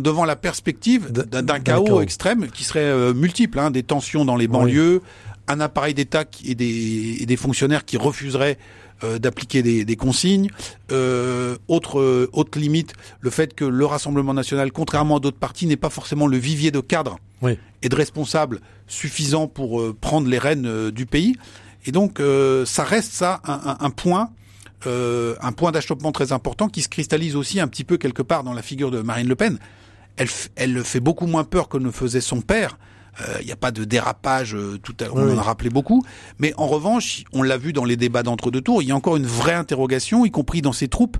devant 0.00 0.24
la 0.24 0.36
perspective 0.36 1.12
d'un 1.12 1.60
chaos, 1.60 1.84
chaos. 1.84 2.00
extrême 2.00 2.46
qui 2.48 2.64
serait 2.64 2.80
euh, 2.80 3.12
multiple, 3.12 3.58
hein, 3.58 3.70
des 3.70 3.82
tensions 3.82 4.24
dans 4.24 4.36
les 4.36 4.48
banlieues, 4.48 5.02
un 5.48 5.60
appareil 5.60 5.92
d'État 5.92 6.24
et 6.46 6.54
des, 6.54 7.18
et 7.20 7.26
des 7.26 7.36
fonctionnaires 7.36 7.84
qui 7.84 7.98
refuseraient 7.98 8.56
euh, 9.04 9.18
d'appliquer 9.18 9.62
des, 9.62 9.84
des 9.84 9.96
consignes. 9.96 10.48
Euh, 10.92 11.58
autre, 11.68 12.28
autre 12.32 12.58
limite, 12.58 12.94
le 13.20 13.28
fait 13.28 13.52
que 13.54 13.66
le 13.66 13.84
Rassemblement 13.84 14.32
national, 14.32 14.72
contrairement 14.72 15.18
à 15.18 15.20
d'autres 15.20 15.36
partis, 15.36 15.66
n'est 15.66 15.76
pas 15.76 15.90
forcément 15.90 16.26
le 16.26 16.38
vivier 16.38 16.70
de 16.70 16.80
cadres 16.80 17.18
Oui. 17.42 17.58
et 17.82 17.90
de 17.90 17.96
responsables 17.96 18.60
suffisants 18.86 19.46
pour 19.46 19.82
prendre 20.00 20.26
les 20.26 20.38
rênes 20.38 20.90
du 20.90 21.04
pays. 21.04 21.36
Et 21.84 21.92
donc, 21.92 22.18
ça 22.64 22.84
reste 22.84 23.12
ça 23.12 23.40
un, 23.44 23.60
un- 23.72 23.76
un 23.80 23.90
point, 23.90 24.30
euh, 24.86 25.34
un 25.40 25.52
point 25.52 25.72
d'achoppement 25.72 26.12
très 26.12 26.32
important 26.32 26.68
qui 26.68 26.82
se 26.82 26.88
cristallise 26.88 27.36
aussi 27.36 27.60
un 27.60 27.68
petit 27.68 27.84
peu 27.84 27.96
quelque 27.98 28.22
part 28.22 28.44
dans 28.44 28.52
la 28.52 28.62
figure 28.62 28.90
de 28.90 29.00
Marine 29.02 29.28
Le 29.28 29.36
Pen. 29.36 29.58
Elle, 30.16 30.28
elle 30.56 30.82
fait 30.84 31.00
beaucoup 31.00 31.26
moins 31.26 31.44
peur 31.44 31.68
que 31.68 31.78
ne 31.78 31.90
faisait 31.90 32.20
son 32.20 32.40
père. 32.40 32.78
Euh, 33.20 33.38
Il 33.40 33.46
n'y 33.46 33.52
a 33.52 33.56
pas 33.56 33.70
de 33.72 33.84
dérapage, 33.84 34.54
euh, 34.54 34.78
tout 34.82 34.94
à, 35.00 35.04
on 35.12 35.26
Oui. 35.26 35.32
en 35.32 35.38
a 35.38 35.42
rappelé 35.42 35.68
beaucoup. 35.70 36.02
Mais 36.38 36.54
en 36.56 36.66
revanche, 36.66 37.24
on 37.32 37.42
l'a 37.42 37.56
vu 37.58 37.72
dans 37.72 37.84
les 37.84 37.96
débats 37.96 38.22
d'entre-deux 38.22 38.60
tours, 38.60 38.82
il 38.82 38.88
y 38.88 38.92
a 38.92 38.96
encore 38.96 39.16
une 39.16 39.26
vraie 39.26 39.54
interrogation, 39.54 40.24
y 40.24 40.30
compris 40.30 40.62
dans 40.62 40.72
ses 40.72 40.88
troupes, 40.88 41.16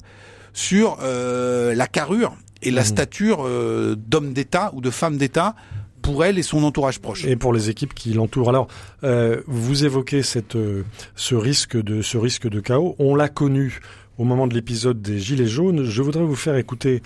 sur 0.52 0.98
euh, 1.02 1.74
la 1.74 1.86
carrure 1.86 2.34
et 2.62 2.70
la 2.70 2.82
Mhm. 2.82 2.86
stature 2.86 3.38
euh, 3.46 3.94
d'homme 3.96 4.32
d'État 4.32 4.70
ou 4.74 4.80
de 4.80 4.90
femme 4.90 5.16
d'État 5.16 5.54
pour 6.02 6.24
elle 6.24 6.38
et 6.38 6.42
son 6.42 6.62
entourage 6.64 7.00
proche. 7.00 7.24
Et 7.24 7.36
pour 7.36 7.52
les 7.52 7.70
équipes 7.70 7.94
qui 7.94 8.12
l'entourent. 8.12 8.48
Alors, 8.48 8.68
euh, 9.04 9.42
vous 9.46 9.84
évoquez 9.84 10.22
cette, 10.22 10.56
euh, 10.56 10.84
ce 11.16 11.34
risque 11.34 11.76
de 11.76 12.02
ce 12.02 12.18
risque 12.18 12.48
de 12.48 12.60
chaos. 12.60 12.96
On 12.98 13.14
l'a 13.14 13.28
connu 13.28 13.80
au 14.18 14.24
moment 14.24 14.46
de 14.46 14.54
l'épisode 14.54 15.00
des 15.00 15.18
Gilets 15.18 15.46
jaunes. 15.46 15.84
Je 15.84 16.02
voudrais 16.02 16.24
vous 16.24 16.36
faire 16.36 16.56
écouter 16.56 17.02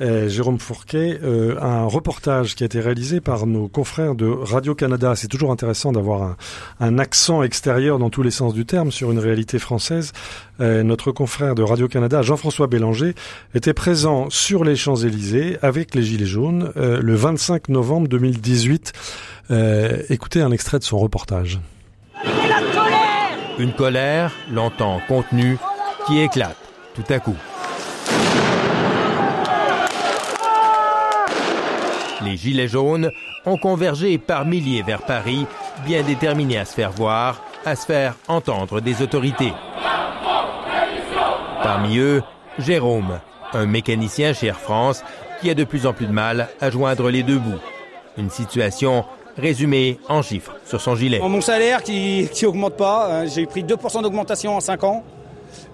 euh, 0.00 0.28
Jérôme 0.28 0.58
Fourquet, 0.58 1.18
euh, 1.22 1.56
un 1.60 1.84
reportage 1.84 2.54
qui 2.54 2.62
a 2.62 2.66
été 2.66 2.80
réalisé 2.80 3.20
par 3.20 3.46
nos 3.46 3.68
confrères 3.68 4.14
de 4.14 4.26
Radio-Canada. 4.26 5.14
C'est 5.16 5.28
toujours 5.28 5.52
intéressant 5.52 5.92
d'avoir 5.92 6.36
un, 6.80 6.98
accent 6.98 7.42
extérieur 7.42 7.98
dans 7.98 8.10
tous 8.10 8.22
les 8.22 8.30
sens 8.30 8.54
du 8.54 8.66
terme 8.66 8.90
sur 8.90 9.10
une 9.10 9.18
réalité 9.18 9.58
française. 9.58 10.12
Euh, 10.60 10.82
notre 10.82 11.12
confrère 11.12 11.54
de 11.54 11.62
Radio-Canada, 11.62 12.22
Jean-François 12.22 12.66
Bélanger, 12.66 13.14
était 13.54 13.74
présent 13.74 14.30
sur 14.30 14.64
les 14.64 14.76
Champs-Élysées 14.76 15.58
avec 15.62 15.94
les 15.94 16.02
Gilets 16.02 16.26
jaunes 16.26 16.72
le 16.76 17.14
25 17.14 17.68
novembre 17.68 18.08
2018. 18.08 18.92
Euh, 19.50 20.02
écoutez 20.10 20.42
un 20.42 20.50
extrait 20.50 20.78
de 20.78 20.84
son 20.84 20.98
reportage. 20.98 21.58
Une 23.58 23.72
colère, 23.72 24.32
longtemps 24.50 25.00
contenue, 25.08 25.58
qui 26.06 26.20
éclate 26.20 26.56
tout 26.94 27.04
à 27.12 27.18
coup. 27.18 27.36
Les 32.24 32.36
Gilets 32.36 32.68
jaunes 32.68 33.10
ont 33.46 33.56
convergé 33.56 34.18
par 34.18 34.44
milliers 34.44 34.82
vers 34.82 35.02
Paris, 35.02 35.46
bien 35.86 36.02
déterminés 36.02 36.58
à 36.58 36.64
se 36.64 36.74
faire 36.74 36.90
voir, 36.90 37.42
à 37.64 37.76
se 37.76 37.86
faire 37.86 38.14
entendre 38.26 38.80
des 38.80 39.02
autorités. 39.02 39.52
Parmi 41.62 41.98
eux, 41.98 42.22
Jérôme, 42.58 43.20
un 43.52 43.66
mécanicien 43.66 44.32
chez 44.32 44.48
Air 44.48 44.58
France 44.58 45.04
qui 45.40 45.50
a 45.50 45.54
de 45.54 45.64
plus 45.64 45.86
en 45.86 45.92
plus 45.92 46.06
de 46.06 46.12
mal 46.12 46.48
à 46.60 46.70
joindre 46.70 47.10
les 47.10 47.22
deux 47.22 47.38
bouts. 47.38 47.60
Une 48.16 48.30
situation 48.30 49.04
résumée 49.36 49.98
en 50.08 50.22
chiffres 50.22 50.56
sur 50.64 50.80
son 50.80 50.96
gilet. 50.96 51.20
Mon 51.20 51.40
salaire 51.40 51.82
qui, 51.82 52.28
qui 52.32 52.46
augmente 52.46 52.76
pas, 52.76 53.26
j'ai 53.26 53.46
pris 53.46 53.62
2% 53.62 54.02
d'augmentation 54.02 54.56
en 54.56 54.60
5 54.60 54.84
ans. 54.84 55.04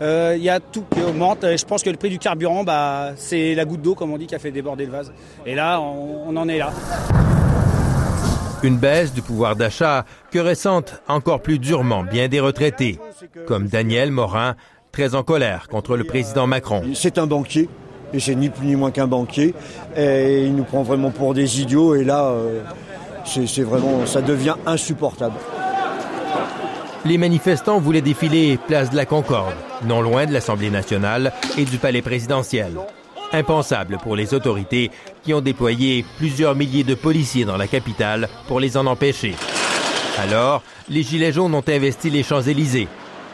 Il 0.01 0.07
euh, 0.07 0.37
y 0.37 0.49
a 0.49 0.61
tout 0.61 0.85
qui 0.93 1.01
augmente. 1.03 1.43
Je 1.43 1.64
pense 1.64 1.83
que 1.83 1.91
le 1.91 1.97
prix 1.97 2.11
du 2.11 2.18
carburant, 2.18 2.64
bah, 2.64 3.12
c'est 3.16 3.55
la 3.55 3.64
goutte 3.64 3.83
d'eau, 3.83 3.95
comme 3.95 4.12
on 4.12 4.18
dit, 4.18 4.27
qui 4.27 4.35
a 4.35 4.39
fait 4.39 4.51
déborder 4.51 4.87
le 4.87 4.93
vase. 4.93 5.12
Et 5.47 5.55
là, 5.55 5.81
on, 5.81 6.29
on 6.29 6.37
en 6.37 6.49
est 6.49 6.59
là. 6.59 6.70
Une 8.62 8.79
baisse 8.79 9.12
du 9.12 9.20
pouvoir 9.20 9.57
d'achat 9.57 10.07
que 10.31 10.39
ressentent 10.39 11.03
encore 11.07 11.43
plus 11.43 11.59
durement 11.59 12.03
bien 12.03 12.29
des 12.29 12.41
retraités, 12.41 12.99
comme 13.47 13.68
Daniel 13.68 14.11
Morin, 14.11 14.57
très 14.91 15.14
en 15.14 15.22
colère 15.22 15.68
contre 15.68 15.99
le 15.99 16.05
président 16.05 16.47
Macron. 16.47 16.83
C'est 16.95 17.18
un 17.18 17.27
banquier, 17.27 17.68
et 18.14 18.20
c'est 18.20 18.35
ni 18.35 18.49
plus 18.49 18.66
ni 18.66 18.75
moins 18.75 18.91
qu'un 18.91 19.07
banquier, 19.07 19.55
et 19.97 20.47
il 20.47 20.57
nous 20.57 20.64
prend 20.64 20.83
vraiment 20.83 21.11
pour 21.11 21.35
des 21.35 21.61
idiots, 21.61 21.95
et 21.95 22.05
là, 22.05 22.29
euh, 22.29 22.62
c'est 23.27 23.64
vraiment, 23.64 24.07
ça 24.07 24.22
devient 24.22 24.55
insupportable. 24.64 25.35
Les 27.07 27.19
manifestants 27.19 27.81
voulaient 27.81 28.01
défiler 28.01 28.59
place 28.67 28.89
de 28.89 28.97
la 28.97 29.05
Concorde, 29.05 29.55
non 29.85 30.01
loin 30.01 30.25
de 30.25 30.33
l'Assemblée 30.33 30.71
nationale 30.71 31.35
et 31.59 31.67
du 31.67 31.77
palais 31.77 32.01
présidentiel. 32.01 32.79
Impensable 33.33 33.99
pour 34.03 34.17
les 34.17 34.33
autorités 34.33 34.91
qui 35.23 35.35
ont 35.35 35.43
déployé 35.43 36.05
plusieurs 36.17 36.55
milliers 36.55 36.85
de 36.85 36.95
policiers 36.95 37.45
dans 37.45 37.59
la 37.59 37.67
capitale 37.67 38.29
pour 38.49 38.59
les 38.59 38.79
en 38.79 38.87
empêcher. 38.87 39.35
Alors, 40.19 40.63
les 40.89 41.03
Gilets 41.03 41.33
jaunes 41.33 41.55
ont 41.55 41.65
investi 41.69 42.09
les 42.09 42.23
Champs-Élysées. 42.23 42.89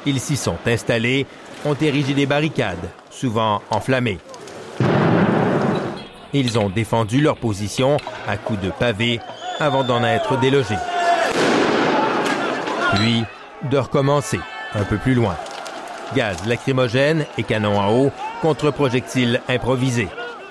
Ils 0.05 0.18
s'y 0.18 0.37
sont 0.37 0.59
installés, 0.66 1.27
ont 1.64 1.77
érigé 1.81 2.12
des 2.12 2.27
barricades, 2.27 2.91
souvent 3.11 3.62
enflammées. 3.71 4.18
Ils 6.33 6.59
ont 6.59 6.71
défendu 6.71 7.21
leur 7.21 7.37
position 7.37 7.99
à 8.27 8.37
coups 8.37 8.61
de 8.61 8.71
pavés 8.71 9.21
avant 9.61 9.85
d'en 9.85 10.03
être 10.03 10.41
délogés. 10.41 10.75
Puis, 12.95 13.25
de 13.68 13.78
recommencer 13.78 14.40
un 14.74 14.84
peu 14.84 14.96
plus 14.96 15.14
loin. 15.14 15.36
Gaz 16.14 16.44
lacrymogène 16.46 17.26
et 17.38 17.42
canon 17.42 17.80
à 17.80 17.90
eau 17.90 18.11
contre 18.42 18.70
projectiles 18.70 19.40
improvisés. 19.48 20.08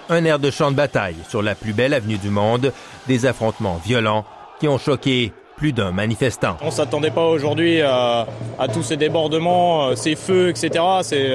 Un 0.09 0.25
air 0.25 0.39
de 0.39 0.51
champ 0.51 0.71
de 0.71 0.75
bataille 0.75 1.17
sur 1.27 1.41
la 1.41 1.55
plus 1.55 1.73
belle 1.73 1.93
avenue 1.93 2.17
du 2.17 2.29
monde, 2.29 2.73
des 3.07 3.25
affrontements 3.25 3.79
violents 3.83 4.25
qui 4.59 4.67
ont 4.67 4.77
choqué 4.77 5.33
plus 5.57 5.73
d'un 5.73 5.91
manifestant. 5.91 6.55
On 6.61 6.71
s'attendait 6.71 7.11
pas 7.11 7.25
aujourd'hui 7.25 7.81
à, 7.81 8.25
à, 8.57 8.67
tous 8.69 8.81
ces 8.81 8.95
débordements, 8.95 9.93
ces 9.95 10.15
feux, 10.15 10.49
etc. 10.49 10.83
C'est 11.01 11.33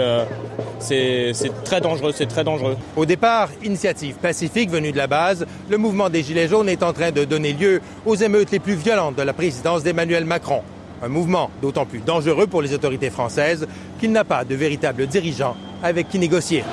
c'est 0.78 1.64
très 1.64 1.80
dangereux, 1.80 2.12
c'est 2.14 2.26
très 2.26 2.44
dangereux. 2.44 2.76
Au 2.96 3.06
départ, 3.06 3.48
initiative 3.62 4.16
pacifique 4.16 4.70
venue 4.70 4.92
de 4.92 4.96
la 4.96 5.06
base, 5.06 5.46
le 5.68 5.76
mouvement 5.76 6.10
des 6.10 6.22
Gilets 6.22 6.48
jaunes 6.48 6.68
est 6.68 6.82
en 6.82 6.92
train 6.92 7.10
de 7.10 7.24
donner 7.24 7.52
lieu 7.52 7.80
aux 8.06 8.16
émeutes 8.16 8.50
les 8.50 8.58
plus 8.58 8.74
violentes 8.74 9.16
de 9.16 9.22
la 9.22 9.32
présidence 9.32 9.82
d'Emmanuel 9.82 10.24
Macron. 10.24 10.62
Un 11.05 11.09
mouvement 11.09 11.50
d'autant 11.61 11.84
plus 11.84 12.00
dangereux 12.00 12.46
pour 12.46 12.62
les 12.62 12.72
autorités 12.72 13.11
françaises 13.11 13.68
qu'il 14.00 14.11
n'a 14.11 14.24
pas 14.24 14.46
de 14.46 14.55
véritable 14.55 15.07
dirigeant 15.07 15.55
avec 15.82 16.09
qui 16.09 16.18
négocier. 16.18 16.64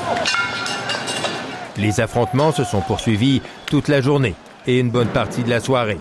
Les 1.78 2.00
affrontements 2.00 2.54
se 2.54 2.64
sont 2.64 2.80
poursuivis 2.80 3.42
toute 3.66 3.90
la 3.90 4.00
journée 4.00 4.36
et 4.68 4.80
une 4.80 4.90
bonne 4.90 5.10
partie 5.10 5.44
de 5.44 5.50
la 5.50 5.60
soirée. 5.60 5.98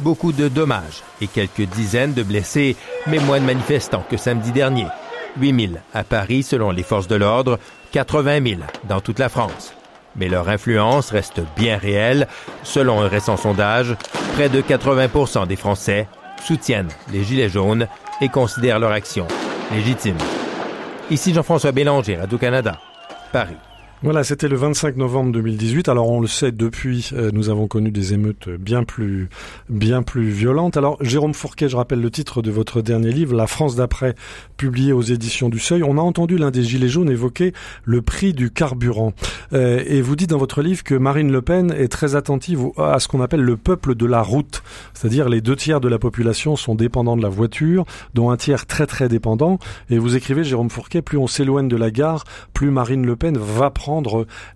Beaucoup 0.00 0.32
de 0.32 0.48
dommages 0.48 1.04
et 1.20 1.28
quelques 1.28 1.68
dizaines 1.68 2.14
de 2.14 2.24
blessés, 2.24 2.74
mais 3.06 3.20
moins 3.20 3.38
de 3.38 3.44
manifestants 3.44 4.04
que 4.10 4.16
samedi 4.16 4.50
dernier. 4.50 4.86
8 5.38 5.68
000 5.68 5.80
à 5.94 6.02
Paris 6.02 6.42
selon 6.42 6.72
les 6.72 6.82
forces 6.82 7.06
de 7.06 7.14
l'ordre, 7.14 7.60
80 7.92 8.44
000 8.44 8.60
dans 8.88 9.00
toute 9.00 9.20
la 9.20 9.28
France. 9.28 9.72
Mais 10.16 10.28
leur 10.28 10.48
influence 10.48 11.10
reste 11.10 11.42
bien 11.56 11.76
réelle. 11.78 12.26
Selon 12.64 13.00
un 13.00 13.08
récent 13.08 13.36
sondage, 13.36 13.94
près 14.34 14.48
de 14.48 14.60
80% 14.62 15.46
des 15.46 15.54
Français 15.54 16.08
soutiennent 16.42 16.88
les 17.12 17.24
Gilets 17.24 17.48
jaunes 17.48 17.86
et 18.20 18.28
considèrent 18.28 18.78
leur 18.78 18.92
action 18.92 19.26
légitime. 19.72 20.16
Ici 21.10 21.32
Jean-François 21.32 21.72
Bélanger, 21.72 22.16
Radio-Canada, 22.16 22.78
Paris. 23.32 23.56
Voilà, 24.04 24.22
c'était 24.22 24.46
le 24.46 24.54
25 24.54 24.96
novembre 24.96 25.32
2018. 25.32 25.88
Alors 25.88 26.08
on 26.08 26.20
le 26.20 26.28
sait 26.28 26.52
depuis, 26.52 27.10
euh, 27.14 27.32
nous 27.32 27.50
avons 27.50 27.66
connu 27.66 27.90
des 27.90 28.14
émeutes 28.14 28.48
bien 28.48 28.84
plus, 28.84 29.28
bien 29.68 30.04
plus 30.04 30.28
violentes. 30.28 30.76
Alors 30.76 30.98
Jérôme 31.00 31.34
Fourquet, 31.34 31.68
je 31.68 31.74
rappelle 31.74 32.00
le 32.00 32.08
titre 32.08 32.40
de 32.40 32.52
votre 32.52 32.80
dernier 32.80 33.10
livre, 33.10 33.34
La 33.34 33.48
France 33.48 33.74
d'après, 33.74 34.14
publié 34.56 34.92
aux 34.92 35.02
éditions 35.02 35.48
du 35.48 35.58
Seuil. 35.58 35.82
On 35.82 35.98
a 35.98 36.00
entendu 36.00 36.38
l'un 36.38 36.52
des 36.52 36.62
gilets 36.62 36.88
jaunes 36.88 37.10
évoquer 37.10 37.52
le 37.82 38.00
prix 38.00 38.34
du 38.34 38.52
carburant. 38.52 39.14
Euh, 39.52 39.82
et 39.84 40.00
vous 40.00 40.14
dites 40.14 40.30
dans 40.30 40.38
votre 40.38 40.62
livre 40.62 40.84
que 40.84 40.94
Marine 40.94 41.32
Le 41.32 41.42
Pen 41.42 41.74
est 41.76 41.88
très 41.88 42.14
attentive 42.14 42.66
à 42.78 43.00
ce 43.00 43.08
qu'on 43.08 43.20
appelle 43.20 43.42
le 43.42 43.56
peuple 43.56 43.96
de 43.96 44.06
la 44.06 44.22
route, 44.22 44.62
c'est-à-dire 44.94 45.28
les 45.28 45.40
deux 45.40 45.56
tiers 45.56 45.80
de 45.80 45.88
la 45.88 45.98
population 45.98 46.54
sont 46.54 46.76
dépendants 46.76 47.16
de 47.16 47.22
la 47.22 47.28
voiture, 47.28 47.84
dont 48.14 48.30
un 48.30 48.36
tiers 48.36 48.66
très 48.66 48.86
très 48.86 49.08
dépendant. 49.08 49.58
Et 49.90 49.98
vous 49.98 50.14
écrivez, 50.14 50.44
Jérôme 50.44 50.70
Fourquet, 50.70 51.02
plus 51.02 51.18
on 51.18 51.26
s'éloigne 51.26 51.66
de 51.66 51.76
la 51.76 51.90
gare, 51.90 52.22
plus 52.54 52.70
Marine 52.70 53.04
Le 53.04 53.16
Pen 53.16 53.36
va 53.36 53.70
prendre 53.70 53.87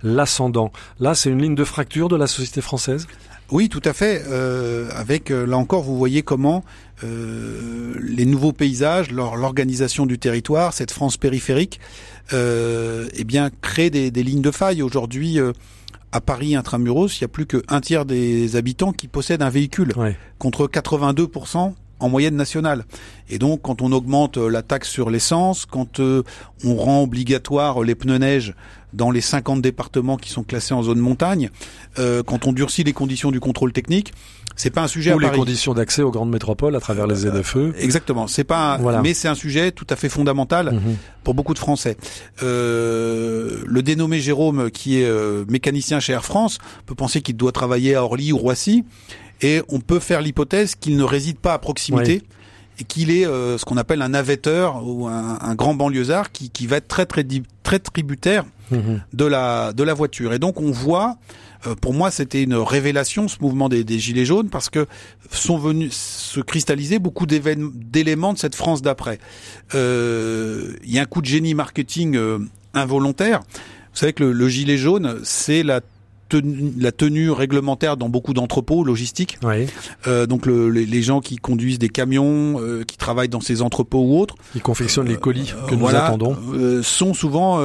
l'ascendant. 0.03 0.73
Là, 1.01 1.15
c'est 1.15 1.31
une 1.31 1.43
ligne 1.43 1.55
de 1.55 1.65
fracture 1.65 2.09
de 2.09 2.17
la 2.17 2.27
société 2.27 2.61
française? 2.61 3.07
Oui, 3.51 3.69
tout 3.69 3.83
à 3.85 3.93
fait. 3.93 4.23
Euh, 4.29 4.89
avec 4.95 5.29
là 5.31 5.59
encore, 5.59 5.83
vous 5.83 5.99
voyez 5.99 6.23
comment 6.23 6.65
euh, 7.05 7.95
les 8.01 8.25
nouveaux 8.25 8.53
paysages, 8.53 9.11
l'organisation 9.11 10.07
du 10.07 10.19
territoire, 10.19 10.73
cette 10.73 10.91
France 10.91 11.17
périphérique, 11.17 11.81
euh, 12.33 13.09
eh 13.15 13.25
bien, 13.25 13.51
crée 13.61 13.91
des, 13.91 14.11
des, 14.11 14.23
lignes 14.23 14.43
de 14.43 14.51
faille. 14.51 14.83
Aujourd'hui, 14.83 15.41
euh, 15.41 15.53
à 16.13 16.21
Paris 16.21 16.55
intramuros, 16.55 17.09
il 17.09 17.23
n'y 17.23 17.25
a 17.25 17.29
plus 17.29 17.47
qu'un 17.47 17.81
tiers 17.81 18.05
des 18.05 18.57
habitants 18.57 18.93
qui 18.93 19.09
possèdent 19.09 19.43
un 19.43 19.51
véhicule, 19.51 19.93
ouais. 19.97 20.17
contre 20.39 20.67
82 20.67 21.29
en 22.03 22.09
moyenne 22.09 22.37
nationale. 22.37 22.85
Et 23.29 23.39
donc, 23.39 23.63
quand 23.63 23.83
on 23.83 23.93
augmente 23.93 24.37
la 24.37 24.63
taxe 24.63 24.89
sur 24.89 25.11
l'essence, 25.11 25.67
quand 25.67 26.01
euh, 26.01 26.23
on 26.65 26.75
rend 26.77 27.03
obligatoire 27.03 27.83
les 27.83 27.95
pneus 27.95 28.19
neige 28.19 28.55
dans 28.93 29.11
les 29.11 29.23
50 29.23 29.63
départements 29.63 30.17
qui 30.19 30.29
sont 30.31 30.43
classés 30.43 30.75
en 30.75 30.83
zone 30.83 30.99
montagne, 30.99 31.49
euh, 31.99 32.23
quand 32.23 32.47
on 32.47 32.53
durcit 32.53 32.85
les 32.85 32.93
conditions 32.93 33.31
du 33.31 33.41
contrôle 33.41 33.73
technique, 33.73 34.13
c'est 34.55 34.69
pas 34.69 34.83
un 34.83 34.87
sujet 34.87 35.15
ou 35.15 35.17
à 35.17 35.21
les 35.21 35.27
Paris. 35.29 35.39
conditions 35.39 35.73
d'accès 35.73 36.03
aux 36.03 36.11
grandes 36.11 36.29
métropoles 36.31 36.77
à 36.77 36.81
travers 36.81 37.07
les 37.07 37.15
ZFE. 37.15 37.57
Euh, 37.57 37.73
exactement. 37.79 38.27
C'est 38.27 38.45
pas, 38.45 38.75
un, 38.75 38.79
Voilà. 38.79 39.01
mais 39.01 39.15
c'est 39.15 39.29
un 39.29 39.35
sujet 39.35 39.73
tout 39.73 39.87
à 39.89 39.97
fait 39.97 40.11
fondamental 40.11 40.73
Mhm. 40.75 40.97
pour 41.25 41.33
beaucoup 41.33 41.55
de 41.55 41.59
Français. 41.59 41.97
Euh, 42.67 43.63
le 43.67 43.83
dénommé 43.83 44.21
Jérôme, 44.21 44.71
qui 44.71 45.01
est 45.01 45.07
euh, 45.07 45.45
mécanicien 45.49 46.01
chez 46.01 46.13
Air 46.13 46.25
France, 46.25 46.59
peut 46.87 46.95
penser 46.95 47.23
qu'il 47.23 47.37
doit 47.37 47.53
travailler 47.53 47.95
à 47.95 48.05
Orly 48.05 48.33
ou 48.33 48.39
Roissy, 48.39 48.85
et 49.43 49.63
on 49.69 49.81
peut 49.81 50.01
faire 50.01 50.21
l'hypothèse 50.23 50.75
qu'il 50.75 50.97
ne 50.97 51.05
réside 51.05 51.39
pas 51.39 51.53
à 51.55 51.59
proximité. 51.59 52.23
Et 52.79 52.85
qu'il 52.85 53.11
est 53.11 53.27
euh, 53.27 53.59
ce 53.59 53.67
qu'on 53.67 53.77
appelle 53.77 54.01
un 54.01 54.09
navetteur 54.09 54.83
ou 54.87 55.07
un, 55.07 55.39
un 55.41 55.55
grand 55.55 55.75
banlieusard 55.75 56.33
qui, 56.33 56.49
qui 56.49 56.67
va 56.67 56.79
être 56.79 56.89
très 56.89 57.05
très 57.05 57.25
très 57.63 57.79
tributaire 57.79 58.45
Mhm. 58.71 59.03
de 59.13 59.25
la 59.27 59.75
de 59.75 59.83
la 59.83 59.93
voiture. 59.93 60.33
Et 60.33 60.39
donc 60.39 60.59
on 60.59 60.71
voit, 60.71 61.19
euh, 61.67 61.75
pour 61.75 61.93
moi 61.93 62.11
c'était 62.11 62.43
une 62.43 62.55
révélation 62.55 63.29
ce 63.29 63.37
mouvement 63.43 63.69
des, 63.69 63.85
des 63.85 63.99
gilets 63.99 64.25
jaunes 64.25 64.49
parce 64.49 64.71
que 64.71 64.87
sont 65.31 65.59
venus 65.59 65.93
se 65.93 66.41
cristalliser 66.41 66.99
beaucoup 66.99 67.27
d'éléments 67.27 68.33
de 68.33 68.39
cette 68.39 68.55
France 68.55 68.81
d'après. 68.81 69.19
Euh, 69.75 70.73
Il 70.85 70.91
y 70.95 70.99
a 70.99 71.03
un 71.03 71.07
coup 71.07 71.21
de 71.21 71.27
génie 71.27 71.55
marketing 71.55 72.17
euh, 72.17 72.39
involontaire. 72.75 73.41
Vous 73.41 73.99
savez 73.99 74.15
que 74.15 74.25
le, 74.25 74.33
le 74.33 74.49
gilet 74.49 74.79
jaune 74.79 75.21
c'est 75.23 75.63
la 75.63 75.81
tenue, 76.41 76.73
la 76.79 76.93
tenue 76.93 77.31
réglementaire 77.31 77.97
dans 77.97 78.09
beaucoup 78.09 78.33
d'entrepôts 78.33 78.85
logistiques. 78.85 79.39
Euh, 80.07 80.27
donc 80.27 80.47
le, 80.47 80.71
les, 80.71 80.87
les, 80.87 81.03
gens 81.03 81.21
qui 81.21 81.37
conduisent 81.37 81.79
des 81.79 81.89
camions, 81.89 82.61
euh, 82.61 82.85
qui 82.85 82.97
travaillent 82.97 83.29
dans 83.29 83.41
ces 83.41 83.61
entrepôts 83.61 84.01
ou 84.01 84.19
autres, 84.19 84.37
qui 84.53 84.61
confectionnent 84.61 85.09
les 85.09 85.17
colis 85.17 85.53
que 85.69 85.75
nous 85.75 85.81
voilà, 85.81 86.07
attendons, 86.07 86.37
sont 86.83 87.15
souvent 87.15 87.61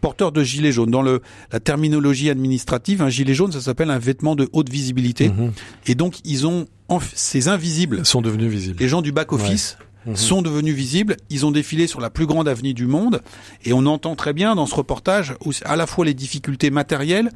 porteurs 0.00 0.32
de 0.32 0.42
gilets 0.42 0.72
jaunes. 0.72 0.90
Dans 0.90 1.02
le, 1.02 1.20
la 1.52 1.60
terminologie 1.60 2.30
administrative, 2.30 3.02
un 3.02 3.10
gilet 3.10 3.34
jaune, 3.34 3.52
ça 3.52 3.60
s'appelle 3.60 3.90
un 3.90 3.98
vêtement 3.98 4.34
de 4.36 4.48
haute 4.52 4.70
visibilité. 4.70 5.28
Mhm. 5.28 5.52
Et 5.86 5.94
donc 5.94 6.16
ils 6.24 6.46
ont 6.46 6.66
ces 7.14 7.48
invisibles 7.48 8.06
sont 8.06 8.22
devenus 8.22 8.50
visibles. 8.50 8.78
Les 8.80 8.88
gens 8.88 9.02
du 9.02 9.12
back 9.12 9.32
office. 9.32 9.76
Ouais. 9.78 9.84
Mmh. 10.06 10.16
sont 10.16 10.42
devenus 10.42 10.74
visibles. 10.74 11.16
Ils 11.28 11.44
ont 11.44 11.50
défilé 11.50 11.86
sur 11.86 12.00
la 12.00 12.08
plus 12.08 12.26
grande 12.26 12.48
avenue 12.48 12.72
du 12.72 12.86
monde 12.86 13.20
et 13.64 13.72
on 13.72 13.84
entend 13.86 14.16
très 14.16 14.32
bien 14.32 14.54
dans 14.54 14.66
ce 14.66 14.74
reportage 14.74 15.34
à 15.64 15.76
la 15.76 15.86
fois 15.86 16.04
les 16.04 16.14
difficultés 16.14 16.70
matérielles, 16.70 17.30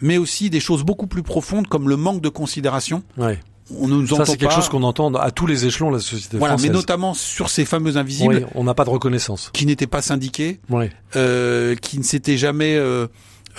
mais 0.00 0.18
aussi 0.18 0.50
des 0.50 0.60
choses 0.60 0.82
beaucoup 0.82 1.06
plus 1.06 1.22
profondes 1.22 1.66
comme 1.68 1.88
le 1.88 1.96
manque 1.96 2.20
de 2.20 2.28
considération. 2.28 3.02
Ouais. 3.16 3.38
On 3.78 3.86
ne 3.86 3.94
nous 3.94 4.06
Ça, 4.08 4.14
entend 4.16 4.24
c'est 4.24 4.36
quelque 4.36 4.48
pas. 4.50 4.56
chose 4.56 4.68
qu'on 4.68 4.82
entend 4.82 5.14
à 5.14 5.30
tous 5.30 5.46
les 5.46 5.64
échelons 5.64 5.90
de 5.90 5.96
la 5.96 6.02
société 6.02 6.38
Voilà, 6.38 6.54
française. 6.54 6.70
mais 6.70 6.74
notamment 6.74 7.14
sur 7.14 7.48
ces 7.50 7.64
fameux 7.64 7.96
invisibles. 7.98 8.34
Oui, 8.34 8.44
on 8.56 8.64
n'a 8.64 8.74
pas 8.74 8.84
de 8.84 8.90
reconnaissance. 8.90 9.50
Qui 9.52 9.64
n'étaient 9.64 9.86
pas 9.86 10.02
syndiqués, 10.02 10.58
Ouais. 10.70 10.90
euh, 11.14 11.76
qui 11.76 11.98
ne 11.98 12.02
s'étaient 12.02 12.36
jamais 12.36 12.74
euh, 12.74 13.06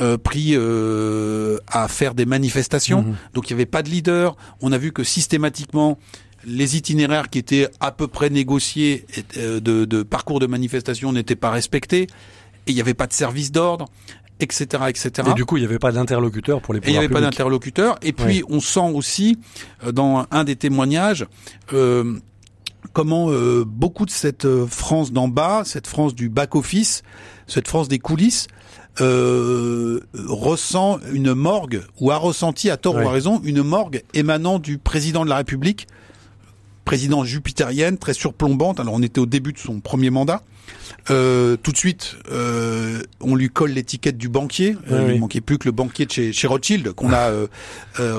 euh, 0.02 0.18
pris 0.18 0.52
euh, 0.56 1.58
à 1.68 1.88
faire 1.88 2.14
des 2.14 2.26
manifestations. 2.26 3.04
Mhm. 3.04 3.16
Donc 3.34 3.50
il 3.50 3.54
n'y 3.54 3.58
avait 3.62 3.66
pas 3.66 3.84
de 3.84 3.90
leader. 3.90 4.36
On 4.62 4.72
a 4.74 4.78
vu 4.78 4.92
que 4.92 5.04
systématiquement 5.06 5.98
les 6.46 6.76
itinéraires 6.76 7.30
qui 7.30 7.38
étaient 7.40 7.70
à 7.80 7.92
peu 7.92 8.08
près 8.08 8.30
négociés 8.30 9.06
euh, 9.38 9.60
de, 9.62 9.86
de 9.86 10.04
parcours 10.04 10.40
de 10.40 10.48
manifestation 10.48 11.14
n'étaient 11.14 11.36
pas 11.36 11.52
respectés. 11.52 12.08
Et 12.68 12.72
il 12.72 12.76
n'y 12.76 12.82
avait 12.82 12.94
pas 12.94 13.08
de 13.08 13.14
service 13.14 13.52
d'ordre, 13.52 13.88
etc., 14.42 14.84
etc. 14.90 15.30
Et 15.32 15.34
du 15.34 15.46
coup, 15.46 15.58
il 15.58 15.62
n'y 15.62 15.66
avait 15.66 15.80
pas 15.80 15.92
d'interlocuteur 15.92 16.62
pour 16.62 16.74
les 16.74 16.80
Et 16.80 16.88
il 16.88 16.92
n'y 16.92 16.98
avait 16.98 17.10
pas 17.10 17.22
d'interlocuteur. 17.22 17.98
Et 18.02 18.12
puis, 18.12 18.44
on 18.50 18.60
sent 18.60 18.92
aussi, 18.94 19.38
euh, 19.86 19.92
dans 19.92 20.26
un 20.32 20.44
des 20.44 20.56
témoignages, 20.56 21.26
euh, 21.74 22.20
comment 22.94 23.30
euh, 23.30 23.64
beaucoup 23.66 24.06
de 24.06 24.12
cette 24.12 24.46
euh, 24.46 24.66
France 24.68 25.12
d'en 25.12 25.28
bas, 25.28 25.64
cette 25.66 25.88
France 25.88 26.16
du 26.16 26.30
back-office, 26.30 27.04
cette 27.48 27.68
France 27.68 27.88
des 27.88 28.00
coulisses, 28.00 28.48
euh, 29.00 30.02
ressent 30.28 31.00
une 31.14 31.34
morgue, 31.34 31.82
ou 32.00 32.12
a 32.12 32.18
ressenti, 32.18 32.70
à 32.70 32.78
tort 32.78 32.96
Ouais. 32.96 33.06
ou 33.06 33.08
à 33.08 33.12
raison, 33.12 33.40
une 33.44 33.64
morgue 33.64 34.04
émanant 34.14 34.60
du 34.60 34.78
président 34.78 35.24
de 35.24 35.30
la 35.30 35.38
République, 35.38 35.88
président 36.92 37.24
jupitérienne, 37.24 37.98
très 37.98 38.14
surplombante. 38.14 38.82
Alors, 38.82 38.94
on 38.94 39.02
était 39.02 39.22
au 39.22 39.26
début 39.26 39.54
de 39.54 39.58
son 39.58 39.80
premier 39.80 40.10
mandat. 40.10 40.42
Euh, 41.10 41.56
tout 41.56 41.72
de 41.72 41.78
suite, 41.78 42.18
euh, 42.34 43.02
on 43.22 43.34
lui 43.34 43.50
colle 43.50 43.72
l'étiquette 43.72 44.18
du 44.18 44.28
banquier. 44.28 44.76
Euh, 44.92 45.06
il 45.08 45.14
oui. 45.14 45.20
manquait 45.20 45.40
plus 45.40 45.58
que 45.58 45.70
le 45.70 45.72
banquier 45.72 46.06
de 46.06 46.12
chez, 46.12 46.34
chez 46.34 46.48
Rothschild, 46.48 46.92
qu'on 46.92 47.14
a, 47.14 47.32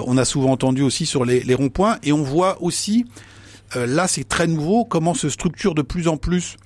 on 0.07 0.17
a 0.17 0.25
souvent 0.25 0.53
entendu 0.53 0.81
aussi 0.81 1.05
sur 1.05 1.27
les, 1.27 1.41
les 1.41 1.55
ronds-points. 1.55 1.99
Et 2.03 2.15
on 2.15 2.23
voit 2.23 2.63
aussi, 2.63 3.05
là, 3.75 4.09
c'est 4.09 4.27
très 4.27 4.47
nouveau, 4.47 4.87
comment 4.87 5.13
se 5.13 5.29
structure 5.29 5.75
de 5.75 5.83
plus 5.83 6.09
en 6.09 6.17
plus 6.17 6.57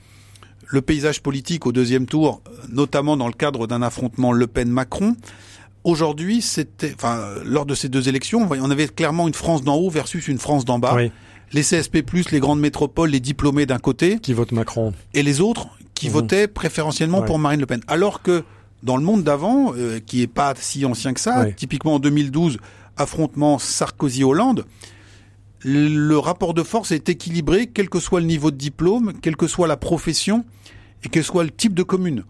le 0.69 0.83
paysage 0.83 1.21
politique 1.23 1.67
au 1.67 1.73
deuxième 1.73 2.07
tour, 2.07 2.41
notamment 2.69 3.17
dans 3.17 3.27
le 3.27 3.33
cadre 3.33 3.67
d'un 3.67 3.83
affrontement 3.83 4.31
Le 4.31 4.47
Pen-Macron. 4.47 5.17
Aujourd'hui, 5.83 6.41
c'était, 6.41 6.93
enfin, 6.95 7.35
lors 7.45 7.67
de 7.67 7.75
ces 7.75 7.89
deux 7.89 8.09
élections, 8.09 8.49
on 8.49 8.71
avait 8.71 8.87
clairement 8.87 9.27
une 9.27 9.35
France 9.35 9.65
d'en 9.65 9.75
haut 9.75 9.91
versus 9.91 10.29
une 10.29 10.39
France 10.39 10.65
d'en 10.65 10.79
bas. 10.79 10.95
Oui. 10.95 11.11
Les 11.53 11.63
CSP+, 11.63 12.03
les 12.33 12.41
grandes 12.41 12.61
métropoles, 12.61 13.11
les 13.11 13.21
diplômés 13.21 13.67
d'un 13.67 13.79
côté, 13.79 14.19
Qui 14.19 14.33
vote 14.33 14.53
Macron. 14.53 14.93
et 15.15 15.23
les 15.23 15.41
autres 15.41 15.69
qui 15.95 16.07
Mhm. 16.09 16.13
votaient 16.13 16.49
préférentiellement 16.49 17.21
Ouais. 17.21 17.27
pour 17.27 17.39
Marine 17.39 17.61
Le 17.61 17.67
Pen. 17.67 17.81
Alors 17.87 18.23
que 18.23 18.43
dans 18.83 18.97
le 18.97 19.03
monde 19.03 19.23
d'avant, 19.23 19.73
euh, 19.75 20.01
qui 20.05 20.23
est 20.23 20.27
pas 20.27 20.55
si 20.59 20.85
ancien 20.85 21.15
que 21.15 21.21
ça, 21.21 21.41
Ouais. 21.43 21.55
typiquement 21.55 21.95
en 21.95 21.99
2012, 21.99 22.59
affrontement 22.97 23.59
Sarkozy-Hollande, 23.59 24.65
le 25.63 26.17
rapport 26.19 26.55
de 26.55 26.63
force 26.63 26.93
est 26.93 27.09
équilibré, 27.09 27.67
quel 27.67 27.89
que 27.89 27.99
soit 28.01 28.21
le 28.21 28.27
niveau 28.27 28.51
de 28.51 28.57
diplôme, 28.57 29.15
quelle 29.21 29.37
que 29.37 29.47
soit 29.47 29.67
la 29.67 29.77
profession 29.77 30.45
et 31.03 31.09
quel 31.09 31.25
soit 31.25 31.45
le 31.45 31.51
type 31.51 31.75
de 31.75 31.83
commune. 31.83 32.25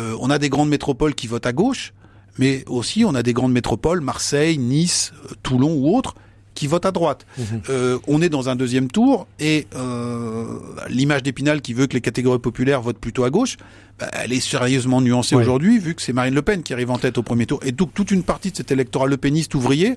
Euh, 0.00 0.16
on 0.20 0.30
a 0.30 0.38
des 0.38 0.48
grandes 0.48 0.68
métropoles 0.68 1.14
qui 1.14 1.26
votent 1.26 1.46
à 1.46 1.52
gauche, 1.52 1.92
mais 2.38 2.64
aussi 2.68 3.04
on 3.04 3.14
a 3.14 3.22
des 3.22 3.32
grandes 3.32 3.52
métropoles, 3.52 4.00
Marseille, 4.00 4.58
Nice, 4.58 5.12
euh, 5.26 5.34
Toulon 5.42 5.72
ou 5.74 5.94
autres, 5.96 6.14
qui 6.54 6.66
votent 6.66 6.86
à 6.86 6.90
droite. 6.92 7.26
Euh, 7.70 7.98
on 8.06 8.20
est 8.22 8.28
dans 8.28 8.48
un 8.48 8.56
deuxième 8.56 8.88
tour 8.90 9.26
et 9.40 9.66
euh, 9.74 10.58
l'image 10.88 11.22
d'Épinal 11.22 11.62
qui 11.62 11.72
veut 11.74 11.86
que 11.86 11.94
les 11.94 12.00
catégories 12.00 12.38
populaires 12.38 12.82
votent 12.82 12.98
plutôt 12.98 13.24
à 13.24 13.30
gauche, 13.30 13.56
bah, 13.98 14.08
elle 14.12 14.32
est 14.32 14.40
sérieusement 14.40 15.00
nuancée 15.00 15.34
Ouais. 15.34 15.42
aujourd'hui 15.42 15.78
vu 15.78 15.94
que 15.94 16.02
c'est 16.02 16.12
Marine 16.12 16.34
Le 16.34 16.42
Pen 16.42 16.62
qui 16.62 16.72
arrive 16.72 16.90
en 16.90 16.98
tête 16.98 17.16
au 17.18 17.22
premier 17.22 17.46
tour. 17.46 17.60
Et 17.64 17.72
donc 17.72 17.94
toute 17.94 18.10
une 18.10 18.22
partie 18.22 18.50
de 18.50 18.56
cet 18.56 18.70
électorat 18.70 19.06
le 19.06 19.16
péniste 19.16 19.54
ouvrier, 19.54 19.96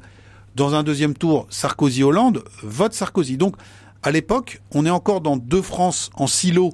dans 0.55 0.73
un 0.75 0.83
deuxième 0.83 1.13
tour, 1.13 1.47
Sarkozy-Hollande, 1.49 2.43
vote 2.63 2.93
Sarkozy. 2.93 3.35
Donc 3.37 3.55
à 4.03 4.11
l'époque, 4.11 4.61
on 4.71 4.85
est 4.85 4.89
encore 4.89 5.19
dans 5.21 5.35
deux 5.35 5.61
France 5.61 6.09
en 6.15 6.27
silo 6.27 6.73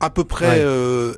à 0.00 0.10
peu 0.10 0.24
près, 0.24 0.48
Ouais. 0.48 0.56
euh, 0.60 1.14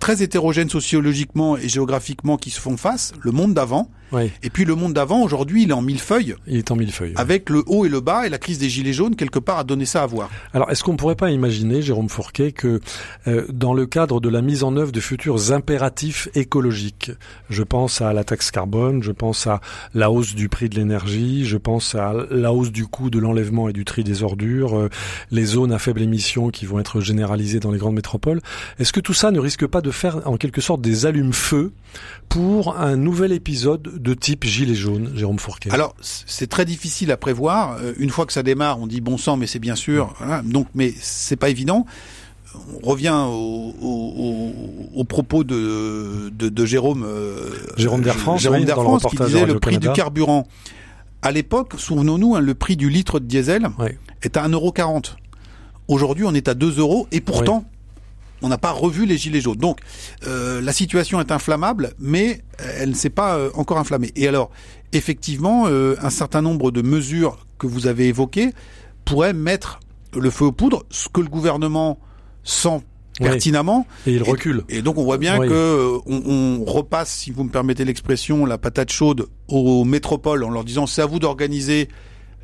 très 0.00 0.22
hétérogènes 0.22 0.70
sociologiquement 0.70 1.56
et 1.56 1.68
géographiquement 1.68 2.36
qui 2.36 2.50
se 2.50 2.60
font 2.60 2.76
face. 2.76 3.12
Le 3.20 3.30
monde 3.32 3.54
d'avant. 3.54 3.90
Oui. 4.12 4.30
Et 4.42 4.50
puis 4.50 4.64
le 4.64 4.74
monde 4.74 4.92
d'avant, 4.92 5.22
aujourd'hui, 5.22 5.62
il 5.62 5.70
est 5.70 5.74
en 5.74 5.82
millefeuille. 5.82 6.34
Il 6.46 6.56
est 6.56 6.70
en 6.70 6.76
millefeuille. 6.76 7.14
Avec 7.16 7.50
le 7.50 7.62
haut 7.66 7.84
et 7.86 7.88
le 7.88 8.00
bas, 8.00 8.26
et 8.26 8.28
la 8.28 8.38
crise 8.38 8.58
des 8.58 8.68
gilets 8.68 8.92
jaunes, 8.92 9.16
quelque 9.16 9.38
part, 9.38 9.58
a 9.58 9.64
donné 9.64 9.86
ça 9.86 10.02
à 10.02 10.06
voir. 10.06 10.30
Alors, 10.52 10.70
est-ce 10.70 10.84
qu'on 10.84 10.92
ne 10.92 10.96
pourrait 10.96 11.16
pas 11.16 11.30
imaginer, 11.30 11.82
Jérôme 11.82 12.08
Fourquet, 12.08 12.52
que 12.52 12.80
euh, 13.26 13.46
dans 13.52 13.74
le 13.74 13.86
cadre 13.86 14.20
de 14.20 14.28
la 14.28 14.42
mise 14.42 14.64
en 14.64 14.76
œuvre 14.76 14.92
de 14.92 15.00
futurs 15.00 15.52
impératifs 15.52 16.28
écologiques, 16.34 17.10
je 17.48 17.62
pense 17.62 18.00
à 18.00 18.12
la 18.12 18.24
taxe 18.24 18.50
carbone, 18.50 19.02
je 19.02 19.12
pense 19.12 19.46
à 19.46 19.60
la 19.94 20.10
hausse 20.10 20.34
du 20.34 20.48
prix 20.48 20.68
de 20.68 20.76
l'énergie, 20.76 21.44
je 21.44 21.56
pense 21.56 21.94
à 21.94 22.14
la 22.30 22.52
hausse 22.52 22.72
du 22.72 22.86
coût 22.86 23.10
de 23.10 23.18
l'enlèvement 23.18 23.68
et 23.68 23.72
du 23.72 23.84
tri 23.84 24.04
des 24.04 24.22
ordures, 24.22 24.76
euh, 24.78 24.88
les 25.30 25.44
zones 25.44 25.72
à 25.72 25.78
faible 25.78 26.02
émission 26.02 26.50
qui 26.50 26.66
vont 26.66 26.78
être 26.78 27.00
généralisées 27.00 27.60
dans 27.60 27.70
les 27.70 27.78
grandes 27.78 27.94
métropoles, 27.94 28.40
est-ce 28.78 28.92
que 28.92 29.00
tout 29.00 29.14
ça 29.14 29.30
ne 29.30 29.38
risque 29.38 29.66
pas 29.66 29.80
de 29.80 29.90
faire 29.90 30.26
en 30.26 30.36
quelque 30.36 30.60
sorte 30.60 30.80
des 30.80 31.06
allumes-feu 31.06 31.72
pour 32.28 32.78
un 32.78 32.96
nouvel 32.96 33.32
épisode 33.32 34.01
de 34.02 34.14
type 34.14 34.44
gilet 34.44 34.74
jaune, 34.74 35.12
Jérôme 35.14 35.38
Fourquet? 35.38 35.70
Alors, 35.70 35.94
c'est 36.00 36.48
très 36.48 36.64
difficile 36.64 37.10
à 37.12 37.16
prévoir. 37.16 37.78
Euh, 37.80 37.92
Une 37.98 38.10
fois 38.10 38.26
que 38.26 38.32
ça 38.32 38.42
démarre, 38.42 38.80
on 38.80 38.86
dit 38.86 39.00
bon 39.00 39.16
sang, 39.16 39.36
mais 39.36 39.46
c'est 39.46 39.58
bien 39.60 39.76
sûr. 39.76 40.12
Voilà. 40.18 40.42
Donc, 40.42 40.66
mais 40.74 40.92
c'est 41.00 41.36
pas 41.36 41.48
évident. 41.48 41.86
On 42.82 42.86
revient 42.90 43.16
au, 43.28 43.74
au- 43.80 44.12
au- 44.18 45.00
au 45.00 45.04
propos 45.04 45.42
de, 45.44 46.30
de, 46.36 46.48
de 46.50 46.64
Jérôme, 46.66 47.04
euh, 47.06 47.50
Jérôme 47.78 48.02
d'Air 48.02 48.16
France, 48.16 48.42
Jérôme 48.42 48.58
oui, 48.60 48.66
France, 48.66 49.02
qui 49.08 49.16
disait 49.16 49.46
le 49.46 49.58
prix 49.58 49.78
du 49.78 49.86
carburant. 49.94 50.46
À 51.22 51.30
l'époque, 51.30 51.74
souvenons-nous, 51.78 52.34
hein, 52.34 52.40
le 52.40 52.54
prix 52.54 52.76
du 52.76 52.90
litre 52.90 53.20
de 53.20 53.24
diesel 53.24 53.68
est 54.22 54.36
à 54.36 54.46
1,40€. 54.48 55.14
Aujourd'hui, 55.88 56.24
on 56.26 56.34
est 56.34 56.48
à 56.48 56.54
2 56.54 56.78
euros 56.78 57.06
et 57.12 57.20
pourtant, 57.20 57.64
on 58.42 58.48
n'a 58.48 58.58
pas 58.58 58.70
revu 58.72 59.06
les 59.06 59.16
gilets 59.18 59.40
jaunes. 59.40 59.56
Donc, 59.58 59.78
euh, 60.26 60.60
la 60.60 60.72
situation 60.72 61.20
est 61.20 61.30
inflammable, 61.32 61.92
mais 61.98 62.42
elle 62.78 62.90
ne 62.90 62.94
s'est 62.94 63.10
pas 63.10 63.36
euh, 63.36 63.50
encore 63.54 63.78
inflammée. 63.78 64.10
Et 64.16 64.28
alors, 64.28 64.50
effectivement, 64.92 65.64
euh, 65.66 65.96
un 66.02 66.10
certain 66.10 66.42
nombre 66.42 66.70
de 66.70 66.82
mesures 66.82 67.46
que 67.58 67.66
vous 67.66 67.86
avez 67.86 68.08
évoquées 68.08 68.50
pourraient 69.04 69.32
mettre 69.32 69.80
le 70.14 70.30
feu 70.30 70.44
aux 70.46 70.52
poudres, 70.52 70.82
ce 70.90 71.08
que 71.08 71.20
le 71.20 71.28
gouvernement 71.28 71.98
sent 72.44 72.80
Oui. 73.20 73.28
pertinemment. 73.28 73.86
Et 74.06 74.12
il 74.12 74.22
recule. 74.22 74.64
Et 74.68 74.82
donc 74.82 74.98
on 74.98 75.04
voit 75.04 75.18
bien 75.18 75.38
Oui. 75.38 75.48
que 75.48 75.54
euh, 75.54 75.98
on, 76.06 76.60
on 76.60 76.64
repasse, 76.64 77.10
si 77.10 77.30
vous 77.30 77.44
me 77.44 77.50
permettez 77.50 77.84
l'expression, 77.84 78.44
la 78.44 78.58
patate 78.58 78.90
chaude 78.90 79.28
aux 79.48 79.84
métropoles 79.84 80.44
en 80.44 80.50
leur 80.50 80.64
disant 80.64 80.86
c'est 80.86 81.02
à 81.02 81.06
vous 81.06 81.18
d'organiser 81.18 81.88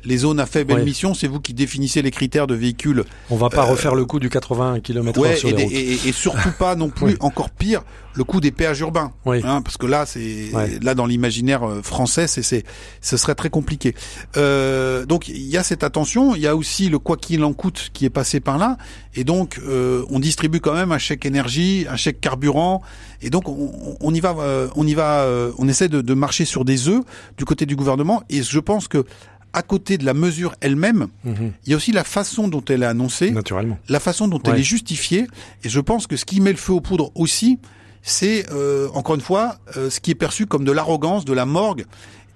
les 0.05 0.17
zones 0.17 0.39
à 0.39 0.45
faible 0.45 0.73
Oui. 0.73 0.81
émission, 0.81 1.13
c'est 1.13 1.27
vous 1.27 1.39
qui 1.39 1.53
définissez 1.53 2.01
les 2.01 2.11
critères 2.11 2.47
de 2.47 2.55
véhicules. 2.55 3.03
On 3.29 3.35
va 3.35 3.49
pas 3.49 3.63
Euh, 3.65 3.71
refaire 3.71 3.95
le 3.95 4.05
coup 4.05 4.19
du 4.19 4.29
80 4.29 4.79
km 4.79 5.19
Ouais, 5.19 5.35
sur 5.35 5.49
et, 5.49 5.51
les 5.51 5.57
des- 5.57 5.63
routes. 5.63 5.73
et- 5.73 6.09
et 6.09 6.11
surtout 6.11 6.51
pas 6.57 6.75
non 6.75 6.89
plus, 6.95 7.17
encore 7.19 7.49
pire, 7.49 7.81
le 8.15 8.23
coût 8.23 8.39
des 8.41 8.51
péages 8.51 8.79
urbains. 8.79 9.11
Oui. 9.25 9.41
Hein, 9.43 9.61
parce 9.61 9.77
que 9.77 9.85
là, 9.85 10.05
c'est 10.05 10.53
Ouais. 10.53 10.79
là 10.81 10.95
dans 10.95 11.05
l'imaginaire 11.05 11.63
euh, 11.63 11.81
français, 11.81 12.27
c'est 12.27 12.41
c'est 12.43 12.63
ce 13.01 13.17
serait 13.17 13.35
très 13.35 13.49
compliqué. 13.49 13.93
Euh, 14.37 15.05
donc 15.05 15.27
il 15.27 15.37
y 15.47 15.57
a 15.57 15.63
cette 15.63 15.83
attention, 15.83 16.35
il 16.35 16.41
y 16.41 16.47
a 16.47 16.55
aussi 16.55 16.89
le 16.89 16.99
quoi 16.99 17.17
qu'il 17.17 17.43
en 17.43 17.53
coûte 17.53 17.89
qui 17.93 18.05
est 18.05 18.09
passé 18.09 18.39
par 18.39 18.57
là, 18.57 18.77
et 19.15 19.23
donc 19.23 19.59
euh, 19.67 20.03
on 20.09 20.19
distribue 20.19 20.59
quand 20.59 20.73
même 20.73 20.91
un 20.91 20.97
chèque 20.97 21.25
énergie, 21.25 21.85
un 21.89 21.95
chèque 21.95 22.21
carburant, 22.21 22.81
et 23.21 23.29
donc 23.29 23.47
on, 23.47 23.95
on 23.99 24.13
y 24.13 24.19
va, 24.19 24.35
euh, 24.39 24.67
on 24.75 24.85
y 24.87 24.93
va, 24.93 25.21
euh, 25.21 25.51
on 25.57 25.67
essaie 25.67 25.87
de, 25.89 26.01
de 26.01 26.13
marcher 26.13 26.45
sur 26.45 26.65
des 26.65 26.87
œufs 26.87 27.01
du 27.37 27.45
côté 27.45 27.65
du 27.65 27.75
gouvernement, 27.75 28.23
et 28.29 28.43
je 28.43 28.59
pense 28.59 28.87
que 28.87 29.05
à 29.53 29.61
côté 29.61 29.97
de 29.97 30.05
la 30.05 30.13
mesure 30.13 30.55
elle-même, 30.61 31.07
Mhm. 31.23 31.51
il 31.65 31.69
y 31.71 31.73
a 31.73 31.77
aussi 31.77 31.91
la 31.91 32.03
façon 32.03 32.47
dont 32.47 32.63
elle 32.69 32.83
est 32.83 32.87
annoncée, 32.87 33.31
Naturellement. 33.31 33.77
la 33.89 33.99
façon 33.99 34.27
dont 34.27 34.41
elle 34.43 34.59
est 34.59 34.63
justifiée. 34.63 35.25
Et 35.63 35.69
je 35.69 35.79
pense 35.79 36.05
que 36.07 36.15
ce 36.17 36.25
qui 36.25 36.39
met 36.41 36.51
le 36.51 36.57
feu 36.57 36.73
aux 36.73 36.81
poudres 36.81 37.11
aussi, 37.15 37.57
c'est 38.01 38.45
euh, 38.51 38.87
encore 38.93 39.15
une 39.15 39.21
fois 39.21 39.57
euh, 39.77 39.89
ce 39.89 39.99
qui 39.99 40.11
est 40.11 40.15
perçu 40.15 40.45
comme 40.45 40.63
de 40.65 40.71
l'arrogance, 40.71 41.25
de 41.25 41.33
la 41.33 41.45
morgue 41.45 41.85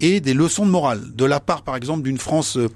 et 0.02 0.20
des 0.20 0.34
leçons 0.34 0.66
de 0.66 0.72
morale 0.72 1.02
de 1.16 1.26
la 1.26 1.40
part, 1.40 1.62
par 1.62 1.76
exemple, 1.76 2.02
d'une 2.04 2.18
France 2.18 2.58
euh, 2.58 2.70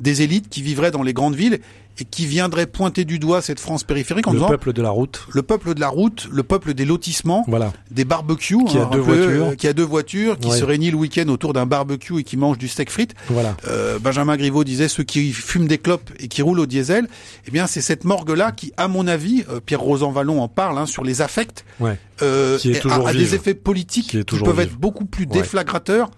des 0.00 0.22
élites 0.22 0.48
qui 0.48 0.62
vivraient 0.62 0.90
dans 0.90 1.02
les 1.04 1.12
grandes 1.12 1.36
villes 1.36 1.60
et 1.98 2.04
qui 2.04 2.26
viendrait 2.26 2.66
pointer 2.66 3.04
du 3.04 3.18
doigt 3.18 3.42
cette 3.42 3.60
France 3.60 3.84
périphérique 3.84 4.26
en 4.26 4.32
le 4.32 4.38
disant 4.38 4.48
peuple 4.48 4.72
de 4.72 4.80
la 4.80 4.90
route. 4.90 5.26
le 5.32 5.42
peuple 5.42 5.74
de 5.74 5.80
la 5.80 5.88
route, 5.88 6.26
le 6.32 6.42
peuple 6.42 6.72
des 6.74 6.84
lotissements, 6.86 7.44
Voilà. 7.48 7.72
des 7.90 8.04
barbecues, 8.04 8.64
Qui 8.66 8.78
a 8.78 8.82
hein, 8.84 8.88
deux 8.92 9.02
peu, 9.02 9.14
voitures. 9.24 9.44
euh, 9.48 9.54
qui 9.54 9.68
a 9.68 9.72
deux 9.74 9.82
voitures, 9.84 10.38
qui 10.38 10.48
Ouais. 10.48 10.58
se 10.58 10.64
réunit 10.64 10.90
le 10.90 10.96
week-end 10.96 11.28
autour 11.28 11.52
d'un 11.52 11.66
barbecue 11.66 12.18
et 12.20 12.24
qui 12.24 12.36
mange 12.38 12.56
du 12.56 12.66
steak 12.68 12.88
frites. 12.90 13.14
Voilà. 13.28 13.56
Euh, 13.68 13.98
Benjamin 13.98 14.36
Griveaux 14.38 14.64
disait 14.64 14.88
ceux 14.88 15.02
qui 15.04 15.32
fument 15.32 15.68
des 15.68 15.78
clopes 15.78 16.10
et 16.18 16.28
qui 16.28 16.40
roulent 16.42 16.60
au 16.60 16.66
diesel. 16.66 17.08
Eh 17.46 17.50
bien, 17.50 17.66
c'est 17.66 17.82
cette 17.82 18.04
morgue-là 18.04 18.52
qui, 18.52 18.72
à 18.78 18.88
mon 18.88 19.06
avis, 19.06 19.44
euh, 19.50 19.60
Pierre 19.60 19.80
Rosan 19.80 20.12
Vallon 20.12 20.40
en 20.40 20.48
parle 20.48 20.78
hein, 20.78 20.86
sur 20.86 21.04
les 21.04 21.20
affects, 21.20 21.64
Ouais. 21.78 21.98
euh, 22.22 22.56
Qui 22.58 22.72
est 22.72 22.86
a, 22.86 23.12
des 23.12 23.34
effets 23.34 23.54
politiques 23.54 24.24
Qui 24.26 24.38
peuvent 24.38 24.50
vive. 24.56 24.60
être 24.60 24.76
beaucoup 24.76 25.04
plus 25.04 25.24
Ouais. 25.26 25.32
déflagrateurs 25.32 26.10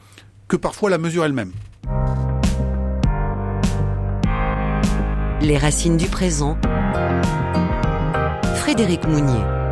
que 0.46 0.56
parfois 0.56 0.88
la 0.90 0.98
mesure 0.98 1.24
elle-même. 1.24 1.50
Les 5.44 5.58
racines 5.58 5.98
du 5.98 6.06
présent. 6.06 6.56
Frédéric 8.54 9.06
Mounier. 9.06 9.63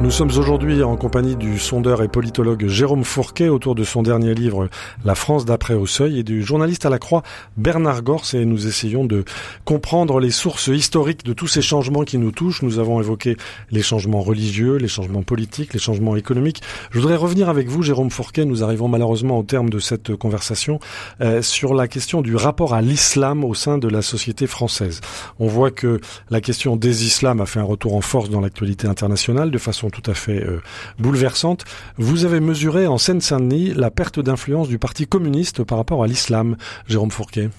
Nous 0.00 0.10
sommes 0.10 0.28
aujourd'hui 0.36 0.82
en 0.82 0.96
compagnie 0.96 1.36
du 1.36 1.58
sondeur 1.58 2.02
et 2.02 2.08
politologue 2.08 2.66
Jérôme 2.66 3.04
Fourquet 3.04 3.48
autour 3.48 3.74
de 3.74 3.84
son 3.84 4.02
dernier 4.02 4.34
livre 4.34 4.68
La 5.04 5.14
France 5.14 5.44
d'après 5.44 5.74
au 5.74 5.86
seuil 5.86 6.18
et 6.18 6.22
du 6.22 6.42
journaliste 6.42 6.84
à 6.84 6.90
la 6.90 6.98
Croix 6.98 7.22
Bernard 7.56 8.02
Gors 8.02 8.34
et 8.34 8.44
nous 8.44 8.66
essayons 8.66 9.04
de 9.04 9.24
comprendre 9.64 10.20
les 10.20 10.30
sources 10.30 10.66
historiques 10.66 11.24
de 11.24 11.32
tous 11.32 11.46
ces 11.46 11.62
changements 11.62 12.02
qui 12.02 12.18
nous 12.18 12.32
touchent. 12.32 12.62
Nous 12.62 12.78
avons 12.78 13.00
évoqué 13.00 13.36
les 13.70 13.82
changements 13.82 14.20
religieux, 14.20 14.76
les 14.76 14.88
changements 14.88 15.22
politiques, 15.22 15.72
les 15.72 15.80
changements 15.80 16.16
économiques. 16.16 16.60
Je 16.90 16.98
voudrais 16.98 17.16
revenir 17.16 17.48
avec 17.48 17.68
vous 17.68 17.82
Jérôme 17.82 18.10
Fourquet, 18.10 18.44
nous 18.44 18.62
arrivons 18.62 18.88
malheureusement 18.88 19.38
au 19.38 19.42
terme 19.42 19.70
de 19.70 19.78
cette 19.78 20.16
conversation 20.16 20.80
euh, 21.20 21.40
sur 21.40 21.72
la 21.72 21.88
question 21.88 22.20
du 22.20 22.36
rapport 22.36 22.74
à 22.74 22.82
l'islam 22.82 23.44
au 23.44 23.54
sein 23.54 23.78
de 23.78 23.88
la 23.88 24.02
société 24.02 24.46
française. 24.46 25.00
On 25.38 25.46
voit 25.46 25.70
que 25.70 26.00
la 26.30 26.40
question 26.40 26.76
des 26.76 27.06
islams 27.06 27.40
a 27.40 27.46
fait 27.46 27.60
un 27.60 27.64
retour 27.64 27.94
en 27.94 28.00
force 28.00 28.28
dans 28.28 28.40
l'actualité 28.40 28.86
internationale 28.86 29.50
de 29.50 29.58
façon 29.58 29.83
tout 29.90 30.08
à 30.10 30.14
fait 30.14 30.42
euh, 30.42 30.60
bouleversante. 30.98 31.64
Vous 31.98 32.24
avez 32.24 32.40
mesuré 32.40 32.86
en 32.86 32.98
Seine-Saint-Denis 32.98 33.72
la 33.74 33.90
perte 33.90 34.20
d'influence 34.20 34.68
du 34.68 34.78
Parti 34.78 35.06
communiste 35.06 35.62
par 35.64 35.78
rapport 35.78 36.02
à 36.02 36.06
l'islam, 36.06 36.56
Jérôme 36.88 37.10
Fourquet. 37.10 37.50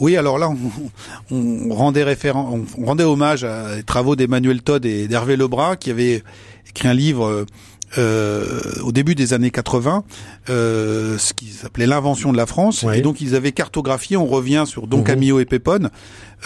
Oui, 0.00 0.16
alors 0.16 0.38
là, 0.38 0.48
on, 1.30 1.68
on 1.70 1.74
rendait 1.74 2.02
référent, 2.02 2.58
on 2.78 2.84
rendait 2.86 3.04
hommage 3.04 3.44
à 3.44 3.76
les 3.76 3.82
travaux 3.84 4.16
d'Emmanuel 4.16 4.60
Todd 4.62 4.84
et 4.84 5.06
d'Hervé 5.06 5.36
Lebras, 5.36 5.76
qui 5.76 5.90
avaient 5.90 6.22
écrit 6.68 6.88
un 6.88 6.94
livre 6.94 7.46
euh, 7.96 8.60
au 8.82 8.90
début 8.90 9.14
des 9.14 9.34
années 9.34 9.52
80, 9.52 10.02
euh, 10.50 11.16
ce 11.16 11.32
qui 11.32 11.46
s'appelait 11.46 11.86
l'invention 11.86 12.32
de 12.32 12.36
la 12.36 12.46
France. 12.46 12.84
Et 12.92 13.02
donc 13.02 13.20
ils 13.20 13.36
avaient 13.36 13.52
cartographié. 13.52 14.16
On 14.16 14.26
revient 14.26 14.64
sur 14.66 14.88
Don 14.88 14.98
Mhm. 14.98 15.04
Camillo 15.04 15.38
et 15.38 15.44
Pépone. 15.44 15.90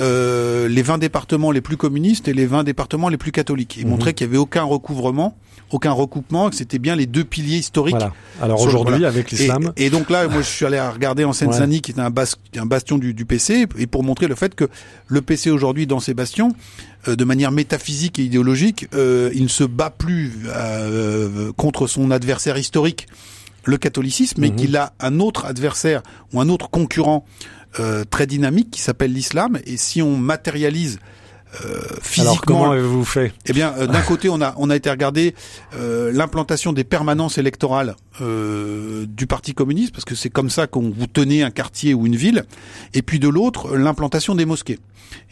Euh, 0.00 0.68
les 0.68 0.82
20 0.82 0.98
départements 0.98 1.50
les 1.50 1.60
plus 1.60 1.76
communistes 1.76 2.28
et 2.28 2.32
les 2.34 2.46
20 2.46 2.64
départements 2.64 3.08
les 3.08 3.16
plus 3.16 3.32
catholiques. 3.32 3.76
Ils 3.76 3.84
Mhm. 3.84 3.90
montraient 3.90 4.14
qu'il 4.14 4.26
y 4.26 4.30
avait 4.30 4.38
aucun 4.38 4.62
recouvrement, 4.62 5.36
aucun 5.70 5.92
recoupement, 5.92 6.48
que 6.50 6.56
c'était 6.56 6.78
bien 6.78 6.96
les 6.96 7.06
deux 7.06 7.24
piliers 7.24 7.56
historiques. 7.58 7.96
Voilà. 7.96 8.12
Alors 8.40 8.60
aujourd'hui, 8.62 8.94
voilà. 8.94 9.08
avec 9.08 9.30
l'islam, 9.30 9.72
Et, 9.76 9.86
et 9.86 9.90
donc 9.90 10.08
là, 10.10 10.26
moi, 10.28 10.40
je 10.40 10.46
suis 10.46 10.64
allé 10.64 10.78
à 10.78 10.90
regarder 10.90 11.24
en 11.24 11.32
Seine-Saint-Denis, 11.32 11.80
qui 11.82 11.92
est 11.92 11.98
un, 12.00 12.10
bas- 12.10 12.36
un 12.56 12.66
bastion 12.66 12.96
du, 12.96 13.12
du 13.12 13.24
PC, 13.24 13.66
et 13.76 13.86
pour 13.86 14.02
montrer 14.04 14.28
le 14.28 14.34
fait 14.34 14.54
que 14.54 14.68
le 15.08 15.20
PC 15.20 15.50
aujourd'hui, 15.50 15.86
dans 15.86 16.00
ses 16.00 16.14
bastions, 16.14 16.54
euh, 17.08 17.16
de 17.16 17.24
manière 17.24 17.50
métaphysique 17.52 18.18
et 18.18 18.22
idéologique, 18.24 18.86
euh, 18.94 19.30
il 19.34 19.42
ne 19.42 19.48
se 19.48 19.64
bat 19.64 19.90
plus 19.90 20.32
contre 21.56 21.86
son 21.86 22.10
adversaire 22.10 22.56
historique, 22.58 23.06
le 23.64 23.76
catholicisme, 23.76 24.40
mais 24.40 24.48
Mhm. 24.50 24.56
qu'il 24.56 24.76
a 24.76 24.92
un 25.00 25.20
autre 25.20 25.44
adversaire 25.44 26.02
ou 26.32 26.40
un 26.40 26.48
autre 26.48 26.70
concurrent 26.70 27.26
euh, 27.80 28.04
très 28.04 28.26
dynamique 28.26 28.70
qui 28.70 28.80
s'appelle 28.80 29.12
l'islam. 29.12 29.58
Et 29.66 29.76
si 29.76 30.02
on 30.02 30.16
matérialise 30.16 30.98
euh, 31.64 31.78
physiquement 32.02 32.30
alors 32.32 32.40
comment 32.42 32.70
avez-vous 32.72 33.04
fait 33.04 33.32
eh 33.46 33.52
bien, 33.52 33.72
euh, 33.78 33.86
d'un 33.86 34.02
côté, 34.02 34.28
on 34.28 34.40
a 34.42 34.54
on 34.58 34.68
a 34.70 34.76
été 34.76 34.90
regarder 34.90 35.34
euh, 35.76 36.12
l'implantation 36.12 36.72
des 36.72 36.84
permanences 36.84 37.38
électorales 37.38 37.96
euh, 38.20 39.06
du 39.08 39.26
Parti 39.26 39.54
communiste, 39.54 39.92
parce 39.92 40.04
que 40.04 40.14
c'est 40.14 40.28
comme 40.30 40.50
ça 40.50 40.66
qu'on 40.66 40.90
vous 40.90 41.06
tenez 41.06 41.42
un 41.42 41.50
quartier 41.50 41.94
ou 41.94 42.06
une 42.06 42.16
ville, 42.16 42.44
et 42.94 43.02
puis 43.02 43.18
de 43.18 43.28
l'autre, 43.28 43.76
l'implantation 43.76 44.34
des 44.34 44.44
mosquées. 44.44 44.78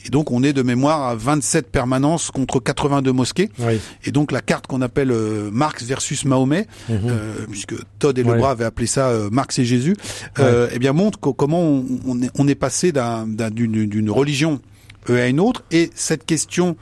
Et 0.07 0.09
donc, 0.09 0.31
on 0.31 0.43
est 0.43 0.55
de 0.55 0.63
mémoire 0.63 1.03
à 1.03 1.15
27 1.17 1.71
permanences 1.71 2.31
contre 2.31 2.61
82 2.61 3.13
mosquées. 3.13 3.51
Oui. 3.59 3.79
Et 4.05 4.11
donc, 4.11 4.33
la 4.33 4.41
carte 4.41 4.67
qu'on 4.67 4.81
appelle 4.81 5.11
euh, 5.11 5.51
Marx 5.53 5.85
versus 5.85 6.25
Mahomet, 6.25 6.67
Mhm. 6.89 6.99
euh, 7.09 7.35
puisque 7.51 7.75
Todd 7.99 8.17
et 8.19 8.23
Ouais. 8.23 8.33
Lebras 8.35 8.53
avaient 8.53 8.65
appelé 8.65 8.87
ça 8.87 9.09
euh, 9.09 9.29
Marx 9.31 9.59
et 9.59 9.67
Jésus, 9.67 9.95
euh, 10.39 10.69
eh 10.73 10.79
bien 10.79 10.95
montre 10.95 11.21
co- 11.21 11.35
comment 11.35 11.61
on, 11.63 11.85
on 12.07 12.23
est, 12.23 12.31
on 12.39 12.49
est 12.49 12.55
passé 12.55 12.91
d'un- 12.93 13.27
d'un- 13.27 13.51
d'une 13.51 13.85
d'une 13.87 14.11
religion 14.11 14.61
à 15.09 15.27
une 15.29 15.41
autre. 15.41 15.63
Et 15.71 15.91
cette 15.95 16.25
question 16.27 16.77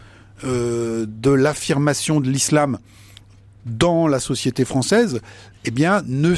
euh, 0.44 1.06
de 1.08 1.30
l'affirmation 1.30 2.20
de 2.20 2.28
l'islam 2.30 2.78
dans 3.66 4.06
la 4.08 4.20
société 4.20 4.64
française, 4.64 5.20
eh 5.64 5.70
bien, 5.70 6.02
ne 6.06 6.34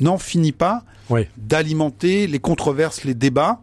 n'en 0.00 0.18
finit 0.18 0.52
pas 0.52 0.82
Oui. 1.10 1.26
d'alimenter 1.36 2.26
les 2.26 2.38
controverses, 2.40 3.04
les 3.04 3.14
débats. 3.14 3.60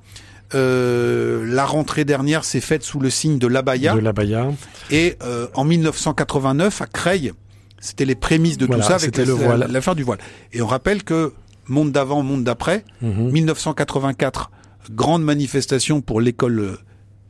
Euh, 0.56 1.46
la 1.46 1.66
rentrée 1.66 2.06
dernière 2.06 2.46
s'est 2.46 2.62
faite 2.62 2.84
sous 2.84 3.00
le 3.02 3.10
signe 3.10 3.38
de 3.38 3.48
l'abaya. 3.48 3.94
de 3.94 4.00
l'abaya 4.00 4.48
Et 4.92 5.18
euh, 5.24 5.48
en 5.56 5.66
1989, 5.66 6.82
à 6.82 6.86
Creil, 6.86 7.34
c'était 7.82 8.06
les 8.06 8.16
prémices 8.16 8.58
de 8.58 8.66
Voilà, 8.66 8.84
tout 8.84 8.88
ça 8.90 8.96
avec 8.96 9.18
l'affaire 9.70 9.96
du 9.96 10.04
voile. 10.04 10.20
Et 10.54 10.62
on 10.62 10.68
rappelle 10.68 11.04
que 11.04 11.34
monde 11.68 11.92
d'avant, 11.92 12.24
monde 12.24 12.46
d'après, 12.46 12.86
Mhm. 13.02 13.32
1984, 13.32 14.50
grande 14.92 15.24
manifestation 15.24 16.00
pour 16.00 16.22
l'école 16.22 16.60
euh, 16.60 16.78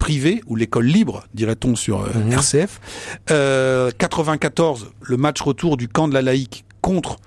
privée 0.07 0.41
ou 0.47 0.55
l'école 0.55 0.85
libre, 0.85 1.25
dirait-on 1.33 1.75
sur 1.75 1.99
euh, 2.01 2.07
Mhm. 2.15 2.31
RCF. 2.31 2.79
Euh, 3.29 3.91
94, 3.97 4.87
le 5.01 5.17
match 5.17 5.41
retour 5.41 5.75
du 5.75 5.89
camp 5.89 6.07
de 6.07 6.13
la 6.13 6.21
laïque 6.21 6.63
contre 6.81 7.17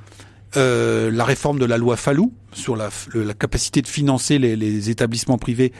euh, 0.56 1.10
la 1.12 1.24
réforme 1.26 1.58
de 1.58 1.66
la 1.66 1.76
loi 1.76 1.96
Fallou 1.98 2.32
sur 2.54 2.74
la, 2.76 2.88
f- 2.88 3.06
le- 3.12 3.22
la 3.22 3.34
capacité 3.34 3.82
de 3.82 3.86
financer 3.86 4.38
les, 4.38 4.56
les 4.56 4.88
établissements 4.88 5.36
privés 5.36 5.72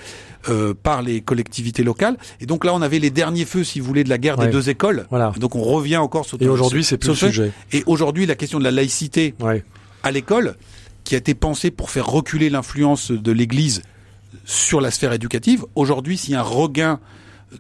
euh, 0.51 0.75
par 0.75 1.01
les 1.01 1.23
collectivités 1.23 1.83
locales. 1.83 2.19
Et 2.43 2.47
donc 2.47 2.67
là, 2.67 2.75
on 2.75 2.83
avait 2.83 2.99
les 2.99 3.11
derniers 3.11 3.47
feux, 3.47 3.65
si 3.65 3.81
vous 3.81 3.87
voulez, 3.87 4.05
de 4.05 4.11
la 4.11 4.19
guerre 4.19 4.39
Ouais. 4.39 4.47
des 4.47 4.53
deux 4.53 4.69
écoles. 4.69 5.07
Voilà. 5.09 5.33
Donc 5.41 5.57
on 5.57 5.63
revient 5.63 5.97
encore 5.97 6.27
sur 6.27 6.37
Et 6.43 6.49
aujourd'hui, 6.49 6.85
c'est 6.85 6.99
plus 6.99 7.09
le 7.09 7.15
sujet. 7.15 7.51
Et 7.73 7.83
aujourd'hui, 7.87 8.27
la 8.27 8.35
question 8.37 8.59
de 8.59 8.65
la 8.65 8.71
laïcité 8.73 9.35
Ouais. 9.41 9.65
à 10.03 10.11
l'école, 10.11 10.55
qui 11.05 11.15
a 11.15 11.19
été 11.19 11.35
pensée 11.35 11.71
pour 11.71 11.89
faire 11.89 12.07
reculer 12.07 12.51
l'influence 12.51 13.11
de 13.11 13.33
l'Église 13.33 13.83
sur 14.45 14.81
la 14.81 14.91
sphère 14.91 15.13
éducative. 15.13 15.65
Aujourd'hui, 15.75 16.17
s'il 16.17 16.33
y 16.33 16.35
a 16.37 16.41
un 16.41 16.43
regain 16.43 17.01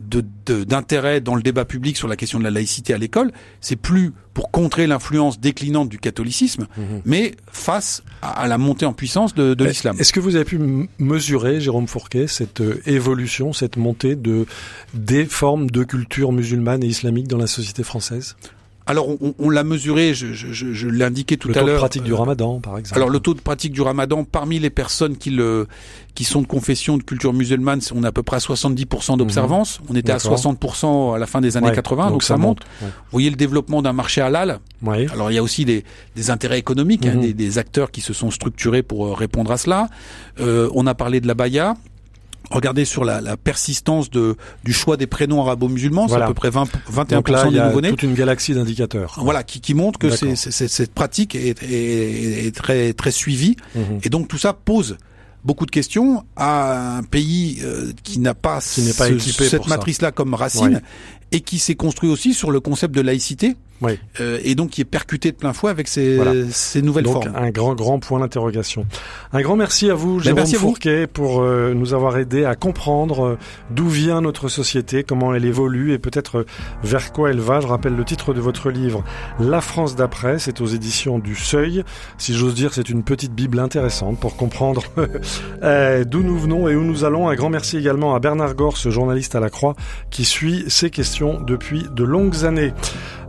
de- 0.01 0.25
de- 0.47 0.63
d'intérêt 0.63 1.21
dans 1.21 1.35
le 1.35 1.43
débat 1.43 1.65
public 1.65 1.97
sur 1.97 2.07
la 2.07 2.15
question 2.15 2.39
de 2.39 2.45
la 2.45 2.51
laïcité 2.53 2.95
à 2.95 2.99
l'école, 2.99 3.33
c'est 3.61 3.75
plus 3.75 4.13
pour 4.35 4.53
contrer 4.53 4.87
l'influence 4.87 5.41
déclinante 5.41 5.89
du 5.89 5.99
catholicisme, 5.99 6.69
Mhm. 6.77 7.03
mais 7.05 7.35
face 7.51 8.05
à, 8.23 8.43
à 8.43 8.47
la 8.47 8.57
montée 8.57 8.87
en 8.87 8.93
puissance 8.93 9.35
de, 9.35 9.53
de 9.55 9.65
l'islam. 9.65 9.97
Est-ce 9.99 10.13
que 10.13 10.21
vous 10.21 10.37
avez 10.37 10.45
pu 10.45 10.61
mesurer, 11.01 11.61
Jérôme 11.61 11.89
Fourquet, 11.89 12.29
cette 12.29 12.61
euh, 12.61 12.81
évolution, 12.87 13.53
cette 13.53 13.77
montée 13.77 14.15
de 14.15 14.47
des 14.95 15.25
formes 15.25 15.69
de 15.69 15.83
culture 15.83 16.31
musulmane 16.31 16.85
et 16.85 16.87
islamique 16.87 17.27
dans 17.27 17.39
la 17.39 17.49
société 17.49 17.83
française? 17.83 18.37
Alors, 18.87 19.09
on, 19.09 19.35
on 19.39 19.51
l'a 19.51 19.63
mesuré, 19.63 20.15
je, 20.15 20.33
je, 20.33 20.53
je, 20.53 20.73
je 20.73 20.89
l'ai 20.89 21.05
indiqué 21.05 21.37
tout 21.37 21.49
Le 21.49 21.55
à 21.57 21.61
taux 21.61 21.67
de 21.67 21.71
l'heure. 21.71 21.79
pratique 21.81 22.03
du 22.03 22.13
euh, 22.13 22.17
ramadan, 22.17 22.61
par 22.61 22.77
exemple. 22.79 22.97
Alors 22.99 23.11
le 23.11 23.21
taux 23.21 23.35
de 23.35 23.41
pratique 23.41 23.73
du 23.73 23.83
ramadan 23.83 24.25
parmi 24.25 24.59
les 24.59 24.71
personnes 24.71 25.17
qui 25.17 25.31
le 25.31 25.69
qui 26.15 26.25
sont 26.25 26.43
de 26.43 26.47
confession 26.47 26.99
de 26.99 27.03
culture 27.05 27.33
musulmane, 27.33 27.81
on 27.95 28.03
est 28.03 28.07
à 28.07 28.11
peu 28.13 28.25
près 28.25 28.37
à 28.37 28.41
70% 28.41 29.17
d'observance. 29.17 29.81
On 29.89 29.95
était 29.95 30.11
à 30.11 30.17
Mhm. 30.17 30.21
D'accord. 30.23 30.39
60% 30.39 31.15
à 31.15 31.19
la 31.19 31.27
fin 31.27 31.41
des 31.41 31.57
années 31.57 31.69
Ouais, 31.69 31.75
80, 31.75 32.03
donc, 32.05 32.13
donc 32.15 32.23
ça, 32.25 32.29
ça 32.29 32.37
monte. 32.37 32.59
monte, 32.61 32.67
ouais. 32.83 32.89
Vous 32.89 32.93
voyez 33.13 33.31
le 33.31 33.37
développement 33.37 33.81
d'un 33.81 33.93
marché 33.93 34.21
halal. 34.21 34.59
Oui. 34.83 35.07
Alors 35.13 35.31
il 35.31 35.35
y 35.35 35.39
a 35.39 35.43
aussi 35.43 35.65
des, 35.65 35.85
des 36.17 36.31
intérêts 36.31 36.59
économiques, 36.59 37.07
hein, 37.07 37.15
Mhm. 37.15 37.21
des, 37.21 37.33
des 37.35 37.59
acteurs 37.59 37.91
qui 37.93 38.01
se 38.01 38.13
sont 38.13 38.31
structurés 38.33 38.83
pour 38.83 39.07
euh, 39.07 39.13
répondre 39.15 39.53
à 39.53 39.57
cela. 39.57 39.89
Euh, 40.41 40.69
on 40.75 40.87
a 40.89 40.95
parlé 40.95 41.21
de 41.21 41.29
la 41.29 41.35
baya. 41.35 41.77
Regardez 42.51 42.85
sur 42.85 43.05
la, 43.05 43.21
la 43.21 43.37
persistance 43.37 44.11
de, 44.11 44.37
du 44.65 44.73
choix 44.73 44.97
des 44.97 45.07
prénoms 45.07 45.41
arabo-musulmans, 45.43 46.07
Voilà. 46.07 46.25
c'est 46.25 46.31
à 46.31 46.33
peu 46.33 46.35
près 46.35 46.51
20, 46.51 46.65
21% 46.93 47.07
Donc 47.15 47.29
là, 47.29 47.49
des 47.49 47.59
a 47.59 47.67
nouveau-nés. 47.69 47.91
toute 47.91 48.03
une 48.03 48.15
galaxie 48.15 48.55
d'indicateurs. 48.55 49.15
Voilà, 49.23 49.45
qui, 49.45 49.61
qui 49.61 49.73
montre 49.75 49.99
que 49.99 50.11
c'est, 50.11 50.35
c'est- 50.37 50.51
c'est- 50.51 50.67
cette 50.69 50.93
pratique 50.93 51.35
est, 51.37 51.63
est- 51.63 52.47
est 52.47 52.55
très, 52.55 52.93
très 52.93 53.13
suivie. 53.13 53.57
Mhm. 53.77 54.01
Et 54.03 54.09
donc 54.09 54.27
tout 54.29 54.39
ça 54.39 54.53
pose 54.53 54.97
beaucoup 55.45 55.65
de 55.65 55.71
questions 55.71 56.25
à 56.37 56.97
un 56.99 57.03
pays 57.05 57.61
euh, 57.63 57.93
qui 58.03 58.19
n'a 58.19 58.35
pas, 58.35 58.61
Qui 58.61 58.83
n'est 58.83 58.93
pas 58.95 59.07
ce- 59.09 59.19
cette 59.45 59.69
matrice-là 59.69 60.11
comme 60.13 60.35
racine 60.35 60.75
Ouais. 60.75 60.81
et 61.33 61.41
qui 61.41 61.59
s'est 61.59 61.77
construit 61.77 62.11
aussi 62.11 62.35
sur 62.35 62.51
le 62.51 62.59
concept 62.61 62.95
de 62.95 63.01
laïcité 63.01 63.55
et 64.19 64.55
donc 64.55 64.71
qui 64.71 64.81
est 64.81 64.85
percuté 64.85 65.33
de 65.33 65.37
plein 65.37 65.53
fouet 65.53 65.71
avec 65.71 65.89
ces, 65.89 66.19
ces 66.51 66.83
nouvelles 66.83 67.05
donc, 67.05 67.25
formes. 67.25 67.37
un 67.37 67.51
grand, 67.51 67.75
grand 67.75 67.99
point 67.99 68.21
d'interrogation. 68.21 68.87
Un 69.33 69.43
grand 69.43 69.57
merci 69.57 69.91
à 69.91 69.95
vous, 69.95 70.17
Ben, 70.17 70.23
Jérôme 70.23 70.37
merci 70.37 70.55
à 70.57 70.59
vous. 70.59 70.69
Fourquet, 70.69 71.07
pour 71.07 71.43
euh, 71.43 71.75
nous 71.75 71.95
avoir 71.95 72.19
aidé 72.19 72.45
à 72.45 72.55
comprendre 72.55 73.25
euh, 73.25 73.39
d'où 73.71 73.89
vient 73.89 74.21
notre 74.21 74.49
société, 74.49 75.03
comment 75.03 75.35
elle 75.35 75.45
évolue 75.45 75.93
et 75.93 75.99
peut-être 75.99 76.39
euh, 76.39 76.47
vers 76.83 77.13
quoi 77.13 77.31
elle 77.31 77.41
va. 77.41 77.61
Je 77.61 77.67
rappelle 77.67 77.97
le 77.97 78.05
titre 78.05 78.35
de 78.35 78.41
votre 78.41 78.71
livre, 78.71 79.05
La 79.39 79.61
France 79.61 79.97
d'après, 79.97 80.39
c'est 80.39 80.61
aux 80.61 80.67
éditions 80.67 81.19
du 81.19 81.35
Seuil. 81.35 81.85
Si 82.19 82.35
j'ose 82.35 82.55
dire, 82.55 82.75
c'est 82.75 82.89
une 82.89 83.03
petite 83.03 83.33
bible 83.33 83.59
intéressante 83.59 84.19
pour 84.19 84.37
comprendre 84.37 84.83
euh, 85.63 86.05
d'où 86.05 86.23
nous 86.23 86.39
venons 86.39 86.69
et 86.69 86.75
où 86.77 86.83
nous 86.83 87.05
allons. 87.05 87.29
Un 87.29 87.35
grand 87.35 87.51
merci 87.51 87.77
également 87.77 88.15
à 88.15 88.21
Bernard 88.21 88.55
Gors, 88.55 88.77
journaliste 88.77 89.35
à 89.35 89.41
la 89.41 89.51
Croix, 89.51 89.75
qui 90.11 90.25
suit 90.25 90.65
ces 90.69 90.91
questions 90.91 91.41
depuis 91.41 91.87
de 91.91 92.05
longues 92.05 92.45
années. 92.45 92.73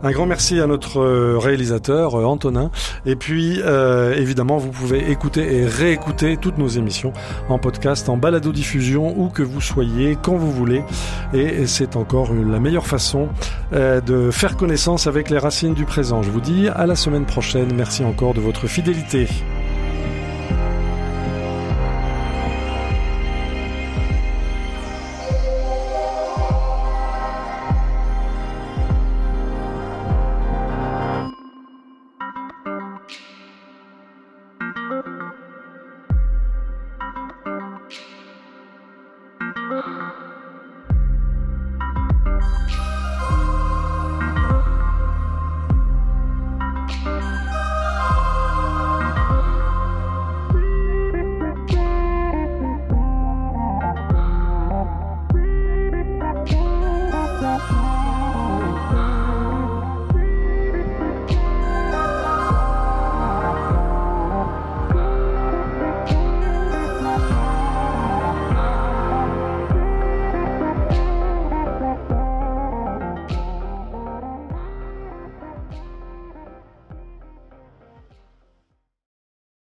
Un 0.04 0.10
grand 0.10 0.26
merci 0.26 0.41
à 0.50 0.66
notre 0.66 1.00
euh, 1.00 1.38
réalisateur 1.38 2.18
euh, 2.18 2.24
Antonin. 2.24 2.70
Et 3.06 3.14
puis, 3.14 3.60
euh, 3.64 4.14
évidemment, 4.14 4.58
vous 4.58 4.70
pouvez 4.70 5.10
écouter 5.10 5.56
et 5.56 5.66
réécouter 5.66 6.36
toutes 6.36 6.58
nos 6.58 6.66
émissions 6.66 7.12
en 7.48 7.58
podcast, 7.58 8.08
en 8.08 8.16
balado-diffusion, 8.16 9.14
où 9.16 9.28
que 9.28 9.42
vous 9.42 9.60
soyez, 9.60 10.18
quand 10.20 10.34
vous 10.34 10.50
voulez. 10.50 10.82
Et 11.32 11.66
c'est 11.66 11.96
encore 11.96 12.32
la 12.34 12.58
meilleure 12.58 12.86
façon 12.86 13.28
de 13.72 14.30
faire 14.30 14.56
connaissance 14.56 15.06
avec 15.06 15.30
les 15.30 15.38
racines 15.38 15.74
du 15.74 15.84
présent. 15.84 16.22
Je 16.22 16.30
vous 16.30 16.40
dis 16.40 16.68
à 16.68 16.86
la 16.86 16.96
semaine 16.96 17.24
prochaine. 17.24 17.72
Merci 17.74 18.04
encore 18.04 18.34
de 18.34 18.40
votre 18.40 18.66
fidélité. 18.66 19.28